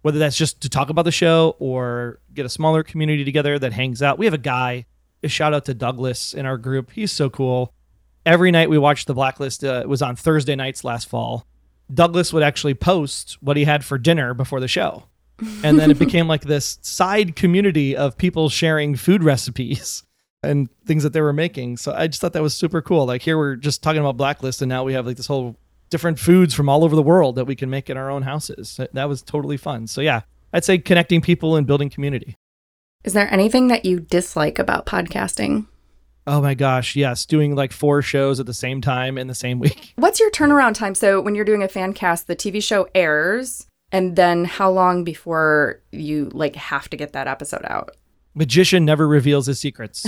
whether 0.01 0.19
that's 0.19 0.37
just 0.37 0.61
to 0.61 0.69
talk 0.69 0.89
about 0.89 1.05
the 1.05 1.11
show 1.11 1.55
or 1.59 2.19
get 2.33 2.45
a 2.45 2.49
smaller 2.49 2.83
community 2.83 3.23
together 3.23 3.57
that 3.59 3.73
hangs 3.73 4.01
out. 4.01 4.17
We 4.17 4.25
have 4.25 4.33
a 4.33 4.39
guy, 4.39 4.85
a 5.23 5.27
shout 5.27 5.53
out 5.53 5.65
to 5.65 5.73
Douglas 5.73 6.33
in 6.33 6.45
our 6.45 6.57
group. 6.57 6.91
He's 6.91 7.11
so 7.11 7.29
cool. 7.29 7.73
Every 8.25 8.51
night 8.51 8.69
we 8.69 8.77
watched 8.77 9.07
The 9.07 9.13
Blacklist. 9.13 9.63
Uh, 9.63 9.81
it 9.81 9.89
was 9.89 10.01
on 10.01 10.15
Thursday 10.15 10.55
nights 10.55 10.83
last 10.83 11.07
fall. 11.07 11.45
Douglas 11.93 12.33
would 12.33 12.43
actually 12.43 12.73
post 12.73 13.37
what 13.39 13.57
he 13.57 13.65
had 13.65 13.85
for 13.85 13.97
dinner 13.97 14.33
before 14.33 14.59
the 14.59 14.67
show. 14.67 15.03
And 15.63 15.79
then 15.79 15.91
it 15.91 15.99
became 15.99 16.27
like 16.27 16.41
this 16.41 16.79
side 16.81 17.35
community 17.35 17.95
of 17.95 18.17
people 18.17 18.49
sharing 18.49 18.95
food 18.95 19.23
recipes 19.23 20.03
and 20.43 20.69
things 20.85 21.03
that 21.03 21.13
they 21.13 21.21
were 21.21 21.33
making. 21.33 21.77
So 21.77 21.93
I 21.93 22.07
just 22.07 22.21
thought 22.21 22.33
that 22.33 22.41
was 22.41 22.55
super 22.55 22.81
cool. 22.81 23.05
Like 23.05 23.21
here 23.21 23.37
we're 23.37 23.55
just 23.55 23.83
talking 23.83 24.01
about 24.01 24.17
Blacklist 24.17 24.61
and 24.61 24.69
now 24.69 24.83
we 24.83 24.93
have 24.93 25.05
like 25.05 25.17
this 25.17 25.27
whole 25.27 25.55
different 25.89 26.19
foods 26.19 26.53
from 26.53 26.69
all 26.69 26.83
over 26.83 26.95
the 26.95 27.03
world 27.03 27.35
that 27.35 27.45
we 27.45 27.55
can 27.55 27.69
make 27.69 27.89
in 27.89 27.97
our 27.97 28.09
own 28.09 28.23
houses. 28.23 28.79
That 28.93 29.09
was 29.09 29.21
totally 29.21 29.57
fun. 29.57 29.87
So 29.87 30.01
yeah, 30.01 30.21
I'd 30.53 30.63
say 30.63 30.77
connecting 30.77 31.21
people 31.21 31.55
and 31.55 31.67
building 31.67 31.89
community. 31.89 32.35
Is 33.03 33.13
there 33.13 33.31
anything 33.33 33.67
that 33.69 33.83
you 33.85 33.99
dislike 33.99 34.59
about 34.59 34.85
podcasting? 34.85 35.67
Oh 36.27 36.39
my 36.39 36.53
gosh, 36.53 36.95
yes, 36.95 37.25
doing 37.25 37.55
like 37.55 37.71
four 37.71 38.01
shows 38.01 38.39
at 38.39 38.45
the 38.45 38.53
same 38.53 38.79
time 38.79 39.17
in 39.17 39.27
the 39.27 39.35
same 39.35 39.59
week. 39.59 39.93
What's 39.95 40.19
your 40.19 40.31
turnaround 40.31 40.75
time? 40.75 40.95
So 40.95 41.19
when 41.19 41.35
you're 41.35 41.45
doing 41.45 41.63
a 41.63 41.67
fan 41.67 41.93
cast, 41.93 42.27
the 42.27 42.35
TV 42.35 42.61
show 42.61 42.87
airs, 42.93 43.67
and 43.91 44.15
then 44.15 44.45
how 44.45 44.71
long 44.71 45.03
before 45.03 45.81
you 45.91 46.29
like 46.33 46.55
have 46.55 46.89
to 46.89 46.97
get 46.97 47.13
that 47.13 47.27
episode 47.27 47.65
out? 47.65 47.95
Magician 48.33 48.85
never 48.85 49.07
reveals 49.07 49.47
his 49.47 49.59
secrets. 49.59 50.05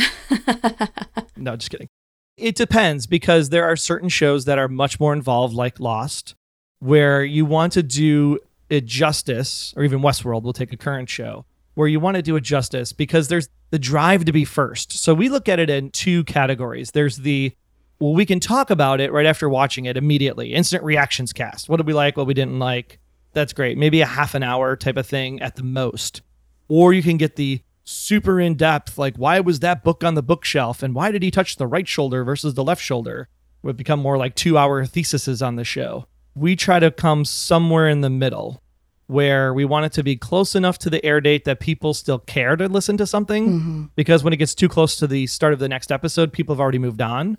no, 1.37 1.55
just 1.55 1.69
kidding. 1.69 1.89
It 2.37 2.55
depends 2.55 3.05
because 3.05 3.49
there 3.49 3.65
are 3.65 3.75
certain 3.75 4.09
shows 4.09 4.45
that 4.45 4.57
are 4.57 4.67
much 4.67 4.99
more 4.99 5.13
involved, 5.13 5.53
like 5.53 5.79
Lost, 5.79 6.35
where 6.79 7.23
you 7.23 7.45
want 7.45 7.73
to 7.73 7.83
do 7.83 8.39
it 8.69 8.85
justice, 8.85 9.73
or 9.75 9.83
even 9.83 9.99
Westworld 9.99 10.43
will 10.43 10.53
take 10.53 10.73
a 10.73 10.77
current 10.77 11.09
show, 11.09 11.45
where 11.75 11.87
you 11.87 11.99
want 11.99 12.15
to 12.15 12.21
do 12.21 12.35
it 12.35 12.41
justice 12.41 12.93
because 12.93 13.27
there's 13.27 13.49
the 13.69 13.79
drive 13.79 14.25
to 14.25 14.31
be 14.31 14.45
first. 14.45 14.93
So 14.93 15.13
we 15.13 15.29
look 15.29 15.49
at 15.49 15.59
it 15.59 15.69
in 15.69 15.91
two 15.91 16.23
categories. 16.23 16.91
There's 16.91 17.17
the 17.17 17.53
well, 17.99 18.13
we 18.13 18.25
can 18.25 18.39
talk 18.39 18.69
about 18.69 18.99
it 18.99 19.11
right 19.11 19.25
after 19.25 19.47
watching 19.47 19.85
it 19.85 19.95
immediately. 19.95 20.53
Instant 20.53 20.83
reactions 20.83 21.31
cast. 21.31 21.69
What 21.69 21.77
did 21.77 21.87
we 21.87 21.93
like? 21.93 22.17
What 22.17 22.27
we 22.27 22.33
didn't 22.33 22.59
like? 22.59 22.99
That's 23.33 23.53
great. 23.53 23.77
Maybe 23.77 24.01
a 24.01 24.05
half 24.05 24.35
an 24.35 24.43
hour 24.43 24.75
type 24.75 24.97
of 24.97 25.05
thing 25.07 25.41
at 25.41 25.55
the 25.55 25.63
most. 25.63 26.21
Or 26.67 26.93
you 26.93 27.03
can 27.03 27.17
get 27.17 27.35
the 27.35 27.61
super 27.83 28.39
in 28.39 28.55
depth, 28.55 28.97
like 28.97 29.15
why 29.17 29.39
was 29.41 29.59
that 29.59 29.83
book 29.83 30.03
on 30.03 30.13
the 30.15 30.23
bookshelf 30.23 30.81
and 30.83 30.95
why 30.95 31.11
did 31.11 31.21
he 31.23 31.31
touch 31.31 31.57
the 31.57 31.67
right 31.67 31.87
shoulder 31.87 32.23
versus 32.23 32.53
the 32.53 32.63
left 32.63 32.81
shoulder? 32.81 33.27
Would 33.63 33.77
become 33.77 33.99
more 33.99 34.17
like 34.17 34.35
two 34.35 34.57
hour 34.57 34.85
theses 34.85 35.41
on 35.41 35.55
the 35.55 35.63
show. 35.63 36.05
We 36.35 36.55
try 36.55 36.79
to 36.79 36.91
come 36.91 37.25
somewhere 37.25 37.87
in 37.89 38.01
the 38.01 38.09
middle 38.09 38.61
where 39.07 39.53
we 39.53 39.65
want 39.65 39.85
it 39.85 39.91
to 39.93 40.03
be 40.03 40.15
close 40.15 40.55
enough 40.55 40.77
to 40.79 40.89
the 40.89 41.03
air 41.05 41.19
date 41.21 41.43
that 41.45 41.59
people 41.59 41.93
still 41.93 42.19
care 42.19 42.55
to 42.55 42.67
listen 42.67 42.97
to 42.97 43.05
something 43.05 43.47
Mm-hmm. 43.47 43.83
because 43.95 44.23
when 44.23 44.31
it 44.33 44.37
gets 44.37 44.55
too 44.55 44.69
close 44.69 44.95
to 44.95 45.07
the 45.07 45.27
start 45.27 45.53
of 45.53 45.59
the 45.59 45.67
next 45.69 45.91
episode, 45.91 46.31
people 46.33 46.55
have 46.55 46.61
already 46.61 46.79
moved 46.79 47.01
on. 47.01 47.37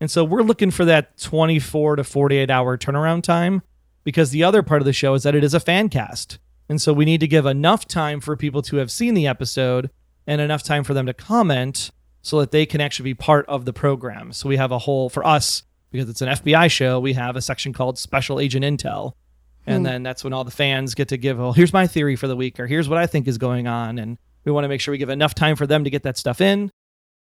And 0.00 0.10
so 0.10 0.24
we're 0.24 0.42
looking 0.42 0.70
for 0.70 0.84
that 0.84 1.18
24 1.18 1.96
to 1.96 2.04
48 2.04 2.50
hour 2.50 2.76
turnaround 2.76 3.22
time 3.22 3.62
because 4.06 4.30
the 4.30 4.44
other 4.44 4.62
part 4.62 4.80
of 4.80 4.86
the 4.86 4.92
show 4.92 5.14
is 5.14 5.24
that 5.24 5.34
it 5.34 5.42
is 5.42 5.52
a 5.52 5.58
fan 5.58 5.88
cast. 5.88 6.38
And 6.68 6.80
so 6.80 6.92
we 6.92 7.04
need 7.04 7.18
to 7.20 7.26
give 7.26 7.44
enough 7.44 7.86
time 7.88 8.20
for 8.20 8.36
people 8.36 8.62
to 8.62 8.76
have 8.76 8.90
seen 8.92 9.14
the 9.14 9.26
episode 9.26 9.90
and 10.28 10.40
enough 10.40 10.62
time 10.62 10.84
for 10.84 10.94
them 10.94 11.06
to 11.06 11.12
comment 11.12 11.90
so 12.22 12.38
that 12.38 12.52
they 12.52 12.66
can 12.66 12.80
actually 12.80 13.10
be 13.10 13.14
part 13.14 13.44
of 13.48 13.64
the 13.64 13.72
program. 13.72 14.32
So 14.32 14.48
we 14.48 14.56
have 14.58 14.70
a 14.70 14.78
whole, 14.78 15.08
for 15.08 15.26
us, 15.26 15.64
because 15.90 16.08
it's 16.08 16.22
an 16.22 16.28
FBI 16.28 16.70
show, 16.70 17.00
we 17.00 17.14
have 17.14 17.34
a 17.34 17.42
section 17.42 17.72
called 17.72 17.98
Special 17.98 18.38
Agent 18.38 18.64
Intel. 18.64 19.12
And 19.66 19.78
Hmm. 19.78 19.82
then 19.84 20.02
that's 20.04 20.22
when 20.22 20.32
all 20.32 20.44
the 20.44 20.50
fans 20.52 20.94
get 20.94 21.08
to 21.08 21.16
give, 21.16 21.38
well, 21.38 21.52
here's 21.52 21.72
my 21.72 21.88
theory 21.88 22.14
for 22.14 22.28
the 22.28 22.36
week, 22.36 22.60
or 22.60 22.68
here's 22.68 22.88
what 22.88 22.98
I 22.98 23.06
think 23.08 23.26
is 23.26 23.38
going 23.38 23.66
on. 23.66 23.98
And 23.98 24.18
we 24.44 24.52
want 24.52 24.62
to 24.64 24.68
make 24.68 24.80
sure 24.80 24.92
we 24.92 24.98
give 24.98 25.08
enough 25.08 25.34
time 25.34 25.56
for 25.56 25.66
them 25.66 25.82
to 25.84 25.90
get 25.90 26.04
that 26.04 26.16
stuff 26.16 26.40
in, 26.40 26.70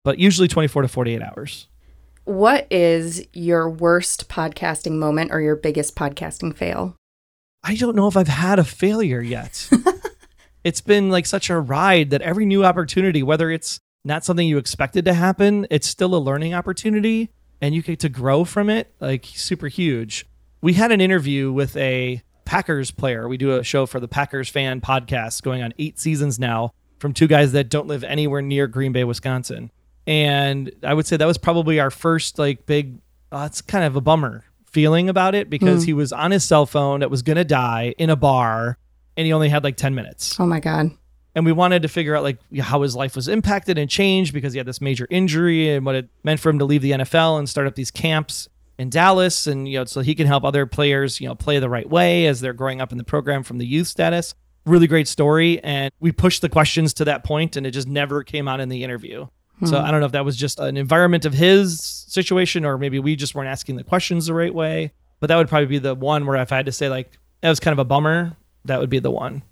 but 0.04 0.18
usually 0.20 0.46
24 0.48 0.82
to 0.82 0.88
48 0.88 1.22
hours. 1.22 1.66
What 2.28 2.66
is 2.70 3.26
your 3.32 3.70
worst 3.70 4.28
podcasting 4.28 4.98
moment 4.98 5.30
or 5.32 5.40
your 5.40 5.56
biggest 5.56 5.96
podcasting 5.96 6.54
fail? 6.54 6.94
I 7.64 7.74
don't 7.74 7.96
know 7.96 8.06
if 8.06 8.18
I've 8.18 8.28
had 8.28 8.58
a 8.58 8.64
failure 8.64 9.22
yet. 9.22 9.66
it's 10.62 10.82
been 10.82 11.08
like 11.08 11.24
such 11.24 11.48
a 11.48 11.58
ride 11.58 12.10
that 12.10 12.20
every 12.20 12.44
new 12.44 12.66
opportunity, 12.66 13.22
whether 13.22 13.50
it's 13.50 13.80
not 14.04 14.26
something 14.26 14.46
you 14.46 14.58
expected 14.58 15.06
to 15.06 15.14
happen, 15.14 15.66
it's 15.70 15.86
still 15.86 16.14
a 16.14 16.20
learning 16.20 16.52
opportunity 16.52 17.30
and 17.62 17.74
you 17.74 17.80
get 17.80 18.00
to 18.00 18.10
grow 18.10 18.44
from 18.44 18.68
it, 18.68 18.92
like 19.00 19.24
super 19.24 19.68
huge. 19.68 20.26
We 20.60 20.74
had 20.74 20.92
an 20.92 21.00
interview 21.00 21.50
with 21.50 21.78
a 21.78 22.22
Packers 22.44 22.90
player. 22.90 23.26
We 23.26 23.38
do 23.38 23.52
a 23.52 23.64
show 23.64 23.86
for 23.86 24.00
the 24.00 24.08
Packers 24.08 24.50
fan 24.50 24.82
podcast 24.82 25.42
going 25.42 25.62
on 25.62 25.72
eight 25.78 25.98
seasons 25.98 26.38
now 26.38 26.74
from 26.98 27.14
two 27.14 27.26
guys 27.26 27.52
that 27.52 27.70
don't 27.70 27.88
live 27.88 28.04
anywhere 28.04 28.42
near 28.42 28.66
Green 28.66 28.92
Bay, 28.92 29.04
Wisconsin. 29.04 29.70
And 30.08 30.72
I 30.82 30.94
would 30.94 31.06
say 31.06 31.18
that 31.18 31.26
was 31.26 31.36
probably 31.36 31.78
our 31.78 31.90
first 31.90 32.38
like 32.38 32.64
big, 32.64 32.98
uh, 33.30 33.46
it's 33.48 33.60
kind 33.60 33.84
of 33.84 33.94
a 33.94 34.00
bummer 34.00 34.42
feeling 34.64 35.10
about 35.10 35.34
it 35.34 35.50
because 35.50 35.84
he 35.84 35.92
was 35.92 36.12
on 36.12 36.30
his 36.30 36.44
cell 36.44 36.64
phone 36.64 37.00
that 37.00 37.10
was 37.10 37.20
going 37.20 37.36
to 37.36 37.44
die 37.44 37.94
in 37.98 38.08
a 38.08 38.16
bar 38.16 38.78
and 39.18 39.26
he 39.26 39.34
only 39.34 39.50
had 39.50 39.64
like 39.64 39.76
10 39.76 39.94
minutes. 39.94 40.40
Oh 40.40 40.46
my 40.46 40.60
God. 40.60 40.92
And 41.34 41.44
we 41.44 41.52
wanted 41.52 41.82
to 41.82 41.88
figure 41.88 42.16
out 42.16 42.22
like 42.22 42.38
how 42.58 42.80
his 42.80 42.96
life 42.96 43.16
was 43.16 43.28
impacted 43.28 43.76
and 43.76 43.90
changed 43.90 44.32
because 44.32 44.54
he 44.54 44.58
had 44.58 44.66
this 44.66 44.80
major 44.80 45.06
injury 45.10 45.68
and 45.68 45.84
what 45.84 45.94
it 45.94 46.08
meant 46.24 46.40
for 46.40 46.48
him 46.48 46.58
to 46.58 46.64
leave 46.64 46.80
the 46.80 46.92
NFL 46.92 47.38
and 47.38 47.46
start 47.46 47.66
up 47.66 47.74
these 47.74 47.90
camps 47.90 48.48
in 48.78 48.88
Dallas 48.88 49.46
and 49.46 49.68
you 49.68 49.78
know 49.78 49.84
so 49.84 50.00
he 50.00 50.14
can 50.14 50.26
help 50.26 50.42
other 50.42 50.64
players, 50.64 51.20
you 51.20 51.28
know, 51.28 51.34
play 51.34 51.58
the 51.58 51.68
right 51.68 51.88
way 51.88 52.26
as 52.26 52.40
they're 52.40 52.54
growing 52.54 52.80
up 52.80 52.92
in 52.92 52.98
the 52.98 53.04
program 53.04 53.42
from 53.42 53.58
the 53.58 53.66
youth 53.66 53.88
status. 53.88 54.34
Really 54.64 54.86
great 54.86 55.06
story 55.06 55.62
and 55.62 55.92
we 56.00 56.12
pushed 56.12 56.40
the 56.40 56.48
questions 56.48 56.94
to 56.94 57.04
that 57.04 57.24
point 57.24 57.56
and 57.56 57.66
it 57.66 57.72
just 57.72 57.88
never 57.88 58.22
came 58.22 58.48
out 58.48 58.60
in 58.60 58.70
the 58.70 58.84
interview. 58.84 59.26
So 59.64 59.78
hmm. 59.78 59.84
I 59.84 59.90
don't 59.90 60.00
know 60.00 60.06
if 60.06 60.12
that 60.12 60.24
was 60.24 60.36
just 60.36 60.60
an 60.60 60.76
environment 60.76 61.24
of 61.24 61.34
his 61.34 61.80
situation 61.80 62.64
or 62.64 62.78
maybe 62.78 62.98
we 62.98 63.16
just 63.16 63.34
weren't 63.34 63.48
asking 63.48 63.76
the 63.76 63.84
questions 63.84 64.26
the 64.26 64.34
right 64.34 64.54
way. 64.54 64.92
But 65.20 65.28
that 65.28 65.36
would 65.36 65.48
probably 65.48 65.66
be 65.66 65.78
the 65.78 65.94
one 65.94 66.26
where 66.26 66.40
if 66.40 66.52
I 66.52 66.56
had 66.56 66.66
to 66.66 66.72
say 66.72 66.88
like 66.88 67.18
that 67.40 67.48
was 67.48 67.60
kind 67.60 67.72
of 67.72 67.78
a 67.78 67.84
bummer, 67.84 68.36
that 68.64 68.78
would 68.78 68.90
be 68.90 68.98
the 68.98 69.10
one. 69.10 69.42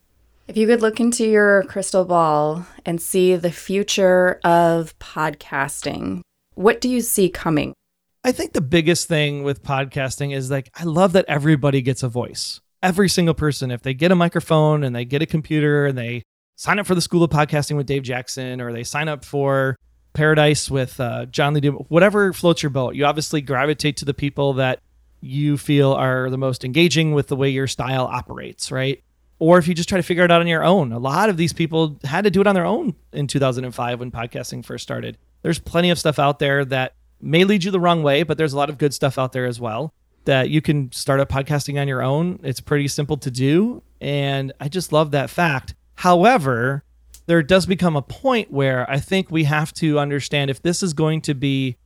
If 0.49 0.57
you 0.57 0.66
could 0.69 0.81
look 0.81 1.01
into 1.01 1.27
your 1.27 1.64
crystal 1.64 2.05
ball 2.05 2.66
and 2.85 3.03
see 3.03 3.35
the 3.35 3.51
future 3.51 4.40
of 4.45 4.97
podcasting, 5.01 6.20
what 6.55 6.80
do 6.80 6.89
you 6.89 7.01
see 7.01 7.28
coming? 7.28 7.74
I 8.22 8.33
think 8.33 8.53
the 8.53 8.61
biggest 8.61 9.09
thing 9.09 9.43
with 9.43 9.62
podcasting 9.62 10.35
is 10.35 10.51
like 10.51 10.70
I 10.74 10.85
love 10.85 11.12
that 11.14 11.24
everybody 11.26 11.83
gets 11.83 12.03
a 12.03 12.09
voice. 12.09 12.61
Every 12.83 13.09
single 13.09 13.35
person, 13.35 13.70
if 13.70 13.83
they 13.83 13.95
get 13.95 14.12
a 14.12 14.16
microphone 14.16 14.85
and 14.85 14.95
they 14.95 15.05
get 15.05 15.22
a 15.22 15.26
computer 15.26 15.87
and 15.87 15.99
they 15.99 16.22
sign 16.57 16.78
up 16.78 16.87
for 16.87 16.95
the 16.95 17.01
School 17.01 17.22
of 17.22 17.30
Podcasting 17.30 17.76
with 17.76 17.87
Dave 17.87 18.03
Jackson 18.03 18.61
or 18.61 18.72
they 18.72 18.85
sign 18.85 19.09
up 19.09 19.24
for 19.24 19.76
Paradise 20.17 20.71
with 20.71 20.99
uh, 20.99 21.27
John 21.27 21.55
Lee, 21.55 21.61
Dumas, 21.61 21.87
whatever 21.89 22.33
floats 22.33 22.62
your 22.62 22.71
boat, 22.71 22.95
you 22.95 23.05
obviously 23.05 23.41
gravitate 23.41 23.97
to 23.99 24.05
the 24.05 24.14
people 24.14 24.55
that 24.55 24.81
you 25.21 25.57
feel 25.57 25.93
are 25.93 26.31
the 26.31 26.39
most 26.39 26.64
engaging 26.64 27.12
with 27.12 27.29
the 27.29 27.37
way 27.37 27.49
your 27.49 27.67
style 27.67 28.05
operates, 28.05 28.73
right? 28.73 29.03
Or 29.39 29.59
if 29.59 29.69
you 29.69 29.75
just 29.75 29.89
try 29.89 29.99
to 29.99 30.03
figure 30.03 30.25
it 30.25 30.31
out 30.31 30.41
on 30.41 30.47
your 30.47 30.64
own. 30.64 30.93
A 30.93 30.99
lot 30.99 31.29
of 31.29 31.37
these 31.37 31.53
people 31.53 31.99
had 32.05 32.25
to 32.25 32.31
do 32.31 32.41
it 32.41 32.47
on 32.47 32.55
their 32.55 32.64
own 32.64 32.95
in 33.12 33.27
2005 33.27 34.01
when 34.01 34.11
podcasting 34.11 34.64
first 34.64 34.83
started. 34.83 35.19
There's 35.43 35.59
plenty 35.59 35.91
of 35.91 35.99
stuff 35.99 36.19
out 36.19 36.39
there 36.39 36.64
that 36.64 36.95
may 37.21 37.45
lead 37.45 37.64
you 37.64 37.71
the 37.71 37.81
wrong 37.81 38.03
way, 38.03 38.23
but 38.23 38.39
there's 38.39 38.53
a 38.53 38.57
lot 38.57 38.71
of 38.71 38.79
good 38.79 38.95
stuff 38.95 39.19
out 39.19 39.33
there 39.33 39.47
as 39.47 39.61
well 39.61 39.93
that 40.25 40.51
you 40.51 40.61
can 40.61 40.91
start 40.93 41.21
up 41.21 41.29
podcasting 41.29 41.81
on 41.81 41.89
your 41.89 42.03
own. 42.03 42.41
It's 42.43 42.61
pretty 42.61 42.89
simple 42.89 43.17
to 43.19 43.31
do. 43.31 43.83
And 44.01 44.53
I 44.61 44.69
just 44.69 44.93
love 44.93 45.12
that 45.12 45.31
fact. 45.31 45.75
However, 45.95 46.85
there 47.27 47.43
does 47.43 47.66
become 47.66 47.97
a 47.97 48.03
point 48.03 48.51
where 48.51 48.89
I 48.91 48.99
think 48.99 49.31
we 49.31 49.45
have 49.45 49.72
to 49.74 49.99
understand 49.99 50.51
if 50.51 50.62
this 50.62 50.83
is 50.83 50.95
going 50.95 51.20
to 51.22 51.35
be 51.35 51.77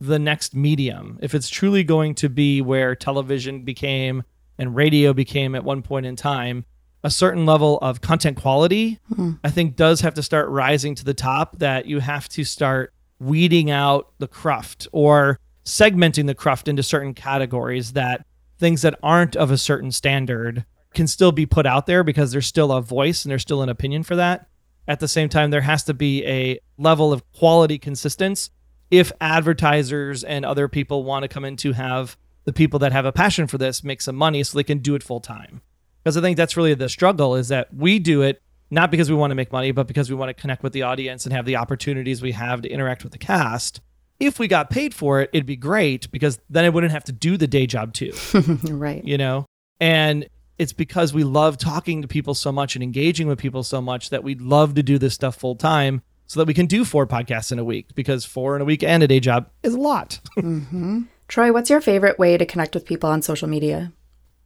the 0.00 0.18
next 0.18 0.54
medium, 0.54 1.18
if 1.22 1.34
it's 1.34 1.48
truly 1.48 1.84
going 1.84 2.14
to 2.16 2.28
be 2.28 2.62
where 2.62 2.94
television 2.94 3.62
became 3.62 4.22
and 4.58 4.74
radio 4.74 5.12
became 5.12 5.54
at 5.54 5.64
one 5.64 5.82
point 5.82 6.06
in 6.06 6.16
time, 6.16 6.64
a 7.02 7.10
certain 7.10 7.46
level 7.46 7.78
of 7.78 8.00
content 8.00 8.36
quality, 8.36 8.98
mm-hmm. 9.10 9.32
I 9.42 9.50
think 9.50 9.76
does 9.76 10.00
have 10.02 10.14
to 10.14 10.22
start 10.22 10.48
rising 10.48 10.94
to 10.96 11.04
the 11.04 11.14
top 11.14 11.58
that 11.58 11.86
you 11.86 12.00
have 12.00 12.28
to 12.30 12.44
start 12.44 12.92
weeding 13.18 13.70
out 13.70 14.12
the 14.18 14.28
cruft 14.28 14.86
or 14.92 15.38
segmenting 15.64 16.26
the 16.26 16.34
cruft 16.34 16.68
into 16.68 16.82
certain 16.82 17.14
categories 17.14 17.92
that 17.92 18.26
things 18.58 18.82
that 18.82 18.98
aren't 19.02 19.36
of 19.36 19.50
a 19.50 19.58
certain 19.58 19.92
standard 19.92 20.64
can 20.94 21.06
still 21.06 21.32
be 21.32 21.46
put 21.46 21.66
out 21.66 21.86
there 21.86 22.02
because 22.02 22.32
there's 22.32 22.46
still 22.46 22.72
a 22.72 22.82
voice 22.82 23.24
and 23.24 23.30
there's 23.30 23.42
still 23.42 23.62
an 23.62 23.68
opinion 23.68 24.02
for 24.02 24.16
that. 24.16 24.48
At 24.88 25.00
the 25.00 25.08
same 25.08 25.28
time, 25.28 25.50
there 25.50 25.60
has 25.60 25.84
to 25.84 25.94
be 25.94 26.24
a 26.26 26.58
level 26.78 27.12
of 27.12 27.30
quality 27.32 27.78
consistency 27.78 28.50
if 28.90 29.12
advertisers 29.20 30.24
and 30.24 30.44
other 30.44 30.68
people 30.68 31.04
want 31.04 31.22
to 31.22 31.28
come 31.28 31.44
in 31.44 31.56
to 31.56 31.72
have 31.72 32.16
the 32.44 32.52
people 32.52 32.78
that 32.80 32.92
have 32.92 33.04
a 33.04 33.12
passion 33.12 33.46
for 33.46 33.58
this 33.58 33.84
make 33.84 34.02
some 34.02 34.16
money 34.16 34.42
so 34.42 34.58
they 34.58 34.64
can 34.64 34.78
do 34.78 34.94
it 34.94 35.02
full 35.02 35.20
time. 35.20 35.60
Because 36.02 36.16
I 36.16 36.20
think 36.20 36.36
that's 36.36 36.56
really 36.56 36.74
the 36.74 36.88
struggle 36.88 37.36
is 37.36 37.48
that 37.48 37.72
we 37.72 37.98
do 37.98 38.22
it 38.22 38.42
not 38.70 38.90
because 38.90 39.10
we 39.10 39.16
want 39.16 39.32
to 39.32 39.34
make 39.34 39.52
money, 39.52 39.72
but 39.72 39.86
because 39.86 40.08
we 40.08 40.16
want 40.16 40.28
to 40.28 40.40
connect 40.40 40.62
with 40.62 40.72
the 40.72 40.82
audience 40.82 41.26
and 41.26 41.32
have 41.32 41.44
the 41.44 41.56
opportunities 41.56 42.22
we 42.22 42.32
have 42.32 42.62
to 42.62 42.68
interact 42.68 43.02
with 43.02 43.12
the 43.12 43.18
cast. 43.18 43.80
If 44.20 44.38
we 44.38 44.48
got 44.48 44.70
paid 44.70 44.94
for 44.94 45.20
it, 45.20 45.30
it'd 45.32 45.46
be 45.46 45.56
great 45.56 46.10
because 46.12 46.38
then 46.48 46.64
I 46.64 46.68
wouldn't 46.68 46.92
have 46.92 47.04
to 47.04 47.12
do 47.12 47.36
the 47.36 47.46
day 47.46 47.66
job 47.66 47.92
too. 47.92 48.12
right. 48.64 49.04
You 49.04 49.18
know? 49.18 49.46
And 49.80 50.28
it's 50.60 50.74
because 50.74 51.14
we 51.14 51.24
love 51.24 51.56
talking 51.56 52.02
to 52.02 52.06
people 52.06 52.34
so 52.34 52.52
much 52.52 52.76
and 52.76 52.82
engaging 52.82 53.26
with 53.26 53.38
people 53.38 53.62
so 53.62 53.80
much 53.80 54.10
that 54.10 54.22
we'd 54.22 54.42
love 54.42 54.74
to 54.74 54.82
do 54.82 54.98
this 54.98 55.14
stuff 55.14 55.34
full 55.34 55.56
time 55.56 56.02
so 56.26 56.38
that 56.38 56.46
we 56.46 56.52
can 56.52 56.66
do 56.66 56.84
four 56.84 57.06
podcasts 57.06 57.50
in 57.50 57.58
a 57.58 57.64
week 57.64 57.94
because 57.94 58.26
four 58.26 58.56
in 58.56 58.60
a 58.60 58.66
week 58.66 58.82
and 58.82 59.02
a 59.02 59.08
day 59.08 59.20
job 59.20 59.48
is 59.62 59.72
a 59.72 59.80
lot. 59.80 60.20
mm-hmm. 60.36 61.04
Troy, 61.28 61.50
what's 61.50 61.70
your 61.70 61.80
favorite 61.80 62.18
way 62.18 62.36
to 62.36 62.44
connect 62.44 62.74
with 62.74 62.84
people 62.84 63.08
on 63.08 63.22
social 63.22 63.48
media? 63.48 63.90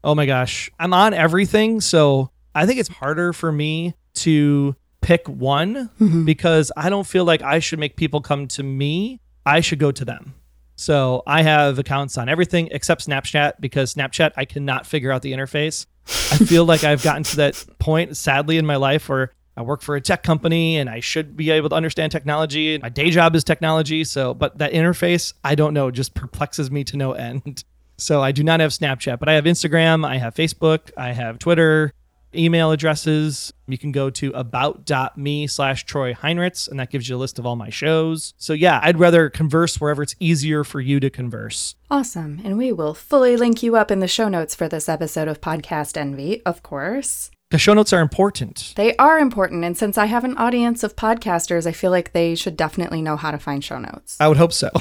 Oh 0.05 0.15
my 0.15 0.25
gosh. 0.25 0.71
I'm 0.79 0.95
on 0.95 1.15
everything. 1.15 1.81
So 1.81 2.31
I 2.55 2.65
think 2.65 2.79
it's 2.79 2.91
harder 2.91 3.33
for 3.33 3.51
me 3.51 3.95
to 4.15 4.77
pick 5.01 5.29
one 5.29 5.91
mm-hmm. 6.01 6.25
because 6.25 6.71
I 6.77 6.91
don't 6.91 7.09
feel 7.09 7.25
like 7.25 7.43
I 7.43 7.59
should 7.59 7.81
make 7.81 7.97
people 7.97 8.21
come 8.21 8.47
to 8.49 8.63
me. 8.63 9.21
I 9.45 9.59
should 9.59 9.81
go 9.81 9.91
to 9.91 10.05
them. 10.05 10.35
So 10.77 11.23
I 11.27 11.43
have 11.43 11.79
accounts 11.79 12.19
on 12.19 12.29
everything 12.29 12.69
except 12.73 13.07
Snapchat 13.07 13.55
because 13.61 13.95
Snapchat, 13.95 14.33
I 14.37 14.45
cannot 14.45 14.87
figure 14.87 15.13
out 15.13 15.23
the 15.23 15.33
interface. 15.33 15.87
I 16.07 16.37
feel 16.47 16.65
like 16.65 16.85
I've 16.85 17.03
gotten 17.03 17.23
to 17.25 17.37
that 17.37 17.65
point, 17.79 18.17
sadly, 18.17 18.59
in 18.59 18.67
my 18.67 18.77
life 18.77 19.09
where 19.09 19.33
I 19.57 19.63
work 19.63 19.83
for 19.83 19.95
a 19.95 20.01
tech 20.01 20.23
company 20.23 20.79
and 20.79 20.91
I 20.91 21.01
should 21.01 21.37
be 21.37 21.51
able 21.51 21.69
to 21.69 21.77
understand 21.77 22.11
technology. 22.11 22.79
My 22.79 22.89
day 22.89 23.11
job 23.11 23.37
is 23.37 23.45
technology. 23.45 24.05
So, 24.05 24.35
but 24.35 24.59
that 24.59 24.73
interface, 24.73 25.33
I 25.45 25.55
don't 25.55 25.75
know, 25.75 25.91
just 25.91 26.15
perplexes 26.15 26.71
me 26.71 26.85
to 26.85 26.97
no 26.97 27.13
end. 27.13 27.65
So 27.97 28.21
I 28.21 28.33
do 28.33 28.43
not 28.43 28.59
have 28.59 28.73
Snapchat, 28.73 29.21
but 29.21 29.29
I 29.29 29.35
have 29.35 29.45
Instagram, 29.45 30.05
I 30.05 30.19
have 30.19 30.35
Facebook, 30.35 30.91
I 30.97 31.13
have 31.13 31.39
Twitter, 31.39 31.93
email 32.37 32.71
addresses. 32.71 33.53
You 33.67 33.79
can 33.79 33.93
go 33.93 34.11
to 34.11 34.33
about.me 34.33 35.47
slash 35.47 35.85
Troy 35.85 36.13
Heinritz, 36.13 36.69
and 36.69 36.79
that 36.81 36.91
gives 36.91 37.09
you 37.09 37.17
a 37.17 37.19
list 37.19 37.39
of 37.39 37.47
all 37.47 37.57
my 37.57 37.71
shows. 37.71 38.35
So, 38.37 38.53
yeah, 38.53 38.81
I'd 38.83 38.99
rather 38.99 39.31
converse 39.31 39.81
wherever 39.81 40.03
it's 40.03 40.17
easier 40.21 40.65
for 40.65 40.81
you 40.81 41.01
to 41.01 41.11
converse. 41.11 41.75
Awesome. 41.91 42.41
And 42.45 42.59
we 42.59 42.73
will 42.73 42.95
fully 42.95 43.37
link 43.37 43.63
you 43.63 43.77
up 43.77 43.91
in 43.91 44.01
the 44.01 44.09
show 44.09 44.29
notes 44.29 44.55
for 44.55 44.69
this 44.69 44.89
episode 44.89 45.29
of 45.29 45.41
Podcast 45.41 45.97
Envy, 45.97 46.45
of 46.45 46.63
course. 46.63 47.31
The 47.51 47.59
show 47.59 47.75
notes 47.75 47.93
are 47.93 48.01
important. 48.01 48.73
They 48.75 48.97
are 48.97 49.19
important. 49.19 49.65
And 49.65 49.77
since 49.77 49.97
I 49.97 50.07
have 50.07 50.25
an 50.25 50.37
audience 50.37 50.83
of 50.83 50.97
podcasters, 50.97 51.67
I 51.67 51.73
feel 51.73 51.91
like 51.91 52.13
they 52.13 52.35
should 52.35 52.57
definitely 52.57 53.01
know 53.01 53.17
how 53.17 53.31
to 53.31 53.39
find 53.39 53.63
show 53.63 53.79
notes. 53.79 54.17
I 54.19 54.29
would 54.29 54.39
hope 54.39 54.53
so. 54.53 54.71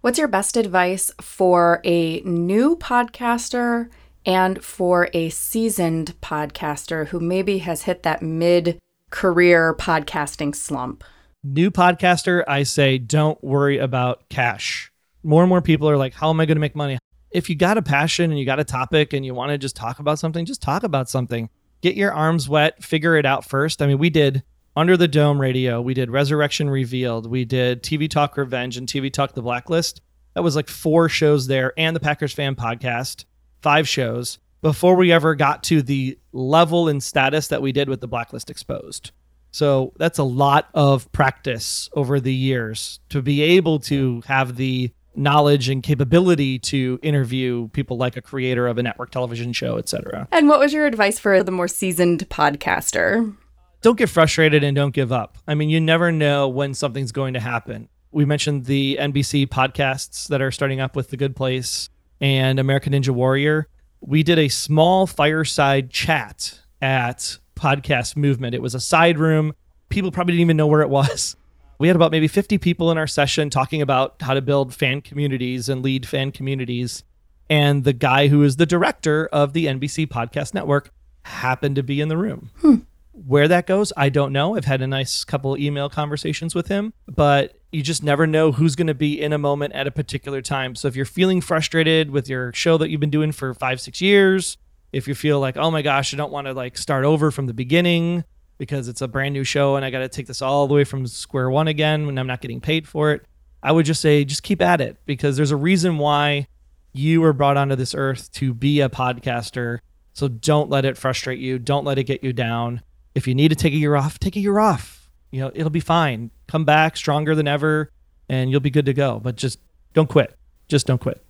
What's 0.00 0.18
your 0.18 0.28
best 0.28 0.56
advice 0.56 1.10
for 1.20 1.80
a 1.84 2.20
new 2.20 2.76
podcaster 2.76 3.88
and 4.28 4.62
for 4.62 5.08
a 5.14 5.30
seasoned 5.30 6.14
podcaster 6.20 7.08
who 7.08 7.18
maybe 7.18 7.58
has 7.58 7.84
hit 7.84 8.02
that 8.02 8.22
mid 8.22 8.78
career 9.10 9.74
podcasting 9.74 10.54
slump? 10.54 11.02
New 11.42 11.70
podcaster, 11.70 12.44
I 12.46 12.64
say 12.64 12.98
don't 12.98 13.42
worry 13.42 13.78
about 13.78 14.28
cash. 14.28 14.92
More 15.22 15.42
and 15.42 15.48
more 15.48 15.62
people 15.62 15.88
are 15.88 15.96
like, 15.96 16.12
how 16.12 16.28
am 16.28 16.40
I 16.40 16.44
going 16.44 16.56
to 16.56 16.60
make 16.60 16.76
money? 16.76 16.98
If 17.30 17.48
you 17.48 17.56
got 17.56 17.78
a 17.78 17.82
passion 17.82 18.30
and 18.30 18.38
you 18.38 18.44
got 18.44 18.60
a 18.60 18.64
topic 18.64 19.14
and 19.14 19.24
you 19.24 19.32
want 19.32 19.50
to 19.50 19.56
just 19.56 19.74
talk 19.74 19.98
about 19.98 20.18
something, 20.18 20.44
just 20.44 20.60
talk 20.60 20.82
about 20.82 21.08
something. 21.08 21.48
Get 21.80 21.96
your 21.96 22.12
arms 22.12 22.50
wet, 22.50 22.84
figure 22.84 23.16
it 23.16 23.24
out 23.24 23.46
first. 23.46 23.80
I 23.80 23.86
mean, 23.86 23.98
we 23.98 24.10
did 24.10 24.42
Under 24.76 24.98
the 24.98 25.08
Dome 25.08 25.40
Radio, 25.40 25.80
we 25.80 25.94
did 25.94 26.10
Resurrection 26.10 26.68
Revealed, 26.68 27.30
we 27.30 27.46
did 27.46 27.82
TV 27.82 28.10
Talk 28.10 28.36
Revenge 28.36 28.76
and 28.76 28.86
TV 28.86 29.10
Talk 29.10 29.32
The 29.32 29.42
Blacklist. 29.42 30.02
That 30.34 30.42
was 30.42 30.54
like 30.54 30.68
four 30.68 31.08
shows 31.08 31.46
there 31.46 31.72
and 31.78 31.96
the 31.96 32.00
Packers 32.00 32.34
fan 32.34 32.56
podcast 32.56 33.24
five 33.60 33.88
shows 33.88 34.38
before 34.62 34.96
we 34.96 35.12
ever 35.12 35.34
got 35.34 35.62
to 35.64 35.82
the 35.82 36.18
level 36.32 36.88
and 36.88 37.02
status 37.02 37.48
that 37.48 37.62
we 37.62 37.72
did 37.72 37.88
with 37.88 38.00
the 38.00 38.08
Blacklist 38.08 38.50
Exposed. 38.50 39.12
So 39.50 39.92
that's 39.96 40.18
a 40.18 40.24
lot 40.24 40.68
of 40.74 41.10
practice 41.12 41.88
over 41.94 42.20
the 42.20 42.34
years 42.34 43.00
to 43.08 43.22
be 43.22 43.42
able 43.42 43.78
to 43.80 44.22
have 44.26 44.56
the 44.56 44.90
knowledge 45.14 45.68
and 45.68 45.82
capability 45.82 46.58
to 46.58 46.98
interview 47.02 47.68
people 47.68 47.96
like 47.96 48.16
a 48.16 48.22
creator 48.22 48.66
of 48.66 48.78
a 48.78 48.82
network 48.82 49.10
television 49.10 49.52
show, 49.52 49.78
etc. 49.78 50.28
And 50.30 50.48
what 50.48 50.60
was 50.60 50.72
your 50.72 50.86
advice 50.86 51.18
for 51.18 51.42
the 51.42 51.50
more 51.50 51.68
seasoned 51.68 52.28
podcaster? 52.28 53.36
Don't 53.80 53.98
get 53.98 54.08
frustrated 54.08 54.64
and 54.64 54.74
don't 54.76 54.94
give 54.94 55.12
up. 55.12 55.38
I 55.46 55.54
mean, 55.54 55.70
you 55.70 55.80
never 55.80 56.12
know 56.12 56.48
when 56.48 56.74
something's 56.74 57.12
going 57.12 57.34
to 57.34 57.40
happen. 57.40 57.88
We 58.10 58.24
mentioned 58.24 58.66
the 58.66 58.96
NBC 59.00 59.48
podcasts 59.48 60.28
that 60.28 60.40
are 60.40 60.50
starting 60.50 60.80
up 60.80 60.96
with 60.96 61.10
The 61.10 61.16
Good 61.16 61.36
Place 61.36 61.88
and 62.20 62.58
American 62.58 62.92
Ninja 62.92 63.10
Warrior, 63.10 63.68
we 64.00 64.22
did 64.22 64.38
a 64.38 64.48
small 64.48 65.06
fireside 65.06 65.90
chat 65.90 66.60
at 66.80 67.38
Podcast 67.56 68.16
Movement. 68.16 68.54
It 68.54 68.62
was 68.62 68.74
a 68.74 68.80
side 68.80 69.18
room. 69.18 69.54
People 69.88 70.10
probably 70.10 70.32
didn't 70.32 70.42
even 70.42 70.56
know 70.56 70.66
where 70.66 70.82
it 70.82 70.90
was. 70.90 71.36
We 71.78 71.86
had 71.86 71.96
about 71.96 72.10
maybe 72.10 72.28
50 72.28 72.58
people 72.58 72.90
in 72.90 72.98
our 72.98 73.06
session 73.06 73.50
talking 73.50 73.82
about 73.82 74.16
how 74.20 74.34
to 74.34 74.42
build 74.42 74.74
fan 74.74 75.00
communities 75.00 75.68
and 75.68 75.82
lead 75.82 76.06
fan 76.06 76.32
communities. 76.32 77.04
And 77.48 77.84
the 77.84 77.92
guy 77.92 78.28
who 78.28 78.42
is 78.42 78.56
the 78.56 78.66
director 78.66 79.26
of 79.32 79.52
the 79.52 79.66
NBC 79.66 80.08
Podcast 80.08 80.54
Network 80.54 80.90
happened 81.22 81.76
to 81.76 81.82
be 81.82 82.00
in 82.00 82.08
the 82.08 82.16
room. 82.16 82.50
Hmm. 82.60 82.76
Where 83.12 83.48
that 83.48 83.66
goes, 83.66 83.92
I 83.96 84.08
don't 84.08 84.32
know. 84.32 84.56
I've 84.56 84.64
had 84.64 84.82
a 84.82 84.86
nice 84.86 85.24
couple 85.24 85.56
email 85.56 85.88
conversations 85.88 86.54
with 86.54 86.68
him, 86.68 86.92
but 87.06 87.57
you 87.70 87.82
just 87.82 88.02
never 88.02 88.26
know 88.26 88.52
who's 88.52 88.76
going 88.76 88.86
to 88.86 88.94
be 88.94 89.20
in 89.20 89.32
a 89.32 89.38
moment 89.38 89.74
at 89.74 89.86
a 89.86 89.90
particular 89.90 90.40
time. 90.40 90.74
So 90.74 90.88
if 90.88 90.96
you're 90.96 91.04
feeling 91.04 91.40
frustrated 91.40 92.10
with 92.10 92.28
your 92.28 92.52
show 92.52 92.78
that 92.78 92.88
you've 92.88 93.00
been 93.00 93.10
doing 93.10 93.32
for 93.32 93.52
five, 93.52 93.80
six 93.80 94.00
years, 94.00 94.56
if 94.92 95.06
you 95.06 95.14
feel 95.14 95.38
like, 95.38 95.56
oh 95.56 95.70
my 95.70 95.82
gosh, 95.82 96.14
I 96.14 96.16
don't 96.16 96.32
want 96.32 96.46
to 96.46 96.54
like 96.54 96.78
start 96.78 97.04
over 97.04 97.30
from 97.30 97.46
the 97.46 97.52
beginning 97.52 98.24
because 98.56 98.88
it's 98.88 99.02
a 99.02 99.08
brand 99.08 99.34
new 99.34 99.44
show 99.44 99.76
and 99.76 99.84
I 99.84 99.90
got 99.90 99.98
to 99.98 100.08
take 100.08 100.26
this 100.26 100.40
all 100.40 100.66
the 100.66 100.74
way 100.74 100.84
from 100.84 101.06
square 101.06 101.50
one 101.50 101.68
again 101.68 102.06
when 102.06 102.18
I'm 102.18 102.26
not 102.26 102.40
getting 102.40 102.60
paid 102.60 102.88
for 102.88 103.12
it, 103.12 103.24
I 103.62 103.72
would 103.72 103.86
just 103.86 104.00
say, 104.00 104.24
just 104.24 104.42
keep 104.42 104.62
at 104.62 104.80
it 104.80 104.96
because 105.04 105.36
there's 105.36 105.50
a 105.50 105.56
reason 105.56 105.98
why 105.98 106.48
you 106.92 107.20
were 107.20 107.32
brought 107.32 107.56
onto 107.56 107.76
this 107.76 107.94
earth 107.94 108.32
to 108.32 108.54
be 108.54 108.80
a 108.80 108.88
podcaster. 108.88 109.78
So 110.14 110.26
don't 110.26 110.70
let 110.70 110.84
it 110.84 110.96
frustrate 110.96 111.38
you. 111.38 111.58
Don't 111.58 111.84
let 111.84 111.98
it 111.98 112.04
get 112.04 112.24
you 112.24 112.32
down. 112.32 112.82
If 113.14 113.28
you 113.28 113.34
need 113.34 113.48
to 113.48 113.56
take 113.56 113.74
a 113.74 113.76
year 113.76 113.94
off, 113.94 114.18
take 114.18 114.36
a 114.36 114.40
year 114.40 114.58
off. 114.58 114.97
You 115.30 115.40
know, 115.40 115.50
it'll 115.54 115.70
be 115.70 115.80
fine. 115.80 116.30
Come 116.46 116.64
back 116.64 116.96
stronger 116.96 117.34
than 117.34 117.48
ever 117.48 117.90
and 118.28 118.50
you'll 118.50 118.60
be 118.60 118.70
good 118.70 118.86
to 118.86 118.94
go. 118.94 119.20
But 119.20 119.36
just 119.36 119.58
don't 119.94 120.08
quit. 120.08 120.36
Just 120.68 120.86
don't 120.86 121.00
quit. 121.00 121.22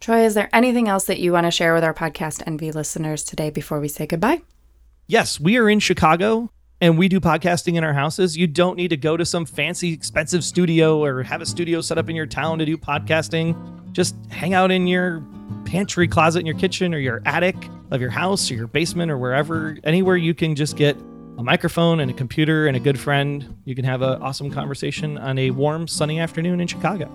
Troy, 0.00 0.24
is 0.24 0.34
there 0.34 0.50
anything 0.52 0.88
else 0.88 1.04
that 1.06 1.20
you 1.20 1.32
want 1.32 1.46
to 1.46 1.50
share 1.50 1.72
with 1.72 1.84
our 1.84 1.94
podcast 1.94 2.42
Envy 2.46 2.72
listeners 2.72 3.24
today 3.24 3.50
before 3.50 3.80
we 3.80 3.88
say 3.88 4.06
goodbye? 4.06 4.42
Yes, 5.06 5.40
we 5.40 5.56
are 5.56 5.68
in 5.68 5.80
Chicago 5.80 6.50
and 6.80 6.98
we 6.98 7.08
do 7.08 7.20
podcasting 7.20 7.76
in 7.76 7.84
our 7.84 7.94
houses. 7.94 8.36
You 8.36 8.46
don't 8.46 8.76
need 8.76 8.88
to 8.88 8.96
go 8.96 9.16
to 9.16 9.24
some 9.24 9.46
fancy, 9.46 9.92
expensive 9.92 10.44
studio 10.44 11.02
or 11.02 11.22
have 11.22 11.40
a 11.40 11.46
studio 11.46 11.80
set 11.80 11.98
up 11.98 12.10
in 12.10 12.16
your 12.16 12.26
town 12.26 12.58
to 12.58 12.66
do 12.66 12.76
podcasting. 12.76 13.56
Just 13.92 14.16
hang 14.28 14.54
out 14.54 14.70
in 14.70 14.86
your 14.86 15.24
pantry 15.64 16.08
closet 16.08 16.40
in 16.40 16.46
your 16.46 16.58
kitchen 16.58 16.92
or 16.92 16.98
your 16.98 17.22
attic 17.24 17.56
of 17.90 18.00
your 18.00 18.10
house 18.10 18.50
or 18.50 18.54
your 18.54 18.66
basement 18.66 19.10
or 19.10 19.16
wherever, 19.16 19.78
anywhere 19.84 20.16
you 20.16 20.34
can 20.34 20.54
just 20.54 20.76
get 20.76 20.96
a 21.38 21.42
microphone 21.42 22.00
and 22.00 22.10
a 22.10 22.14
computer 22.14 22.66
and 22.66 22.76
a 22.76 22.80
good 22.80 22.98
friend, 22.98 23.56
you 23.64 23.74
can 23.74 23.84
have 23.84 24.02
an 24.02 24.20
awesome 24.22 24.50
conversation 24.50 25.18
on 25.18 25.38
a 25.38 25.50
warm, 25.50 25.88
sunny 25.88 26.20
afternoon 26.20 26.60
in 26.60 26.66
Chicago. 26.66 27.10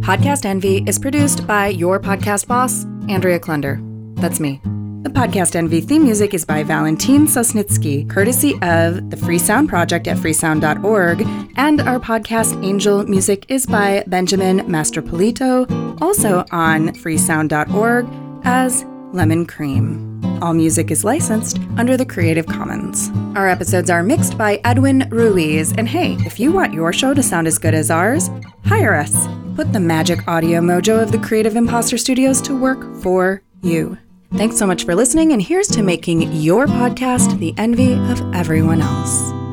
Podcast 0.00 0.44
Envy 0.44 0.82
is 0.86 0.98
produced 0.98 1.46
by 1.46 1.68
your 1.68 2.00
podcast 2.00 2.46
boss, 2.46 2.84
Andrea 3.08 3.38
Klunder. 3.38 3.78
That's 4.16 4.40
me. 4.40 4.60
The 5.02 5.08
Podcast 5.08 5.56
Envy 5.56 5.80
theme 5.80 6.04
music 6.04 6.34
is 6.34 6.44
by 6.44 6.62
Valentin 6.62 7.26
Sosnitsky, 7.26 8.08
courtesy 8.10 8.52
of 8.60 9.08
the 9.08 9.16
Free 9.16 9.38
Sound 9.38 9.68
Project 9.68 10.06
at 10.06 10.18
freesound.org, 10.18 11.22
and 11.56 11.80
our 11.80 11.98
podcast 11.98 12.62
Angel 12.62 13.06
music 13.06 13.46
is 13.48 13.64
by 13.64 14.04
Benjamin 14.08 14.60
Mastropolito, 14.60 15.66
also 16.02 16.44
on 16.50 16.88
freesound.org 16.88 18.06
as 18.44 18.84
Lemon 19.12 19.46
Cream. 19.46 20.20
All 20.42 20.54
music 20.54 20.90
is 20.90 21.04
licensed 21.04 21.58
under 21.76 21.96
the 21.96 22.06
Creative 22.06 22.46
Commons. 22.46 23.10
Our 23.36 23.48
episodes 23.48 23.90
are 23.90 24.02
mixed 24.02 24.38
by 24.38 24.60
Edwin 24.64 25.08
Ruiz. 25.10 25.72
And 25.76 25.88
hey, 25.88 26.16
if 26.20 26.40
you 26.40 26.52
want 26.52 26.72
your 26.72 26.92
show 26.92 27.12
to 27.14 27.22
sound 27.22 27.46
as 27.46 27.58
good 27.58 27.74
as 27.74 27.90
ours, 27.90 28.30
hire 28.64 28.94
us. 28.94 29.26
Put 29.56 29.72
the 29.72 29.80
magic 29.80 30.26
audio 30.26 30.60
mojo 30.60 31.02
of 31.02 31.12
the 31.12 31.18
Creative 31.18 31.56
Imposter 31.56 31.98
Studios 31.98 32.40
to 32.42 32.58
work 32.58 32.96
for 33.02 33.42
you. 33.62 33.98
Thanks 34.34 34.56
so 34.56 34.66
much 34.66 34.84
for 34.84 34.94
listening, 34.94 35.32
and 35.32 35.42
here's 35.42 35.68
to 35.68 35.82
making 35.82 36.32
your 36.32 36.66
podcast 36.66 37.38
the 37.38 37.52
envy 37.58 37.94
of 37.94 38.34
everyone 38.34 38.80
else. 38.80 39.49